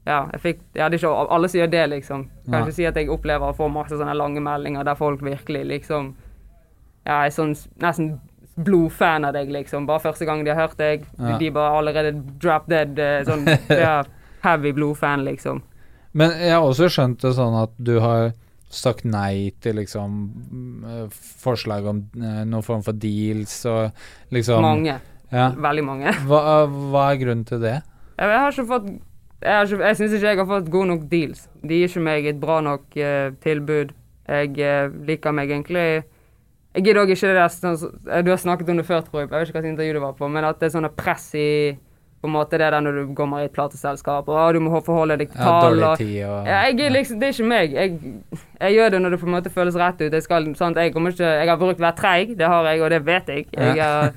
ja, 0.05 0.19
jeg 0.33 0.41
fikk 0.41 0.59
Ja, 0.77 0.89
det 0.89 0.99
er 0.99 1.07
ikke 1.07 1.33
alle 1.35 1.49
sier 1.49 1.67
det, 1.71 1.83
liksom. 1.89 2.27
Kan 2.45 2.59
ikke 2.61 2.69
ikke 2.69 2.75
si 2.77 2.85
at 2.85 2.95
jeg 2.99 3.09
opplever 3.09 3.49
å 3.51 3.55
få 3.57 3.69
masse 3.73 3.97
sånne 3.97 4.13
lange 4.15 4.41
meldinger 4.43 4.83
der 4.85 4.95
folk 4.99 5.21
virkelig 5.25 5.63
liksom 5.71 6.13
Ja, 7.05 7.23
er 7.25 7.29
sånn 7.33 7.55
nesten 7.81 8.19
blodfan 8.55 9.25
av 9.27 9.33
deg, 9.35 9.49
liksom. 9.51 9.85
Bare 9.85 9.99
første 9.99 10.25
gang 10.25 10.43
de 10.45 10.53
har 10.53 10.61
hørt 10.67 10.77
deg, 10.79 11.03
Ja. 11.19 11.37
de 11.37 11.49
bare 11.51 11.73
allerede 11.79 12.13
drop 12.39 12.67
dead. 12.71 12.97
eh, 12.99 13.23
Sånn 13.27 13.43
ja, 13.69 14.03
heavy 14.45 14.71
blodfan, 14.71 15.25
liksom. 15.25 15.61
Men 16.13 16.31
jeg 16.39 16.51
har 16.53 16.61
også 16.63 16.87
skjønt 16.87 17.19
det 17.25 17.33
sånn 17.35 17.57
at 17.63 17.73
du 17.77 17.99
har 17.99 18.31
sagt 18.69 19.03
nei 19.05 19.51
til 19.61 19.75
liksom 19.75 20.15
eh, 20.87 21.09
forslag 21.43 21.85
om 21.91 21.99
eh, 22.15 22.45
noen 22.47 22.63
form 22.63 22.81
for 22.83 22.93
deals 22.93 23.57
og 23.65 23.91
liksom 24.31 24.61
Mange. 24.63 24.95
Ja. 25.31 25.49
Veldig 25.51 25.83
mange. 25.83 26.13
Hva, 26.29 26.41
hva 26.69 27.09
er 27.11 27.19
grunnen 27.19 27.43
til 27.45 27.59
det? 27.59 27.81
Jeg, 28.15 28.29
jeg 28.31 28.39
har 28.39 28.51
ikke 28.55 28.67
fått 28.71 28.87
Jeg, 29.43 29.67
ikke- 29.67 29.85
jeg 29.85 29.95
syns 29.97 30.13
ikke 30.13 30.27
jeg 30.31 30.37
har 30.37 30.45
fått 30.45 30.69
gode 30.71 30.87
nok 30.87 31.09
deals. 31.09 31.47
De 31.61 31.75
gir 31.81 31.87
ikke 31.87 32.01
meg 32.01 32.25
et 32.25 32.39
bra 32.39 32.59
nok 32.61 32.97
eh, 32.97 33.31
tilbud. 33.43 33.91
Jeg 34.27 34.57
eh, 34.59 34.87
liker 35.05 35.31
meg 35.31 35.49
egentlig 35.51 36.03
Jeg 36.75 36.83
gidder 36.83 37.03
òg 37.05 37.11
ikke 37.13 37.27
det 37.29 37.35
der 37.37 37.47
sånn, 37.53 38.23
Du 38.25 38.31
har 38.31 38.37
snakket 38.41 38.69
om 38.69 38.77
det 38.77 38.85
før, 38.87 39.01
tror 39.05 39.21
jeg. 39.21 39.29
Jeg 39.29 39.39
vet 39.39 39.49
ikke 39.49 39.61
hva 39.61 39.69
intervju 39.69 39.93
det 39.93 40.01
var 40.01 40.13
på, 40.13 40.27
men 40.31 40.43
at 40.43 40.59
det 40.59 40.67
er 40.73 40.79
sånne 40.79 40.89
press 40.95 41.33
i 41.35 41.77
på 42.25 42.27
en 42.27 42.33
måte 42.33 42.57
det 42.57 42.71
der 42.73 42.81
når 42.81 42.95
du 43.05 43.13
kommer 43.13 43.43
i 43.43 43.45
et 43.45 43.53
plateselskap, 43.53 44.27
og 44.27 44.35
ah, 44.35 44.51
du 44.51 44.57
må 44.59 44.79
forholde 44.81 45.15
deg 45.19 45.29
til 45.29 45.37
Ja, 45.39 45.59
tall 45.61 45.75
dårlig 45.77 45.97
tid 45.99 46.23
og 46.25 46.47
ja, 46.49 46.61
jeg, 46.71 46.91
liksom, 46.91 47.19
Det 47.19 47.27
er 47.27 47.33
ikke 47.35 47.47
meg. 47.51 47.71
Jeg, 47.75 47.99
jeg 48.61 48.73
gjør 48.73 48.89
det 48.95 49.01
når 49.03 49.09
det 49.13 49.19
på 49.21 49.27
en 49.27 49.35
måte 49.35 49.51
føles 49.53 49.75
rett 49.77 50.01
ut. 50.01 50.11
Jeg, 50.11 50.23
skal, 50.25 50.47
sant, 50.57 50.75
jeg, 50.81 50.89
ikke, 50.95 51.19
jeg 51.21 51.47
har 51.51 51.57
brukt 51.61 51.77
å 51.79 51.85
være 51.85 51.95
treig, 51.99 52.33
det 52.39 52.47
har 52.49 52.65
jeg, 52.65 52.81
og 52.81 52.89
det 52.89 53.01
vet 53.05 53.27
jeg. 53.29 53.45
Jeg, 53.53 53.75
Ja. 53.77 53.91
har- 54.01 54.13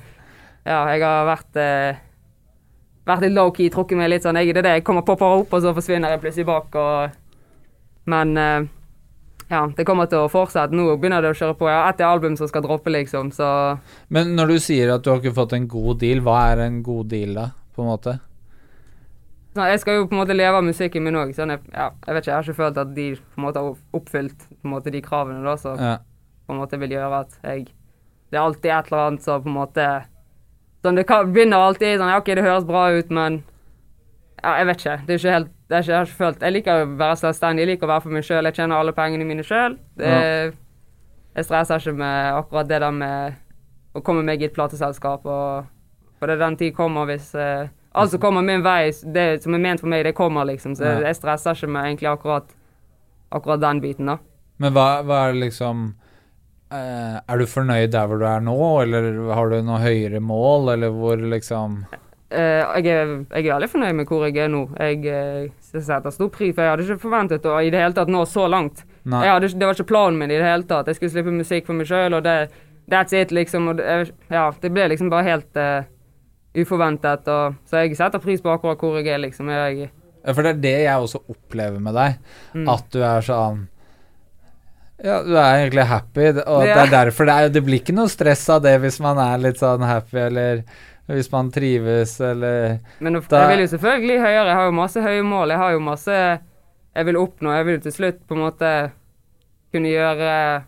ja, 0.65 0.79
jeg 0.89 1.01
har 1.05 1.25
vært 1.29 1.55
eh, 1.61 1.95
vært 3.11 3.25
litt 3.25 3.35
low-key, 3.37 3.69
trukket 3.73 3.97
meg 3.99 4.09
litt 4.13 4.25
sånn. 4.25 4.37
Jeg, 4.41 4.53
det 4.53 4.61
er 4.63 4.67
det, 4.69 4.75
jeg 4.79 4.85
kommer 4.87 5.05
popper 5.07 5.41
opp, 5.41 5.53
og 5.53 5.63
så 5.65 5.73
forsvinner 5.77 6.13
jeg 6.15 6.21
plutselig 6.23 6.45
bak. 6.49 6.77
Og, 6.79 7.17
men 8.13 8.31
eh, 8.37 8.67
ja, 9.49 9.63
det 9.77 9.85
kommer 9.89 10.05
til 10.11 10.23
å 10.25 10.29
fortsette. 10.31 10.75
Nå 10.77 10.85
begynner 11.01 11.25
det 11.25 11.33
å 11.33 11.37
kjøre 11.37 11.57
på. 11.57 11.67
Jeg 11.69 11.79
har 11.81 11.91
ett 11.93 12.01
album 12.05 12.37
som 12.39 12.49
skal 12.51 12.65
droppe, 12.65 12.93
liksom, 12.93 13.31
så 13.35 13.49
Men 14.13 14.35
når 14.37 14.53
du 14.55 14.57
sier 14.61 14.93
at 14.95 15.03
du 15.05 15.09
har 15.11 15.21
ikke 15.23 15.35
fått 15.41 15.53
en 15.57 15.67
god 15.71 15.99
deal, 16.03 16.21
hva 16.25 16.39
er 16.53 16.65
en 16.67 16.81
god 16.85 17.09
deal 17.13 17.33
da, 17.37 17.47
på 17.75 17.85
en 17.85 17.89
måte? 17.93 18.19
Nei, 19.57 19.71
jeg 19.73 19.79
skal 19.81 19.95
jo 19.97 20.03
på 20.07 20.13
en 20.13 20.19
måte 20.21 20.35
leve 20.37 20.59
av 20.59 20.63
musikken 20.63 21.03
min 21.03 21.17
òg. 21.17 21.31
Sånn, 21.35 21.49
jeg, 21.55 21.63
ja, 21.73 21.87
jeg 22.05 22.13
vet 22.15 22.21
ikke, 22.21 22.29
jeg 22.29 22.37
har 22.37 22.45
ikke 22.47 22.59
følt 22.61 22.77
at 22.83 22.93
de 22.95 23.07
på 23.17 23.39
en 23.41 23.45
måte 23.47 23.63
har 23.65 23.97
oppfylt 23.97 24.45
på 24.53 24.67
en 24.69 24.73
måte 24.75 24.93
de 24.93 25.01
kravene 25.03 25.41
da, 25.43 25.55
så 25.57 25.73
Ja. 25.79 25.95
på 26.45 26.53
en 26.53 26.61
måte 26.61 26.79
vil 26.79 26.93
gjøre 26.93 27.19
at 27.25 27.39
jeg 27.43 27.67
Det 28.29 28.37
er 28.37 28.43
alltid 28.45 28.69
et 28.71 28.91
eller 28.91 29.07
annet 29.07 29.23
som 29.25 29.41
på 29.41 29.49
en 29.49 29.55
måte 29.57 29.85
Sånn, 30.83 30.95
det 30.95 31.03
kan, 31.07 31.31
begynner 31.35 31.59
alltid 31.59 31.99
sånn 31.99 32.13
OK, 32.15 32.29
det 32.39 32.43
høres 32.45 32.67
bra 32.67 32.85
ut, 32.95 33.09
men 33.11 33.41
ja, 34.43 34.53
jeg 34.61 34.67
vet 34.69 34.83
ikke. 34.83 34.97
Det 35.07 35.13
er 35.15 35.19
ikke 35.19 35.33
helt 35.37 35.55
det 35.69 35.75
er 35.77 35.83
ikke, 35.83 35.91
Jeg 35.91 35.97
har 35.99 36.07
ikke 36.07 36.17
følt 36.17 36.41
Jeg 36.41 36.53
liker 36.55 36.79
å 36.81 36.85
være 36.97 37.17
selvstendig. 37.19 37.61
Jeg 37.61 37.69
liker 37.69 37.85
å 37.85 37.89
være 37.91 38.01
for 38.01 38.15
meg 38.15 38.23
sjøl. 38.25 38.47
Jeg 38.49 38.55
tjener 38.57 38.79
alle 38.79 38.93
pengene 38.97 39.25
mine 39.27 39.43
sjøl. 39.45 39.75
Jeg 40.01 41.45
stresser 41.45 41.83
ikke 41.83 41.93
med 41.99 42.37
akkurat 42.39 42.69
det 42.71 42.79
der 42.81 42.95
med 42.95 43.35
å 43.93 44.01
komme 44.05 44.23
meg 44.25 44.41
i 44.41 44.47
et 44.47 44.55
plateselskap. 44.55 45.27
Og, 45.29 45.67
for 46.17 46.25
det 46.31 46.37
er 46.37 46.41
den 46.45 46.57
tid 46.59 46.73
kommer 46.77 47.05
hvis 47.09 47.33
eh, 47.37 47.67
Alt 47.99 48.11
som 48.13 48.21
kommer 48.21 48.45
min 48.45 48.61
vei, 48.61 48.91
det 49.13 49.41
som 49.43 49.55
er 49.57 49.61
ment 49.63 49.81
for 49.81 49.89
meg, 49.89 50.03
det 50.05 50.13
kommer, 50.17 50.45
liksom. 50.45 50.75
Så 50.77 50.85
Ja. 50.85 50.99
jeg 51.07 51.15
stresser 51.17 51.57
ikke 51.57 51.71
med 51.73 51.87
egentlig 51.87 52.09
akkurat 52.11 52.51
akkurat 53.33 53.61
den 53.61 53.81
biten, 53.81 54.05
da. 54.05 54.17
Men 54.57 54.73
hva, 54.73 55.01
hva 55.05 55.23
er 55.27 55.33
det 55.33 55.41
liksom 55.49 55.95
er 56.75 57.39
du 57.41 57.47
fornøyd 57.49 57.91
der 57.95 58.09
hvor 58.09 58.21
du 58.21 58.27
er 58.29 58.43
nå, 58.45 58.59
eller 58.83 59.09
har 59.33 59.49
du 59.49 59.61
noe 59.65 59.79
høyere 59.81 60.21
mål, 60.21 60.75
eller 60.75 60.93
hvor 60.93 61.17
liksom 61.17 61.81
Eh, 62.29 62.61
jeg, 62.77 62.85
er, 62.93 63.11
jeg 63.33 63.47
er 63.47 63.55
veldig 63.55 63.67
fornøyd 63.71 63.95
med 63.97 64.09
hvor 64.09 64.27
jeg 64.27 64.37
er 64.37 64.51
nå. 64.53 64.61
Jeg 64.77 64.99
eh, 65.09 65.47
setter 65.65 66.13
stor 66.13 66.29
pris, 66.33 66.53
for 66.53 66.61
jeg 66.61 66.75
hadde 66.75 66.85
ikke 66.85 67.01
forventet 67.07 67.47
å 67.49 67.55
i 67.57 67.71
det 67.73 67.81
hele 67.81 67.97
tatt 67.97 68.11
nå 68.13 68.21
så 68.29 68.45
langt. 68.51 68.83
Hadde, 69.09 69.49
det 69.49 69.65
var 69.65 69.77
ikke 69.77 69.89
planen 69.89 70.19
min 70.21 70.33
i 70.33 70.37
det 70.37 70.45
hele 70.45 70.67
tatt. 70.69 70.91
Jeg 70.91 70.99
skulle 70.99 71.15
slippe 71.15 71.33
musikk 71.33 71.65
for 71.69 71.79
meg 71.79 71.89
sjøl, 71.89 72.19
og 72.19 72.27
det, 72.27 72.35
that's 72.91 73.15
it, 73.17 73.33
liksom. 73.33 73.71
Det, 73.79 73.97
ja, 74.29 74.45
det 74.61 74.73
ble 74.75 74.91
liksom 74.91 75.09
bare 75.09 75.25
helt 75.25 75.57
uh, 75.57 75.89
uforventet. 76.53 77.25
Og, 77.33 77.57
så 77.65 77.81
jeg 77.81 77.97
setter 77.97 78.21
pris 78.21 78.45
på 78.45 78.53
akkurat 78.53 78.85
hvor 78.85 78.99
jeg 78.99 79.09
er, 79.09 79.23
liksom. 79.25 79.49
Jeg, 79.49 79.89
Ja, 80.19 80.35
For 80.35 80.45
det 80.45 80.51
er 80.51 80.63
det 80.67 80.77
jeg 80.83 81.01
også 81.01 81.23
opplever 81.31 81.81
med 81.81 81.97
deg. 81.97 82.21
Mm. 82.53 82.69
At 82.75 82.89
du 82.93 83.01
er 83.01 83.25
sånn 83.25 83.65
Ja, 85.03 85.21
du 85.23 85.31
er 85.37 85.61
egentlig 85.61 85.85
happy, 85.87 86.25
og 86.43 86.61
det 86.65 86.75
er 86.75 86.89
derfor 86.91 87.25
det 87.29 87.35
er 87.35 87.49
Det 87.55 87.61
blir 87.63 87.79
ikke 87.79 87.95
noe 87.95 88.09
stress 88.11 88.41
av 88.51 88.61
det 88.65 88.73
hvis 88.83 88.99
man 88.99 89.17
er 89.23 89.37
litt 89.39 89.59
sånn 89.61 89.85
happy, 89.87 90.17
eller 90.27 90.63
hvis 91.09 91.31
man 91.31 91.49
trives, 91.51 92.17
eller 92.21 92.79
Men 92.99 93.13
nå- 93.15 93.21
jeg 93.31 93.47
vil 93.49 93.63
jo 93.63 93.69
selvfølgelig 93.77 94.19
høyere. 94.21 94.45
Jeg 94.51 94.55
har 94.59 94.65
jo 94.65 94.71
masse 94.77 95.01
høye 95.01 95.23
mål. 95.23 95.49
Jeg 95.49 95.57
har 95.57 95.71
jo 95.71 95.79
masse 95.79 96.17
jeg 96.95 97.05
vil 97.05 97.15
oppnå. 97.17 97.53
Jeg 97.55 97.65
vil 97.65 97.79
til 97.79 97.91
slutt 97.95 98.19
på 98.27 98.35
en 98.35 98.43
måte 98.43 98.91
kunne 99.73 99.89
gjøre 99.89 100.63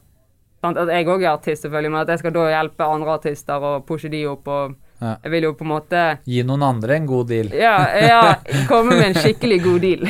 sant? 0.62 0.78
At 0.78 0.88
jeg 0.94 1.06
òg 1.10 1.24
er 1.26 1.34
artist, 1.36 1.64
selvfølgelig, 1.66 1.92
men 1.92 2.02
at 2.02 2.08
jeg 2.14 2.20
skal 2.24 2.32
da 2.34 2.48
hjelpe 2.54 2.88
andre 2.88 3.14
artister 3.20 3.62
og 3.62 3.86
pushe 3.86 4.10
de 4.10 4.24
opp. 4.30 4.48
og 4.48 4.76
Ja. 5.02 5.16
Jeg 5.24 5.32
vil 5.34 5.44
jo 5.48 5.54
på 5.58 5.66
en 5.66 5.72
måte 5.72 6.02
Gi 6.30 6.44
noen 6.46 6.62
andre 6.64 6.96
en 7.00 7.08
god 7.10 7.28
deal. 7.32 7.48
Ja, 7.58 7.76
ja 7.98 8.20
komme 8.70 8.94
med 9.00 9.08
en 9.12 9.18
skikkelig 9.18 9.58
god 9.64 9.82
deal. 9.82 10.06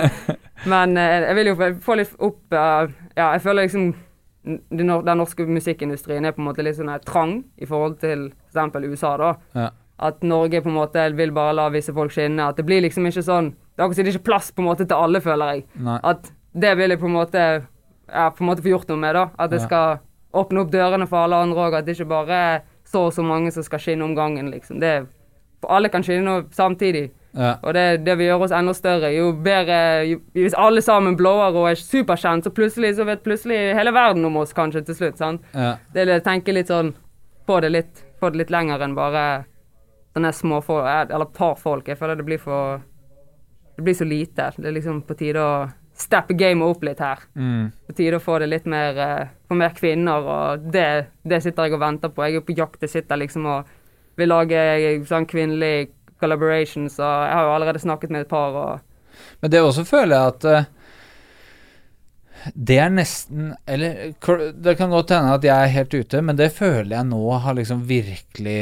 men 0.72 0.96
eh, 1.00 1.16
jeg 1.26 1.34
vil 1.40 1.50
jo 1.52 1.56
få- 1.82 1.96
litt 1.98 2.14
opp 2.18 2.54
eh, 2.54 2.92
Ja, 3.16 3.32
jeg 3.34 3.42
føler 3.42 3.66
liksom 3.66 3.90
den, 4.44 4.86
norske 5.18 5.44
musikkindustrien 5.44 6.24
er 6.24 6.32
på 6.32 6.40
en 6.40 6.46
måte 6.48 6.64
litt 6.64 6.78
sånn 6.78 6.92
trang 7.04 7.40
i 7.60 7.66
forhold 7.68 7.98
til 8.00 8.30
f.eks. 8.54 8.86
USA, 8.88 9.16
da. 9.20 9.32
Ja. 9.54 9.66
At 10.00 10.22
Norge 10.24 10.62
på 10.64 10.70
en 10.70 10.78
måte 10.78 11.02
vil 11.18 11.32
bare 11.36 11.52
la 11.58 11.66
visse 11.68 11.92
folk 11.92 12.14
skinne. 12.14 12.46
At 12.48 12.56
det 12.56 12.64
blir 12.64 12.80
liksom 12.86 13.04
ikke 13.10 13.24
sånn 13.26 13.50
Det 13.76 13.84
er 13.84 14.08
ikke 14.14 14.24
plass 14.30 14.48
på 14.52 14.62
en 14.62 14.70
måte 14.70 14.86
til 14.88 14.96
alle, 14.96 15.20
føler 15.20 15.54
jeg. 15.58 15.66
Nei. 15.84 15.98
At 16.04 16.30
det 16.56 16.72
vil 16.78 16.94
jeg 16.94 17.00
på 17.02 17.08
en 17.10 17.18
måte 17.18 17.42
ja, 18.10 18.30
på 18.30 18.40
en 18.42 18.48
måte 18.48 18.64
få 18.64 18.72
gjort 18.72 18.88
noe 18.90 19.00
med, 19.00 19.14
da. 19.18 19.26
At 19.38 19.50
det 19.52 19.60
Ja. 19.60 19.66
skal 19.66 20.00
åpne 20.32 20.62
opp 20.64 20.70
dørene 20.72 21.06
for 21.10 21.24
alle 21.26 21.36
andre 21.44 21.66
òg. 21.68 21.74
At 21.78 21.84
det 21.86 21.98
ikke 21.98 22.08
bare 22.08 22.40
er 22.54 22.62
så 22.90 23.06
og 23.08 23.14
så 23.14 23.22
mange 23.22 23.52
som 23.54 23.64
skal 23.66 23.82
skinne 23.82 24.04
om 24.04 24.14
gangen, 24.18 24.50
liksom. 24.50 24.80
Det, 24.82 25.06
alle 25.68 25.90
kan 25.92 26.04
skinne 26.04 26.42
samtidig. 26.56 27.10
Ja. 27.32 27.54
Og 27.62 27.74
det, 27.74 27.84
det 28.06 28.16
vil 28.18 28.26
gjøre 28.26 28.46
oss 28.48 28.54
enda 28.54 28.72
større. 28.74 29.12
Jo 29.14 29.30
bedre 29.44 29.76
jo, 30.08 30.18
Hvis 30.34 30.56
alle 30.58 30.82
sammen 30.82 31.16
blower 31.18 31.54
og 31.54 31.68
er 31.70 31.78
superkjent, 31.78 32.44
så 32.44 32.50
plutselig 32.54 32.96
så 32.98 33.06
vet 33.06 33.22
plutselig 33.22 33.58
hele 33.78 33.94
verden 33.94 34.26
om 34.26 34.40
oss, 34.42 34.54
kanskje, 34.56 34.82
til 34.88 34.98
slutt. 34.98 35.18
sant? 35.20 35.46
Ja. 35.54 35.76
Det 35.94 36.02
er 36.02 36.16
å 36.16 36.24
tenke 36.26 36.54
litt 36.54 36.72
sånn 36.72 36.94
Få 37.46 37.56
det 37.64 37.70
litt, 37.72 38.02
få 38.20 38.28
det 38.30 38.44
litt 38.44 38.50
lenger 38.52 38.82
enn 38.84 38.92
bare 38.94 39.22
sånne 40.14 40.30
små 40.34 40.60
folk, 40.62 40.86
eller 40.86 41.26
par 41.34 41.56
folk. 41.58 41.88
Jeg 41.88 41.98
føler 41.98 42.18
det 42.18 42.26
blir 42.26 42.38
for 42.38 42.82
Det 43.76 43.84
blir 43.86 43.96
så 43.96 44.04
lite. 44.04 44.50
Det 44.56 44.68
er 44.68 44.76
liksom 44.76 45.00
på 45.08 45.16
tide 45.18 45.40
å 45.42 45.54
steppe 46.00 46.34
gamet 46.38 46.64
opp 46.72 46.82
litt 46.86 47.00
her. 47.04 47.20
Mm. 47.36 47.68
På 47.86 47.94
tide 47.98 48.16
å 48.18 48.22
få 48.24 48.38
det 48.42 48.48
litt 48.50 48.66
mer 48.70 48.98
eh, 49.04 49.28
Få 49.50 49.56
mer 49.58 49.72
kvinner, 49.74 50.26
og 50.30 50.66
det, 50.72 50.86
det 51.26 51.40
sitter 51.42 51.66
jeg 51.66 51.74
og 51.74 51.80
venter 51.82 52.12
på. 52.14 52.22
Jeg 52.22 52.38
er 52.38 52.44
på 52.46 52.54
jakt. 52.56 52.82
Jeg 52.86 52.92
sitter 52.92 53.18
liksom 53.18 53.46
og 53.50 53.70
vil 54.20 54.28
lage 54.30 54.60
sånn 55.08 55.26
kvinnelig 55.26 55.88
collaborations, 56.20 56.98
og 57.00 57.24
jeg 57.26 57.34
har 57.34 57.46
jo 57.48 57.54
allerede 57.56 57.80
snakket 57.82 58.12
med 58.14 58.26
et 58.26 58.30
par, 58.30 58.54
og 58.54 59.24
Men 59.42 59.50
det 59.50 59.60
også 59.64 59.82
føler 59.88 60.14
jeg 60.16 60.34
at 60.34 60.44
eh, 60.50 60.68
det 62.54 62.78
er 62.80 62.92
nesten 62.94 63.50
Eller 63.68 64.14
det 64.64 64.76
kan 64.78 64.92
godt 64.94 65.10
hende 65.12 65.34
at 65.36 65.44
jeg 65.44 65.52
er 65.66 65.74
helt 65.74 65.94
ute, 65.98 66.22
men 66.24 66.38
det 66.38 66.52
føler 66.56 66.94
jeg 66.96 67.08
nå 67.10 67.20
har 67.44 67.56
liksom 67.58 67.82
virkelig 67.88 68.60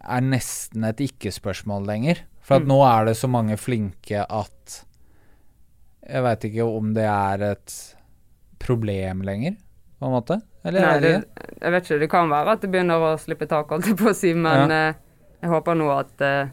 Er 0.00 0.20
nesten 0.26 0.84
et 0.86 1.00
ikke-spørsmål 1.08 1.86
lenger. 1.88 2.20
For 2.42 2.56
at 2.60 2.62
Mm. 2.64 2.68
nå 2.72 2.78
er 2.86 3.04
det 3.06 3.16
så 3.16 3.28
mange 3.28 3.56
flinke 3.60 4.24
at 4.28 4.84
Jeg 6.10 6.22
veit 6.26 6.46
ikke 6.50 6.66
om 6.66 6.94
det 6.96 7.06
er 7.06 7.44
et 7.52 7.74
problem 8.60 9.22
lenger, 9.26 9.54
på 9.98 10.08
en 10.08 10.14
måte. 10.16 10.40
Eller 10.64 10.84
Nei, 10.84 10.96
det 11.00 11.12
jeg 11.60 11.72
vet 11.74 11.86
ikke. 11.86 12.00
Det 12.02 12.10
kan 12.10 12.30
være 12.32 12.56
at 12.56 12.64
det 12.64 12.70
begynner 12.72 13.04
å 13.04 13.12
slippe 13.20 13.48
tak, 13.48 13.70
holdt 13.72 13.88
jeg 13.90 13.98
på 14.00 14.10
å 14.10 14.16
si, 14.16 14.32
men 14.36 14.72
eh, 14.74 14.98
jeg 15.40 15.52
håper 15.52 15.78
nå 15.78 15.86
at 15.94 16.24
uh, 16.24 16.50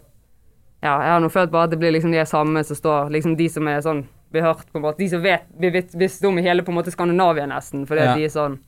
Ja, 0.84 0.94
jeg 0.94 1.12
har 1.12 1.24
nå 1.24 1.30
følt 1.34 1.52
bare 1.52 1.68
at 1.68 1.74
det 1.74 1.80
blir 1.82 1.92
liksom 1.96 2.14
de 2.14 2.24
samme 2.30 2.64
som 2.64 2.78
står 2.78 3.10
Liksom 3.12 3.36
de 3.40 3.50
som 3.52 3.68
er 3.68 3.82
sånn 3.84 4.06
har 4.38 4.54
hørt 4.54 4.72
på 4.72 4.80
en 4.80 4.86
måte 4.86 5.02
De 5.02 5.10
som 5.10 5.24
vet 5.24 5.48
vi 5.60 5.72
visst 5.98 6.26
om 6.26 6.40
i 6.40 6.46
hele 6.46 6.64
på 6.64 6.72
en 6.72 6.78
måte 6.80 6.92
Skandinavia, 6.92 7.48
nesten. 7.48 7.86
Fordi 7.88 8.04
Ja. 8.06 8.16
de 8.16 8.26
er 8.26 8.30
sånn 8.30 8.60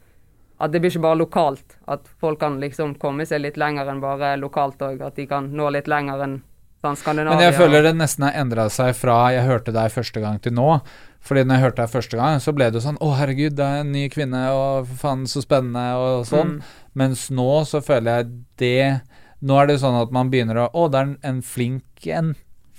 At 0.60 0.72
det 0.72 0.82
blir 0.82 0.92
ikke 0.92 1.02
bare 1.02 1.16
lokalt. 1.16 1.78
At 1.88 2.08
folk 2.20 2.40
kan 2.40 2.60
liksom 2.60 2.96
komme 3.00 3.26
seg 3.26 3.40
litt 3.42 3.56
lenger 3.56 3.88
enn 3.88 4.02
bare 4.02 4.36
lokalt 4.36 4.82
òg. 4.82 5.02
At 5.02 5.16
de 5.16 5.26
kan 5.26 5.48
nå 5.56 5.70
litt 5.72 5.88
lenger 5.88 6.20
enn. 6.24 6.42
Men 6.82 7.40
jeg 7.44 7.54
føler 7.58 7.84
det 7.84 7.96
nesten 8.00 8.24
har 8.24 8.38
endra 8.40 8.70
seg 8.72 8.94
fra 8.96 9.32
jeg 9.36 9.44
hørte 9.46 9.74
deg 9.76 9.92
første 9.92 10.22
gang 10.24 10.40
til 10.42 10.54
nå. 10.56 10.82
Fordi 11.20 11.44
når 11.44 11.56
jeg 11.58 11.64
hørte 11.66 11.82
deg 11.84 11.90
første 11.92 12.16
gang, 12.18 12.40
så 12.40 12.54
ble 12.56 12.70
det 12.72 12.80
jo 12.80 12.86
sånn 12.88 12.98
Å, 13.04 13.10
herregud, 13.20 13.56
det 13.58 13.66
er 13.66 13.82
en 13.82 13.92
ny 13.92 14.06
kvinne, 14.10 14.40
og 14.56 14.88
faen, 15.02 15.26
så 15.28 15.42
spennende, 15.44 15.84
og 16.00 16.26
sånn. 16.30 16.54
Mm. 16.62 16.62
Mens 16.96 17.26
nå 17.36 17.48
så 17.68 17.82
føler 17.84 18.22
jeg 18.22 18.30
det 18.58 19.02
Nå 19.42 19.56
er 19.62 19.68
det 19.68 19.80
sånn 19.80 19.96
at 20.02 20.12
man 20.16 20.30
begynner 20.32 20.58
å 20.66 20.70
Å, 20.74 20.88
det 20.92 21.00
er 21.02 21.12
en, 21.30 21.42
flink 21.42 22.08
en. 22.08 22.36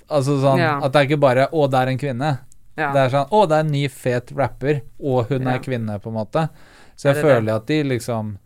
Altså 0.09 0.39
sånn 0.41 0.57
Ja. 0.59 0.79
at 0.83 0.91
det 0.91 0.99
er 0.99 1.07
ikke 1.11 1.21
bare 1.21 1.47
Å, 1.53 1.67
det 1.69 1.77
er 1.83 1.87
en 1.93 1.97
kvinne. 2.01 2.31
Ja. 2.77 2.89
Det 2.93 2.99
er 3.05 3.09
sånn 3.13 3.29
Å, 3.31 3.45
det 3.47 3.55
er 3.59 3.65
en 3.67 3.71
ny, 3.71 3.87
fet 3.87 4.31
rapper, 4.35 4.81
og 4.99 5.29
hun 5.29 5.43
Ja. 5.45 5.53
er 5.55 5.59
kvinne, 5.59 5.99
på 6.01 6.09
en 6.09 6.17
måte. 6.17 6.49
Så 6.97 7.09
jeg 7.09 7.15
Ja, 7.15 7.21
det 7.21 7.21
det. 7.21 7.29
føler 7.35 7.55
at 7.55 7.65
de 7.67 7.83
liksom 7.83 8.37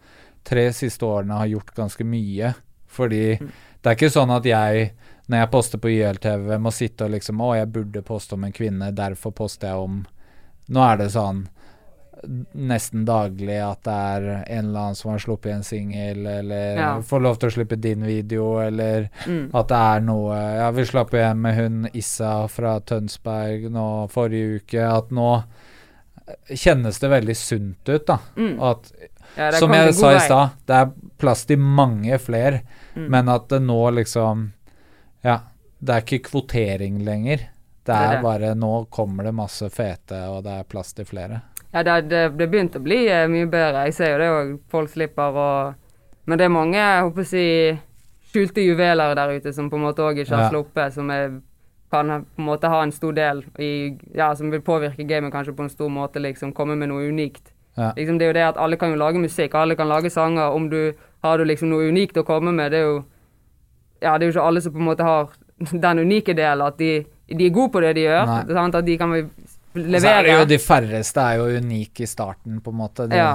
tre 0.44 0.68
siste 0.72 1.02
årene 1.08 1.38
har 1.40 1.48
gjort 1.48 1.74
ganske 1.76 2.04
mye. 2.06 2.54
Fordi 2.88 3.40
Mm. 3.40 3.52
det 3.82 3.90
er 3.92 3.96
ikke 3.96 4.12
sånn 4.12 4.36
at 4.36 4.44
jeg, 4.44 4.92
når 5.30 5.38
jeg 5.40 5.52
poster 5.52 5.78
på 5.82 5.90
YLTV, 5.90 6.58
må 6.62 6.72
sitte 6.72 7.06
og 7.06 7.12
liksom 7.12 7.40
Å, 7.42 7.56
jeg 7.58 7.72
burde 7.74 8.02
poste 8.06 8.34
om 8.36 8.44
en 8.44 8.52
kvinne, 8.54 8.92
derfor 8.96 9.32
poster 9.32 9.68
jeg 9.68 9.76
om 9.78 10.06
Nå 10.70 10.82
er 10.92 10.98
det 10.98 11.12
sånn 11.14 11.48
nesten 12.56 13.04
daglig 13.06 13.58
at 13.62 13.84
det 13.86 13.94
er 13.94 14.24
en 14.48 14.70
eller 14.70 14.80
annen 14.80 14.96
som 14.98 15.12
har 15.12 15.20
sluppet 15.22 15.52
en 15.52 15.64
singel, 15.68 16.24
eller 16.26 16.78
Ja. 16.80 17.02
får 17.02 17.22
lov 17.22 17.36
til 17.38 17.50
å 17.50 17.54
slippe 17.54 17.76
din 17.80 18.02
video, 18.02 18.58
eller 18.66 19.10
Mm. 19.28 19.52
at 19.54 19.68
det 19.68 19.78
er 19.78 20.00
noe 20.02 20.34
Ja, 20.58 20.72
vi 20.72 20.86
slapp 20.86 21.12
jo 21.12 21.20
en 21.20 21.42
med 21.42 21.56
hun 21.56 21.90
Issa 21.94 22.48
fra 22.48 22.80
Tønsberg 22.80 23.70
nå 23.70 24.10
forrige 24.10 24.56
uke, 24.64 24.80
at 24.98 25.10
nå 25.12 25.44
kjennes 26.50 27.00
det 27.00 27.10
veldig 27.12 27.36
sunt 27.38 27.90
ut, 27.90 28.06
da. 28.08 28.18
Mm. 28.38 28.60
At 28.62 28.92
Ja, 29.38 29.52
som 29.52 29.72
jeg 29.72 29.94
sa 29.94 30.16
i 30.16 30.20
stad, 30.20 30.50
det 30.66 30.76
er 30.76 30.92
plass 31.20 31.46
til 31.46 31.58
mange 31.58 32.18
flere, 32.20 32.62
Mm. 32.96 33.10
men 33.10 33.30
at 33.30 33.50
det 33.50 33.62
nå 33.62 33.94
liksom 33.94 34.52
Ja, 35.26 35.40
det 35.82 35.96
er 35.96 36.04
ikke 36.06 36.22
kvotering 36.30 37.02
lenger. 37.06 37.48
Det 37.86 37.94
er 37.94 38.12
er 38.12 38.16
det. 38.16 38.22
bare 38.26 38.54
Nå 38.58 38.86
kommer 38.94 39.28
det 39.28 39.34
masse 39.38 39.68
fete, 39.74 40.20
og 40.30 40.44
det 40.46 40.54
er 40.60 40.64
plass 40.70 40.94
til 40.98 41.06
flere. 41.06 41.42
Ja, 41.74 41.84
det, 41.84 42.10
det, 42.10 42.22
det 42.40 42.48
begynte 42.50 42.80
å 42.80 42.86
bli 42.86 43.02
eh, 43.12 43.26
mye 43.30 43.50
bedre. 43.52 43.84
Jeg 43.90 43.94
ser 43.98 44.14
jo 44.14 44.22
det 44.22 44.30
òg. 44.32 44.54
Folk 44.72 44.90
slipper 44.94 45.36
å 45.42 45.50
Men 46.26 46.40
det 46.40 46.46
er 46.48 46.54
mange 46.54 46.78
jeg 46.80 47.02
håper 47.06 47.22
å 47.22 47.28
si, 47.30 47.44
skjulte 48.34 48.64
juveler 48.66 49.14
der 49.16 49.36
ute 49.38 49.52
som 49.54 49.68
på 49.70 49.78
en 49.78 49.84
måte 49.86 50.02
òg 50.02 50.18
ikke 50.24 50.34
har 50.36 50.46
Ja. 50.48 50.50
sluppet, 50.50 50.94
som 50.96 51.10
er, 51.14 51.36
kan 51.92 52.08
på 52.26 52.42
en 52.42 52.48
måte 52.48 52.68
ha 52.72 52.80
en 52.84 52.92
stor 52.92 53.14
del 53.14 53.44
i 53.60 53.98
Ja, 54.16 54.32
som 54.36 54.50
vil 54.52 54.62
påvirke 54.66 55.06
gamet 55.06 55.32
kanskje 55.34 55.54
på 55.56 55.64
en 55.64 55.70
stor 55.70 55.90
måte, 55.90 56.20
liksom. 56.24 56.54
Komme 56.54 56.76
med 56.76 56.90
noe 56.90 57.06
unikt. 57.12 57.52
Ja. 57.78 57.92
Liksom, 57.98 58.18
det 58.18 58.26
er 58.26 58.32
jo 58.32 58.38
det 58.40 58.48
at 58.48 58.58
alle 58.58 58.78
kan 58.78 58.90
jo 58.90 58.98
lage 58.98 59.20
musikk, 59.22 59.54
alle 59.54 59.76
kan 59.76 59.88
lage 59.92 60.10
sanger. 60.10 60.50
Om 60.56 60.70
du 60.70 60.94
har 61.24 61.38
du 61.38 61.44
liksom 61.46 61.70
noe 61.70 61.90
unikt 61.92 62.18
å 62.18 62.24
komme 62.26 62.52
med, 62.56 62.72
det 62.72 62.80
er 62.80 62.88
jo 62.90 63.04
Ja, 64.06 64.14
det 64.16 64.28
er 64.28 64.30
jo 64.30 64.36
ikke 64.36 64.48
alle 64.52 64.62
som 64.64 64.76
på 64.76 64.82
en 64.84 64.88
måte 64.92 65.08
har 65.08 65.34
den 65.86 66.04
unike 66.06 66.36
delen, 66.38 66.62
at 66.68 66.78
de, 66.80 66.92
de 67.32 67.48
er 67.50 67.54
gode 67.56 67.74
på 67.74 67.82
det 67.84 67.96
de 67.98 68.06
gjør. 68.06 68.32
Sant? 68.54 68.78
At 68.80 68.86
de 68.88 68.98
kan 69.02 69.14
levere. 69.16 70.02
Så 70.04 70.12
er 70.14 70.28
det 70.28 70.36
jo 70.36 70.48
de 70.54 70.62
færreste 70.62 71.26
er 71.26 71.42
jo 71.42 71.62
unike 71.64 72.06
i 72.06 72.10
starten, 72.10 72.62
på 72.64 72.74
en 72.74 72.80
måte. 72.84 73.10
De, 73.10 73.18
Ja, 73.20 73.34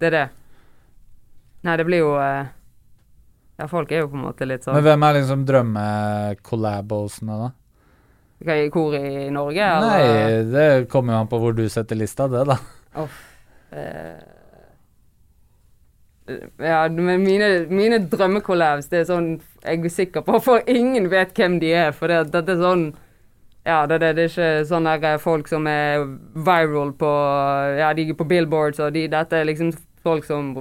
det 0.00 0.10
er 0.10 0.16
det. 0.16 0.26
Nei, 1.66 1.74
det 1.80 1.86
blir 1.88 2.02
jo 2.04 2.12
eh, 2.20 2.46
Ja, 3.58 3.66
folk 3.66 3.90
er 3.90 4.04
jo 4.04 4.10
på 4.12 4.18
en 4.18 4.26
måte 4.28 4.46
litt 4.46 4.62
sånn 4.66 4.76
Men 4.76 4.84
hvem 4.86 5.04
er 5.06 5.16
liksom 5.16 5.46
drømme-collabosene, 5.48 7.38
da? 7.40 7.48
I 8.52 8.68
Kor 8.70 8.94
i 8.94 9.30
Norge? 9.32 9.64
eller? 9.64 9.86
Nei, 9.96 10.42
det 10.52 10.66
kommer 10.92 11.16
jo 11.16 11.20
an 11.24 11.30
på 11.30 11.40
hvor 11.40 11.56
du 11.56 11.64
setter 11.72 11.98
lista, 11.98 12.28
det, 12.30 12.44
da. 12.52 12.58
Oh, 13.00 13.22
Eh, 13.76 14.35
ja, 16.58 16.88
men 16.88 17.22
mine, 17.22 17.48
mine 17.70 17.98
drømmecollabs, 18.10 18.88
det 18.90 19.02
er 19.02 19.08
sånn 19.10 19.28
jeg 19.62 19.82
er 19.82 19.92
sikker 19.92 20.24
på, 20.26 20.38
for 20.42 20.70
ingen 20.70 21.08
vet 21.10 21.34
hvem 21.36 21.58
de 21.62 21.72
er. 21.74 21.92
For 21.94 22.10
det, 22.10 22.30
dette 22.34 22.56
er 22.56 22.62
sånn 22.62 22.86
Ja, 23.66 23.80
det, 23.90 23.98
det, 23.98 24.12
det 24.14 24.24
er 24.24 24.30
ikke 24.30 24.66
sånne 24.68 24.92
der 25.02 25.16
folk 25.18 25.48
som 25.50 25.66
er 25.66 26.04
viral 26.46 26.92
på 26.98 27.12
Ja, 27.80 27.92
de 27.94 28.08
er 28.10 28.18
på 28.18 28.28
billboards, 28.28 28.82
og 28.82 28.92
de, 28.94 29.06
dette 29.10 29.40
er 29.40 29.48
liksom 29.48 29.72
folk 30.06 30.26
som 30.26 30.52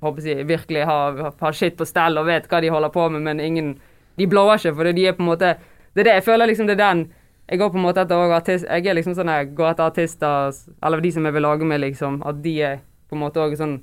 håper 0.00 0.26
jeg, 0.28 0.48
virkelig 0.48 0.84
har, 0.88 1.22
har 1.40 1.56
shit 1.56 1.76
på 1.76 1.88
stell 1.88 2.20
og 2.20 2.28
vet 2.28 2.48
hva 2.48 2.60
de 2.60 2.72
holder 2.72 2.92
på 2.92 3.08
med, 3.12 3.24
men 3.24 3.40
ingen 3.40 3.78
De 4.18 4.26
blower 4.28 4.58
ikke, 4.58 4.74
for 4.76 4.92
de 4.92 5.06
er 5.06 5.16
på 5.16 5.24
en 5.24 5.30
måte 5.30 5.54
Det 5.94 6.02
er 6.02 6.08
det 6.10 6.18
jeg 6.18 6.28
føler 6.28 6.48
liksom 6.48 6.68
det 6.68 6.76
er 6.78 6.84
den 6.84 7.08
jeg 7.50 7.58
går 7.58 7.70
på 7.72 7.80
en 7.80 7.82
måte 7.82 8.02
etter 8.04 8.30
artist, 8.30 8.66
jeg 8.68 8.86
er 8.86 8.94
liksom 8.94 9.14
sånn 9.18 9.30
jeg 9.32 9.48
går 9.58 9.72
etter 9.72 9.88
artister, 9.88 10.52
eller 10.86 11.00
de 11.02 11.10
som 11.10 11.24
jeg 11.26 11.34
vil 11.34 11.42
lage 11.42 11.66
med, 11.66 11.80
liksom. 11.82 12.20
At 12.22 12.38
de 12.44 12.52
er 12.62 12.76
på 13.10 13.16
en 13.16 13.24
måte 13.24 13.42
òg 13.42 13.56
sånn 13.58 13.80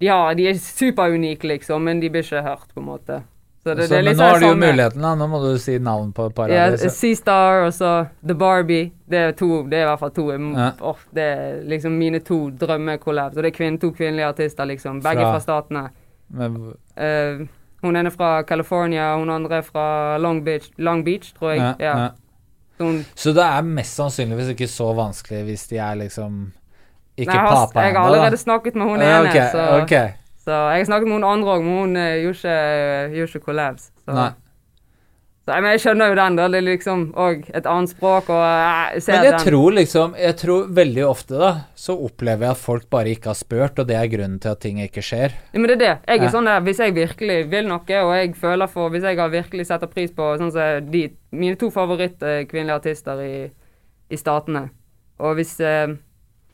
de, 0.00 0.06
de 0.36 0.46
er 0.48 0.54
superunike, 0.62 1.44
liksom, 1.48 1.82
men 1.84 2.00
de 2.00 2.10
blir 2.10 2.22
ikke 2.22 2.42
hørt, 2.44 2.68
på 2.74 2.80
en 2.80 2.86
måte. 2.86 3.22
Så 3.64 3.74
det, 3.74 3.88
Så, 3.88 3.94
det 3.96 4.04
men 4.04 4.14
nå 4.14 4.18
sånn 4.22 4.28
har 4.30 4.38
du 4.40 4.46
jo 4.46 4.54
muligheten, 4.54 5.02
da. 5.02 5.14
Nå 5.18 5.26
må 5.28 5.40
du 5.42 5.58
si 5.58 5.78
navn 5.82 6.12
på 6.14 6.28
et 6.30 6.50
Ja. 6.54 6.68
Seastar 6.76 7.66
og 7.66 7.72
så 7.74 8.08
The 8.26 8.34
Barbie. 8.34 8.92
Det 9.08 9.18
er 9.18 9.32
to, 9.32 9.62
det 9.68 9.80
er 9.80 9.82
i 9.82 9.88
hvert 9.90 9.98
fall 10.00 10.10
to 10.14 10.26
mm, 10.30 10.52
Ja. 10.56 10.70
Oh, 10.80 10.96
Det 11.12 11.22
er 11.22 11.62
liksom 11.68 11.98
mine 11.98 12.20
to 12.20 12.50
drømmekollabs. 12.50 13.36
Og 13.36 13.42
det 13.42 13.52
er 13.52 13.56
kvinne, 13.58 13.78
to 13.80 13.90
kvinnelige 13.90 14.28
artister, 14.30 14.64
liksom. 14.64 15.02
Begge 15.02 15.20
Fra- 15.26 15.32
fra 15.34 15.40
statene. 15.40 15.90
Men, 16.30 16.56
uh, 16.96 17.46
hun 17.82 17.96
ene 17.96 18.10
fra 18.10 18.42
California, 18.42 19.16
hun 19.16 19.30
andre 19.30 19.62
fra 19.62 20.16
Long 20.18 20.44
Beach, 20.44 20.70
Long 20.78 21.04
Beach 21.04 21.34
tror 21.34 21.50
jeg. 21.54 21.58
ja, 21.58 21.74
Ja. 21.80 21.98
ja. 21.98 22.08
Så 22.78 22.84
hun, 22.84 23.04
Så 23.16 23.32
det 23.34 23.42
er 23.44 23.62
mest 23.62 23.96
sannsynligvis 23.96 24.48
ikke 24.54 24.68
så 24.70 24.94
vanskelig 24.94 25.44
hvis 25.44 25.66
de 25.68 25.76
er 25.78 25.94
liksom 25.96 26.52
ikke 27.18 27.34
Nei, 27.34 27.44
pappa 27.52 27.84
jeg 27.88 27.94
har 27.98 28.06
allerede 28.08 28.38
snakket 28.40 28.74
med 28.78 28.86
hun 28.92 29.00
ene, 29.02 29.28
Okay, 29.28 29.46
så, 29.52 29.68
okay. 29.82 30.12
så 30.44 30.58
jeg 30.72 30.84
har 30.84 30.90
snakket 30.92 31.08
med 31.10 31.18
hun 31.20 31.24
andre 31.36 31.56
òg, 31.58 31.64
men 31.66 31.78
hun 31.82 31.96
eh, 31.96 32.18
gjorde 32.24 32.38
ikke, 32.38 33.16
gjorde 33.18 33.34
ikke 33.34 33.46
collabs. 33.50 33.90
Så. 34.04 34.12
Nei. 34.14 34.28
Så, 35.48 35.54
men 35.64 35.70
jeg 35.72 35.80
skjønner 35.80 36.10
jo 36.10 36.16
den, 36.18 36.34
da. 36.36 36.46
Det 36.52 36.58
er 36.58 36.64
liksom 36.66 37.02
òg 37.16 37.46
et 37.56 37.64
annet 37.72 37.88
språk, 37.94 38.26
og 38.34 38.42
eh, 38.44 38.90
jeg 38.98 39.02
ser 39.06 39.14
Men 39.16 39.24
jeg 39.24 39.32
den. 39.32 39.44
tror 39.46 39.76
liksom 39.78 40.16
Jeg 40.20 40.36
tror 40.42 40.66
veldig 40.76 41.04
ofte, 41.08 41.38
da, 41.40 41.50
så 41.74 41.96
opplever 42.04 42.44
jeg 42.44 42.56
at 42.56 42.60
folk 42.60 42.84
bare 42.92 43.14
ikke 43.14 43.30
har 43.32 43.38
spurt, 43.38 43.78
og 43.80 43.88
det 43.88 43.96
er 43.96 44.10
grunnen 44.12 44.36
til 44.44 44.52
at 44.52 44.60
ting 44.60 44.82
ikke 44.84 45.00
skjer. 45.06 45.32
Ja, 45.54 45.58
men 45.62 45.70
det 45.72 45.78
er 45.78 45.84
det. 45.84 45.94
Jeg 46.04 46.18
er 46.20 46.24
Ja. 46.28 46.32
sånn 46.36 46.44
der, 46.50 46.60
Hvis 46.68 46.78
jeg 46.84 46.94
virkelig 46.98 47.38
vil 47.50 47.66
noe, 47.70 47.80
og 48.04 48.12
jeg 48.18 48.34
føler 48.36 48.68
for 48.68 48.90
Hvis 48.92 49.02
jeg 49.08 49.16
har 49.18 49.28
virkelig 49.32 49.66
setter 49.70 49.86
pris 49.88 50.12
på 50.12 50.36
sånn 50.38 50.52
som 50.52 50.90
de 50.92 51.06
Mine 51.32 51.56
to 51.56 51.70
favoritt-kvinnelige 51.70 52.76
artister 52.76 53.20
i, 53.24 53.50
i 54.10 54.16
statene. 54.16 54.66
Og 55.20 55.34
hvis 55.40 55.58
eh, 55.60 55.88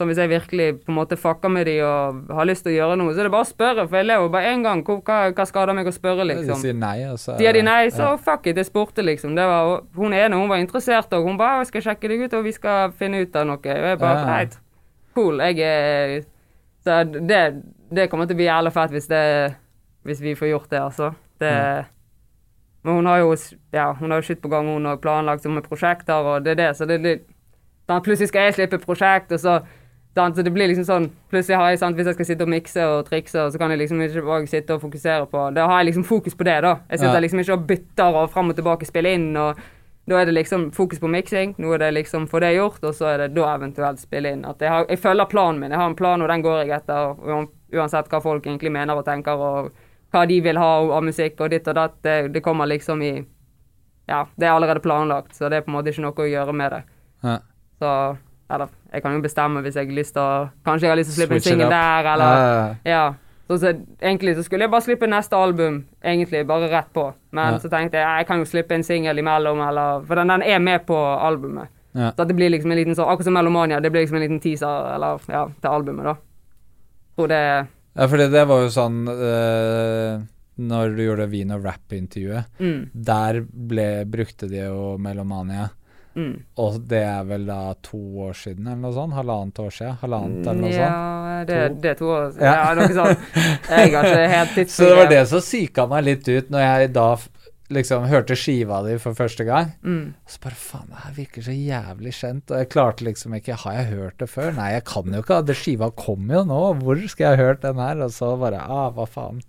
sånn 0.05 0.13
hvis 0.13 0.21
jeg 0.21 0.31
virkelig 0.31 0.67
på 0.85 0.93
en 0.93 0.99
måte 0.99 1.17
fucker 1.19 1.53
med 1.53 1.67
de 1.69 1.79
og 1.85 2.31
har 2.37 2.49
lyst 2.49 2.67
til 2.67 2.75
å 2.75 2.77
gjøre 2.77 2.99
noe, 3.01 3.15
så 3.15 3.23
er 3.23 3.29
det 3.29 3.33
bare 3.35 3.47
å 3.47 3.49
spørre, 3.49 3.87
for 3.89 3.99
jeg 3.99 4.09
lever 4.09 4.33
bare 4.35 4.51
én 4.53 4.65
gang. 4.65 4.83
Hva, 4.85 5.21
hva 5.33 5.47
skader 5.49 5.77
meg 5.77 5.89
å 5.89 5.95
spørre, 5.95 6.27
liksom? 6.29 6.61
sier 6.61 6.77
nei, 6.77 6.99
altså. 7.09 7.33
så 7.33 7.39
Sier 7.41 7.57
de 7.57 7.65
nei, 7.65 7.81
så 7.95 8.11
ja. 8.11 8.19
fuck 8.21 8.47
it, 8.51 8.61
jeg 8.61 8.69
spurte, 8.69 9.05
liksom. 9.05 9.35
Det 9.39 9.47
var, 9.49 9.81
hun 9.97 10.17
ene 10.17 10.39
hun 10.39 10.53
var 10.53 10.61
interessert, 10.63 11.13
og 11.17 11.25
hun 11.25 11.41
bare 11.41 11.63
'Jeg 11.65 11.73
skal 11.73 11.87
sjekke 11.89 12.09
deg 12.09 12.27
ut, 12.27 12.35
og 12.35 12.45
vi 12.45 12.53
skal 12.53 12.93
finne 12.93 13.23
ut 13.25 13.37
av 13.37 13.47
noe'. 13.49 13.59
Og 13.65 13.89
jeg 13.89 13.99
bare. 13.99 14.25
Greit. 14.25 14.59
Cool. 15.15 15.41
Jeg 15.41 15.59
er 15.61 16.25
Så 16.85 17.05
det, 17.05 17.63
det 17.89 18.11
kommer 18.11 18.27
til 18.27 18.37
å 18.37 18.41
bli 18.43 18.49
jævla 18.49 18.71
fett 18.71 18.91
hvis 18.91 19.07
det 19.09 19.55
Hvis 20.05 20.21
vi 20.21 20.35
får 20.35 20.51
gjort 20.51 20.71
det, 20.71 20.81
altså. 20.81 21.15
Det 21.41 21.87
Men 22.85 22.95
hun 22.95 23.07
har 23.07 23.19
jo 23.19 23.37
Ja, 23.73 23.93
hun 23.93 24.11
har 24.11 24.21
shit 24.21 24.43
på 24.43 24.49
gang, 24.49 24.67
hun 24.67 24.85
har 24.85 24.97
planlagt 24.97 25.47
med 25.47 25.63
prosjekter, 25.63 26.15
og 26.15 26.45
det 26.45 26.51
er 26.51 26.55
det, 26.55 26.77
så 26.77 26.85
det 26.85 26.95
er 26.95 27.07
litt 27.09 27.31
Plutselig 27.87 28.29
skal 28.29 28.47
jeg 28.47 28.55
slippe 28.55 28.79
prosjekt, 28.81 29.33
og 29.33 29.41
så 29.41 29.59
Så 30.15 30.43
det 30.47 30.53
blir 30.55 30.69
liksom 30.71 30.85
sånn 30.87 31.07
Plutselig 31.31 31.57
har 31.59 31.71
jeg 31.73 31.79
sant, 31.81 31.97
Hvis 31.99 32.07
jeg 32.07 32.15
skal 32.15 32.27
sitte 32.29 32.45
og 32.47 32.51
mikse 32.53 32.83
og 32.87 33.01
trikse, 33.09 33.49
så 33.51 33.59
kan 33.59 33.71
jeg 33.75 33.81
liksom 33.81 33.99
ikke 34.05 34.23
bare 34.27 34.47
sitte 34.47 34.77
og 34.77 34.83
fokusere 34.85 35.27
på 35.31 35.55
Da 35.57 35.65
har 35.67 35.81
jeg 35.83 35.89
liksom 35.91 36.05
fokus 36.07 36.35
på 36.39 36.45
det, 36.47 36.61
da. 36.63 36.77
Jeg 36.91 36.99
sitter 37.01 37.15
Ja. 37.19 37.21
liksom 37.25 37.41
ikke 37.43 37.53
og 37.57 37.67
bytter 37.67 38.15
og 38.21 38.31
fram 38.31 38.51
og 38.51 38.57
tilbake, 38.57 38.87
spiller 38.87 39.11
inn, 39.19 39.37
og 39.37 39.57
da 40.07 40.21
er 40.21 40.27
det 40.27 40.35
liksom 40.35 40.71
fokus 40.73 40.99
på 41.01 41.09
miksing. 41.09 41.55
Nå 41.59 41.73
er 41.75 41.79
det 41.79 41.95
liksom 41.95 42.29
få 42.29 42.39
det 42.41 42.55
gjort, 42.55 42.83
og 42.85 42.93
så 42.95 43.07
er 43.15 43.19
det 43.25 43.35
da 43.35 43.55
eventuelt 43.57 43.99
spille 43.99 44.33
inn. 44.33 44.45
At 44.45 44.59
jeg, 44.61 44.69
har, 44.69 44.85
jeg 44.87 44.99
følger 45.01 45.25
planen 45.31 45.59
min. 45.61 45.71
Jeg 45.71 45.81
har 45.81 45.87
en 45.89 45.97
plan, 45.97 46.21
og 46.23 46.29
den 46.29 46.43
går 46.43 46.59
jeg 46.67 46.71
etter. 46.77 47.17
Uansett 47.73 48.11
hva 48.13 48.21
folk 48.23 48.45
egentlig 48.45 48.71
mener 48.71 48.95
og 49.01 49.05
tenker, 49.07 49.33
og 49.33 49.71
hva 50.13 50.27
de 50.29 50.41
vil 50.45 50.57
ha 50.61 50.69
av 50.99 51.03
musikk 51.03 51.41
og 51.41 51.51
ditt 51.51 51.67
og 51.67 51.75
datt. 51.75 51.97
Det, 52.03 52.33
det 52.35 52.43
kommer 52.45 52.67
liksom 52.69 53.03
i 53.03 53.25
Ja, 54.07 54.27
det 54.37 54.45
er 54.47 54.53
allerede 54.53 54.81
planlagt, 54.85 55.35
så 55.35 55.49
det 55.49 55.57
er 55.57 55.61
på 55.65 55.73
en 55.73 55.79
måte 55.79 55.89
ikke 55.91 56.03
noe 56.05 56.13
å 56.13 56.29
gjøre 56.29 56.53
med 56.53 56.71
det. 56.73 56.83
Ja. 57.25 57.39
Så 57.81 57.93
Eller, 58.51 58.69
jeg 58.93 59.03
kan 59.03 59.15
jo 59.17 59.21
bestemme 59.25 59.63
hvis 59.65 59.75
jeg 59.75 59.87
har 59.89 59.95
lyst 59.97 60.13
til 60.15 60.23
å 60.23 60.51
Kanskje 60.67 60.85
jeg 60.87 60.91
har 60.93 60.99
lyst 61.01 61.11
til 61.11 61.17
å 61.17 61.21
slippe 61.23 61.39
Switch 61.41 61.47
en 61.47 61.53
singel 61.59 61.71
der, 61.71 62.09
eller 62.15 62.35
Ja, 62.35 62.75
Ja. 62.85 63.05
Så, 63.49 63.59
så 63.61 63.73
egentlig 64.01 64.37
så 64.37 64.43
skulle 64.45 64.65
jeg 64.65 64.71
bare 64.73 64.81
slippe 64.87 65.07
neste 65.07 65.37
album, 65.37 65.83
egentlig, 66.03 66.47
bare 66.49 66.69
rett 66.73 66.93
på. 66.95 67.13
Men 67.33 67.55
Ja. 67.55 67.59
så 67.59 67.69
tenkte 67.69 67.99
jeg 68.01 68.19
jeg 68.19 68.27
kan 68.27 68.39
jo 68.39 68.45
slippe 68.45 68.73
en 68.75 68.83
singel 68.83 69.19
imellom, 69.19 69.61
eller 69.69 70.05
For 70.07 70.15
den, 70.17 70.29
den 70.29 70.43
er 70.43 70.59
med 70.59 70.87
på 70.87 70.97
albumet. 70.97 71.69
Ja. 71.95 72.11
Så 72.17 72.27
det 72.27 72.35
blir 72.37 72.51
liksom 72.51 72.71
en 72.73 72.77
liten 72.79 72.95
sånn 72.97 73.07
Akkurat 73.07 73.25
som 73.25 73.35
Melomania, 73.35 73.81
det 73.81 73.91
blir 73.93 74.03
liksom 74.03 74.17
en 74.17 74.23
liten 74.23 74.41
teaser 74.41 74.95
eller, 74.95 75.21
ja, 75.29 75.47
til 75.61 75.71
albumet, 75.71 76.05
da. 76.05 76.15
Tror 77.17 77.29
det 77.29 77.67
Ja, 77.97 78.07
for 78.09 78.17
det 78.19 78.47
var 78.49 78.63
jo 78.65 78.69
sånn 78.75 79.07
eh, 79.09 80.23
Når 80.59 80.97
du 80.97 81.03
gjorde 81.05 81.55
og 81.55 81.65
Rap-intervjuet, 81.65 82.45
Mm. 82.61 82.91
der 82.95 83.41
ble, 83.43 84.05
brukte 84.07 84.49
de 84.49 84.57
jo 84.67 84.97
Melomania. 84.99 85.71
Mm. 86.15 86.35
Og 86.63 86.77
det 86.89 87.01
er 87.03 87.25
vel 87.27 87.47
da 87.49 87.61
to 87.83 87.99
år 88.29 88.35
siden, 88.39 88.67
eller 88.69 88.83
noe 88.85 88.95
sånt? 88.95 89.17
Halvannet 89.19 89.59
år 89.65 89.73
siden? 89.75 89.97
Halvannet, 90.03 90.47
eller 90.47 90.61
noe 90.63 90.73
sånt? 90.73 90.83
Ja, 90.83 91.45
det, 91.49 91.61
To. 91.69 91.79
det 91.83 91.91
er 91.91 91.99
to 92.01 92.11
år 92.15 92.27
siden. 92.33 92.45
Ja. 92.47 92.55
Ja, 92.55 92.75
noe 92.79 92.99
sånt. 93.01 93.25
Jeg 93.71 93.95
har 93.97 94.11
ikke 94.11 94.29
helt 94.37 94.55
tidsbegrep. 94.55 94.75
Så 94.79 94.91
det 94.91 94.99
var 95.01 95.11
det 95.15 95.23
som 95.33 95.43
psyka 95.45 95.87
meg 95.91 96.05
litt 96.07 96.29
ut 96.31 96.53
når 96.55 96.65
jeg 96.69 96.93
da 96.95 97.09
liksom 97.75 98.05
hørte 98.07 98.37
skiva 98.39 98.83
di 98.87 98.95
for 99.03 99.17
første 99.19 99.45
gang. 99.49 99.71
Mm. 99.83 100.13
Så 100.29 100.39
bare 100.45 100.59
faen, 100.61 100.89
det 100.93 101.01
her 101.07 101.15
virker 101.17 101.47
så 101.47 101.55
jævlig 101.57 102.13
kjent. 102.15 102.51
Og 102.53 102.61
jeg 102.61 102.69
klarte 102.75 103.07
liksom 103.09 103.35
ikke 103.39 103.57
Har 103.65 103.79
jeg 103.81 103.87
hørt 103.97 104.19
det 104.21 104.29
før? 104.31 104.53
Nei, 104.55 104.69
jeg 104.77 104.85
kan 104.91 105.09
jo 105.17 105.23
ikke. 105.25 105.41
Det 105.49 105.57
skiva 105.59 105.89
kom 105.97 106.29
jo 106.31 106.45
nå. 106.47 106.61
Hvor 106.85 107.01
skal 107.09 107.25
jeg 107.33 107.39
ha 107.41 107.49
hørt 107.49 107.65
den 107.65 107.81
her? 107.83 108.05
Og 108.05 108.13
så 108.15 108.35
bare 108.39 108.61
Ah, 108.63 108.91
hva 108.95 109.09
faen. 109.09 109.41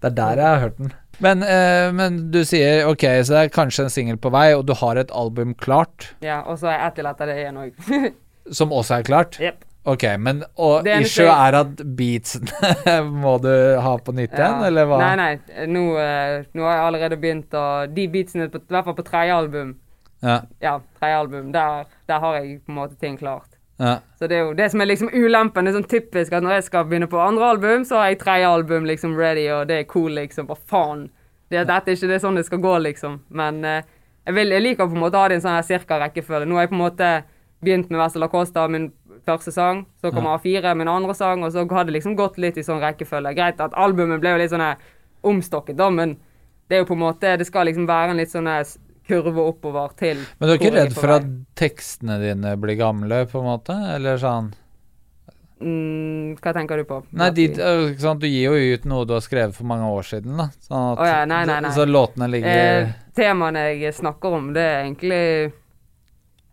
Det 0.00 0.08
er 0.10 0.16
der 0.16 0.40
jeg 0.40 0.48
har 0.48 0.60
hørt 0.64 0.78
den. 0.80 0.92
Men, 1.20 1.42
eh, 1.44 1.92
men 1.92 2.18
du 2.32 2.40
sier 2.48 2.86
ok, 2.88 3.04
så 3.24 3.36
det 3.36 3.40
er 3.44 3.54
kanskje 3.54 3.86
en 3.86 3.92
singel 3.92 4.20
på 4.20 4.32
vei, 4.32 4.50
og 4.56 4.64
du 4.68 4.72
har 4.80 5.00
et 5.00 5.10
album 5.12 5.54
klart, 5.54 6.14
Ja, 6.24 6.40
og 6.48 6.58
så 6.62 6.70
er 6.72 6.78
jeg 6.86 6.94
til 7.00 7.10
etter 7.10 7.28
det 7.30 7.36
igjen 7.42 7.60
òg. 7.60 7.90
som 8.60 8.72
også 8.72 8.98
er 8.98 9.06
klart? 9.06 9.36
Yep. 9.40 9.66
Ok, 9.90 10.04
men 10.20 10.42
og 10.60 10.84
issue 10.92 11.24
er 11.24 11.56
at 11.56 11.78
beatsene 11.96 12.96
må 13.22 13.38
du 13.40 13.52
ha 13.80 13.94
på 14.04 14.12
nytt 14.16 14.34
igjen, 14.36 14.64
eller 14.68 14.88
hva? 14.88 14.98
Nei, 15.00 15.14
nei. 15.16 15.62
Nå, 15.72 15.84
eh, 16.00 16.34
nå 16.52 16.66
har 16.68 16.76
jeg 16.76 16.88
allerede 16.88 17.20
begynt 17.20 17.56
å 17.56 17.64
De 17.88 18.04
beatsene, 18.12 18.50
på, 18.52 18.60
i 18.60 18.74
hvert 18.76 18.90
fall 18.90 18.98
på 18.98 19.06
tredje 19.08 19.38
album, 19.40 19.78
Ja, 20.20 20.42
ja, 20.60 20.74
tredje 21.00 21.22
album, 21.22 21.48
der, 21.54 21.88
der 22.10 22.20
har 22.20 22.36
jeg 22.40 22.58
på 22.66 22.74
en 22.74 22.80
måte 22.82 23.00
ting 23.00 23.16
klart. 23.20 23.48
Ja. 23.80 23.94
Så 24.18 24.26
det 24.28 24.36
er 24.36 24.42
jo 24.44 24.52
det 24.52 24.66
som 24.72 24.82
er 24.82 24.90
liksom 24.90 25.08
ulempen. 25.14 25.64
Det 25.64 25.72
er 25.72 25.78
sånn 25.78 25.88
typisk 25.88 26.34
at 26.36 26.44
når 26.44 26.58
jeg 26.58 26.66
skal 26.66 26.84
begynne 26.88 27.08
på 27.08 27.20
andre 27.22 27.46
album, 27.54 27.86
så 27.88 27.96
har 27.96 28.10
jeg 28.10 28.20
tredje 28.20 28.50
album 28.50 28.84
liksom 28.88 29.14
ready, 29.16 29.46
og 29.54 29.70
det 29.70 29.78
er 29.80 29.88
cool, 29.88 30.12
liksom. 30.18 30.50
Hva 30.50 30.58
faen? 30.58 31.06
Det, 31.48 31.62
dette 31.64 31.88
er 31.88 31.96
ikke 31.96 32.10
det 32.10 32.20
sånn 32.20 32.36
det 32.36 32.44
skal 32.44 32.60
gå, 32.60 32.74
liksom. 32.84 33.22
Men 33.40 33.64
eh, 33.64 33.88
jeg, 34.26 34.36
vil, 34.36 34.52
jeg 34.52 34.66
liker 34.66 34.90
på 34.90 34.98
en 34.98 35.04
måte 35.06 35.16
å 35.16 35.24
ha 35.24 35.30
det 35.30 35.38
i 35.38 35.40
en 35.40 35.46
sånn 35.46 35.64
cirka 35.64 35.96
rekkefølge. 36.02 36.48
Nå 36.50 36.58
har 36.58 36.66
jeg 36.66 36.72
på 36.74 36.76
en 36.76 36.82
måte 36.84 37.12
begynt 37.64 37.88
med 37.92 38.02
Vessel 38.02 38.28
Acosta, 38.28 38.66
min 38.68 38.90
første 39.24 39.52
sang. 39.56 39.86
Så 40.00 40.12
kommer 40.12 40.36
A4, 40.36 40.74
min 40.76 40.92
andre 40.92 41.16
sang, 41.16 41.44
og 41.44 41.56
så 41.56 41.64
har 41.64 41.88
det 41.88 41.96
liksom 41.96 42.18
gått 42.20 42.36
litt 42.40 42.60
i 42.60 42.66
sånn 42.66 42.84
rekkefølge. 42.84 43.32
Greit 43.38 43.64
at 43.64 43.76
albumet 43.80 44.20
ble 44.20 44.36
jo 44.36 44.42
litt 44.42 44.52
sånn 44.52 44.68
omstokket, 45.24 45.80
da, 45.80 45.88
men 45.92 46.18
det 46.68 46.76
er 46.76 46.84
jo 46.84 46.92
på 46.92 46.94
en 46.94 47.02
måte 47.02 47.32
Det 47.36 47.44
skal 47.48 47.66
liksom 47.66 47.88
være 47.88 48.12
en 48.12 48.20
litt 48.20 48.30
sånn 48.30 48.46
kurve 49.10 49.44
oppover 49.50 49.94
til 49.98 50.24
Men 50.38 50.48
du 50.48 50.54
er 50.54 50.58
ikke 50.60 50.74
redd 50.78 50.96
for 50.96 51.18
at 51.18 51.28
tekstene 51.58 52.18
dine 52.22 52.56
blir 52.60 52.78
gamle, 52.80 53.24
på 53.30 53.42
en 53.42 53.48
måte? 53.50 53.76
Eller 53.96 54.20
sånn 54.22 54.52
mm, 55.60 56.36
Hva 56.40 56.54
tenker 56.56 56.80
du 56.80 56.86
på? 56.88 57.00
Nei, 57.16 57.30
de, 57.36 57.46
øh, 57.60 58.18
du 58.20 58.26
gir 58.28 58.50
jo 58.50 58.74
ut 58.74 58.86
noe 58.90 59.06
du 59.08 59.14
har 59.16 59.24
skrevet 59.24 59.56
for 59.56 59.68
mange 59.68 59.88
år 59.90 60.06
siden, 60.06 60.36
da. 60.40 60.50
Sånn 60.66 60.92
at, 60.92 61.00
oh, 61.00 61.08
ja, 61.08 61.24
nei, 61.28 61.42
nei, 61.48 61.58
nei. 61.66 61.72
Så 61.76 61.86
låtene 61.88 62.30
ligger 62.30 62.60
Eh, 62.60 62.92
temaene 63.16 63.66
jeg 63.70 63.96
snakker 63.96 64.36
om, 64.36 64.52
det 64.56 64.64
er 64.64 64.78
egentlig 64.84 65.24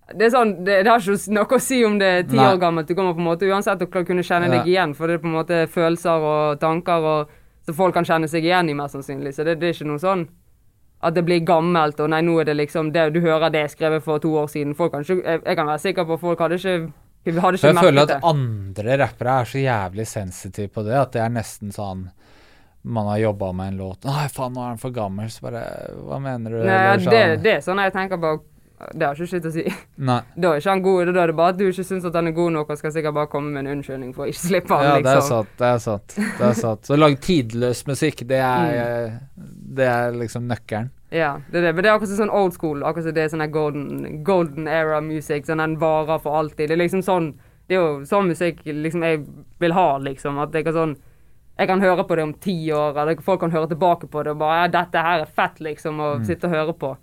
Det 0.08 0.24
er 0.24 0.32
sånn, 0.32 0.54
det, 0.64 0.82
det 0.86 0.92
har 0.92 1.04
ikke 1.04 1.36
noe 1.36 1.58
å 1.58 1.60
si 1.60 1.82
om 1.84 1.98
det 2.00 2.08
er 2.08 2.28
ti 2.30 2.38
år 2.40 2.60
gammelt. 2.62 2.88
Du 2.88 2.96
kommer 2.96 3.12
på 3.12 3.20
en 3.20 3.28
måte 3.28 3.50
uansett 3.50 3.82
å 3.84 3.90
kunne 3.92 4.24
kjenne 4.24 4.48
deg 4.54 4.70
igjen, 4.70 4.94
for 4.96 5.08
det 5.08 5.18
er 5.18 5.24
på 5.24 5.28
en 5.28 5.36
måte 5.36 5.58
følelser 5.68 6.28
og 6.32 6.62
tanker 6.62 7.08
og, 7.12 7.34
så 7.68 7.76
folk 7.76 7.92
kan 7.98 8.08
kjenne 8.08 8.30
seg 8.32 8.48
igjen 8.48 8.70
i, 8.72 8.76
mest 8.78 8.96
sannsynlig. 8.96 9.34
Så 9.36 9.44
det, 9.44 9.58
det 9.60 9.68
er 9.68 9.76
ikke 9.76 9.90
noe 9.90 10.00
sånn 10.00 10.24
at 11.02 11.14
det 11.14 11.24
blir 11.28 11.44
gammelt, 11.46 12.00
og 12.02 12.10
nei, 12.10 12.22
nå 12.26 12.40
er 12.42 12.48
det 12.50 12.56
liksom 12.58 12.92
det, 12.94 13.14
Du 13.14 13.20
hører 13.22 13.52
det 13.54 13.68
skrevet 13.72 14.04
for 14.04 14.18
to 14.20 14.32
år 14.42 14.48
siden. 14.50 14.74
Folk 14.76 14.92
kan 14.96 15.06
ikke, 15.06 15.22
jeg, 15.24 15.42
jeg 15.46 15.56
kan 15.60 15.68
være 15.70 15.84
sikker 15.84 16.08
på 16.10 16.18
at 16.18 16.24
folk 16.24 16.40
hadde 16.40 16.58
ikke 16.58 17.42
hadde 17.44 17.60
ikke 17.60 17.68
jeg 17.68 17.78
føler 17.84 18.02
at 18.02 18.12
det. 18.14 18.20
andre 18.24 18.98
rappere 19.04 19.40
er 19.42 19.50
så 19.52 19.62
jævlig 19.62 20.08
sensitive 20.08 20.72
på 20.74 20.84
det, 20.88 20.96
at 20.98 21.12
det 21.14 21.22
er 21.22 21.34
nesten 21.34 21.74
sånn 21.76 22.08
man 22.88 23.10
har 23.12 23.18
jobba 23.20 23.50
med 23.52 23.74
en 23.74 23.80
låt 23.82 24.06
Nei, 24.08 24.28
faen, 24.32 24.54
nå 24.56 24.62
er 24.64 24.70
den 24.76 24.80
for 24.80 24.94
gammel. 24.96 25.28
Så 25.34 25.44
bare 25.44 25.64
Hva 26.08 26.20
mener 26.24 26.54
du? 26.54 26.58
Nei, 26.62 26.76
Eller 26.78 27.02
det, 27.04 27.24
sånn. 27.26 27.42
det 27.44 27.52
er 27.58 27.66
sånn 27.66 27.82
jeg 27.84 27.94
tenker 27.98 28.22
på 28.22 28.32
Det 28.94 29.02
har 29.08 29.16
ikke 29.16 29.28
skitt 29.32 29.46
å 29.50 29.52
si. 29.52 29.64
Nei. 29.98 30.20
Da 30.38 30.52
er 30.54 30.60
ikke 30.62 30.70
han 30.70 30.82
god, 30.86 31.10
da 31.16 31.22
er 31.24 31.28
det 31.32 31.36
bare 31.40 31.50
at 31.50 31.58
du 31.58 31.64
ikke 31.66 31.84
syns 31.88 32.06
at 32.06 32.14
han 32.14 32.28
er 32.30 32.36
god 32.38 32.52
nok 32.54 32.70
og 32.70 32.78
skal 32.78 32.92
sikkert 32.94 33.16
bare 33.18 33.28
komme 33.32 33.50
med 33.56 33.66
en 33.66 33.72
unnskyldning 33.80 34.12
for 34.14 34.26
å 34.26 34.30
ikke 34.30 34.44
slippe 34.48 34.70
han, 34.78 34.84
Ja, 34.86 34.92
det 35.02 35.10
er 35.10 35.18
liksom. 35.18 35.32
sant. 35.32 35.56
Det 35.58 35.66
er 35.72 35.80
sant. 35.82 36.14
Det 36.38 36.46
er 36.50 36.54
sant. 36.60 36.86
Så 36.86 36.98
lag 37.00 37.16
tidløs 37.26 37.82
musikk, 37.90 38.22
det 38.30 38.38
er, 38.38 39.10
Mm. 39.38 39.50
det 39.80 39.88
er 39.88 40.12
liksom 40.20 40.46
nøkkelen. 40.48 40.92
Ja, 41.10 41.38
det 41.50 41.58
er 41.58 41.62
det. 41.70 41.76
Men 41.76 41.84
det 41.84 41.90
er 41.90 41.98
akkurat 41.98 42.18
sånn 42.20 42.30
old 42.36 42.54
school. 42.54 42.82
Akkurat 42.84 43.14
det 43.16 43.24
er 43.24 43.30
sånn 43.34 43.50
golden, 43.52 44.24
golden 44.28 44.68
era 44.68 45.00
music. 45.02 45.46
Sånn 45.48 45.58
den 45.64 45.78
varer 45.80 46.20
for 46.20 46.36
alltid. 46.36 46.68
Det 46.68 46.76
er 46.78 46.84
liksom 46.86 47.02
sånn 47.02 47.34
Det 47.68 47.76
er 47.76 47.82
jo 47.82 48.06
sånn 48.08 48.28
musikk 48.30 48.62
liksom 48.64 49.02
jeg 49.04 49.26
vil 49.60 49.74
ha, 49.74 49.98
liksom. 50.00 50.38
At 50.40 50.52
jeg 50.54 50.64
kan 50.66 50.74
sånn 50.74 50.96
Jeg 51.58 51.68
kan 51.68 51.82
høre 51.82 52.04
på 52.08 52.16
det 52.16 52.24
om 52.24 52.34
ti 52.34 52.68
år, 52.72 52.96
eller 52.96 53.16
folk 53.22 53.40
kan 53.42 53.52
høre 53.52 53.68
tilbake 53.68 54.08
på 54.12 54.24
det 54.24 54.32
og 54.36 54.38
bare 54.40 54.62
Ja, 54.62 54.68
dette 54.68 55.02
her 55.02 55.22
er 55.22 55.26
fett, 55.26 55.58
liksom, 55.60 55.98
å 55.98 56.18
Mm. 56.20 56.26
sitte 56.26 56.44
og 56.46 56.52
høre 56.54 56.74
på. 56.78 56.98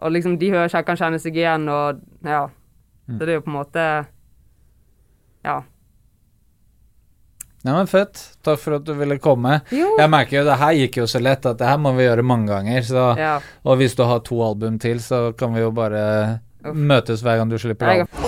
Og 0.00 0.12
liksom 0.14 0.36
de 0.38 0.50
hører, 0.54 0.84
kan 0.86 0.96
kjenne 0.96 1.18
seg 1.22 1.36
igjen, 1.36 1.66
og 1.68 2.00
ja. 2.24 2.44
Mm. 3.08 3.16
Så 3.18 3.24
det 3.24 3.32
er 3.32 3.38
jo 3.40 3.44
på 3.46 3.50
en 3.52 3.58
måte 3.58 3.84
Ja. 5.44 5.62
Ja, 7.66 7.74
men 7.74 7.88
fett. 7.90 8.20
Takk 8.46 8.60
for 8.62 8.76
at 8.78 8.84
du 8.86 8.92
ville 8.94 9.18
komme. 9.18 9.58
Jo. 9.74 9.90
Jeg 9.98 10.10
merker 10.12 10.38
jo 10.38 10.44
det 10.46 10.58
her 10.60 10.76
gikk 10.78 11.00
jo 11.00 11.08
så 11.10 11.20
lett 11.20 11.46
at 11.50 11.58
det 11.58 11.66
her 11.66 11.80
må 11.82 11.90
vi 11.96 12.06
gjøre 12.06 12.22
mange 12.24 12.46
ganger. 12.52 12.82
Så, 12.86 13.06
Ja. 13.18 13.40
Og 13.64 13.76
hvis 13.80 13.96
du 13.98 14.04
har 14.04 14.20
to 14.20 14.38
album 14.46 14.78
til, 14.78 14.98
så 15.02 15.36
kan 15.36 15.52
vi 15.54 15.60
jo 15.60 15.70
bare 15.74 16.40
Uff. 16.64 16.74
møtes 16.76 17.22
hver 17.22 17.36
gang 17.42 17.50
du 17.50 17.58
slipper 17.58 17.86
album. 17.90 18.27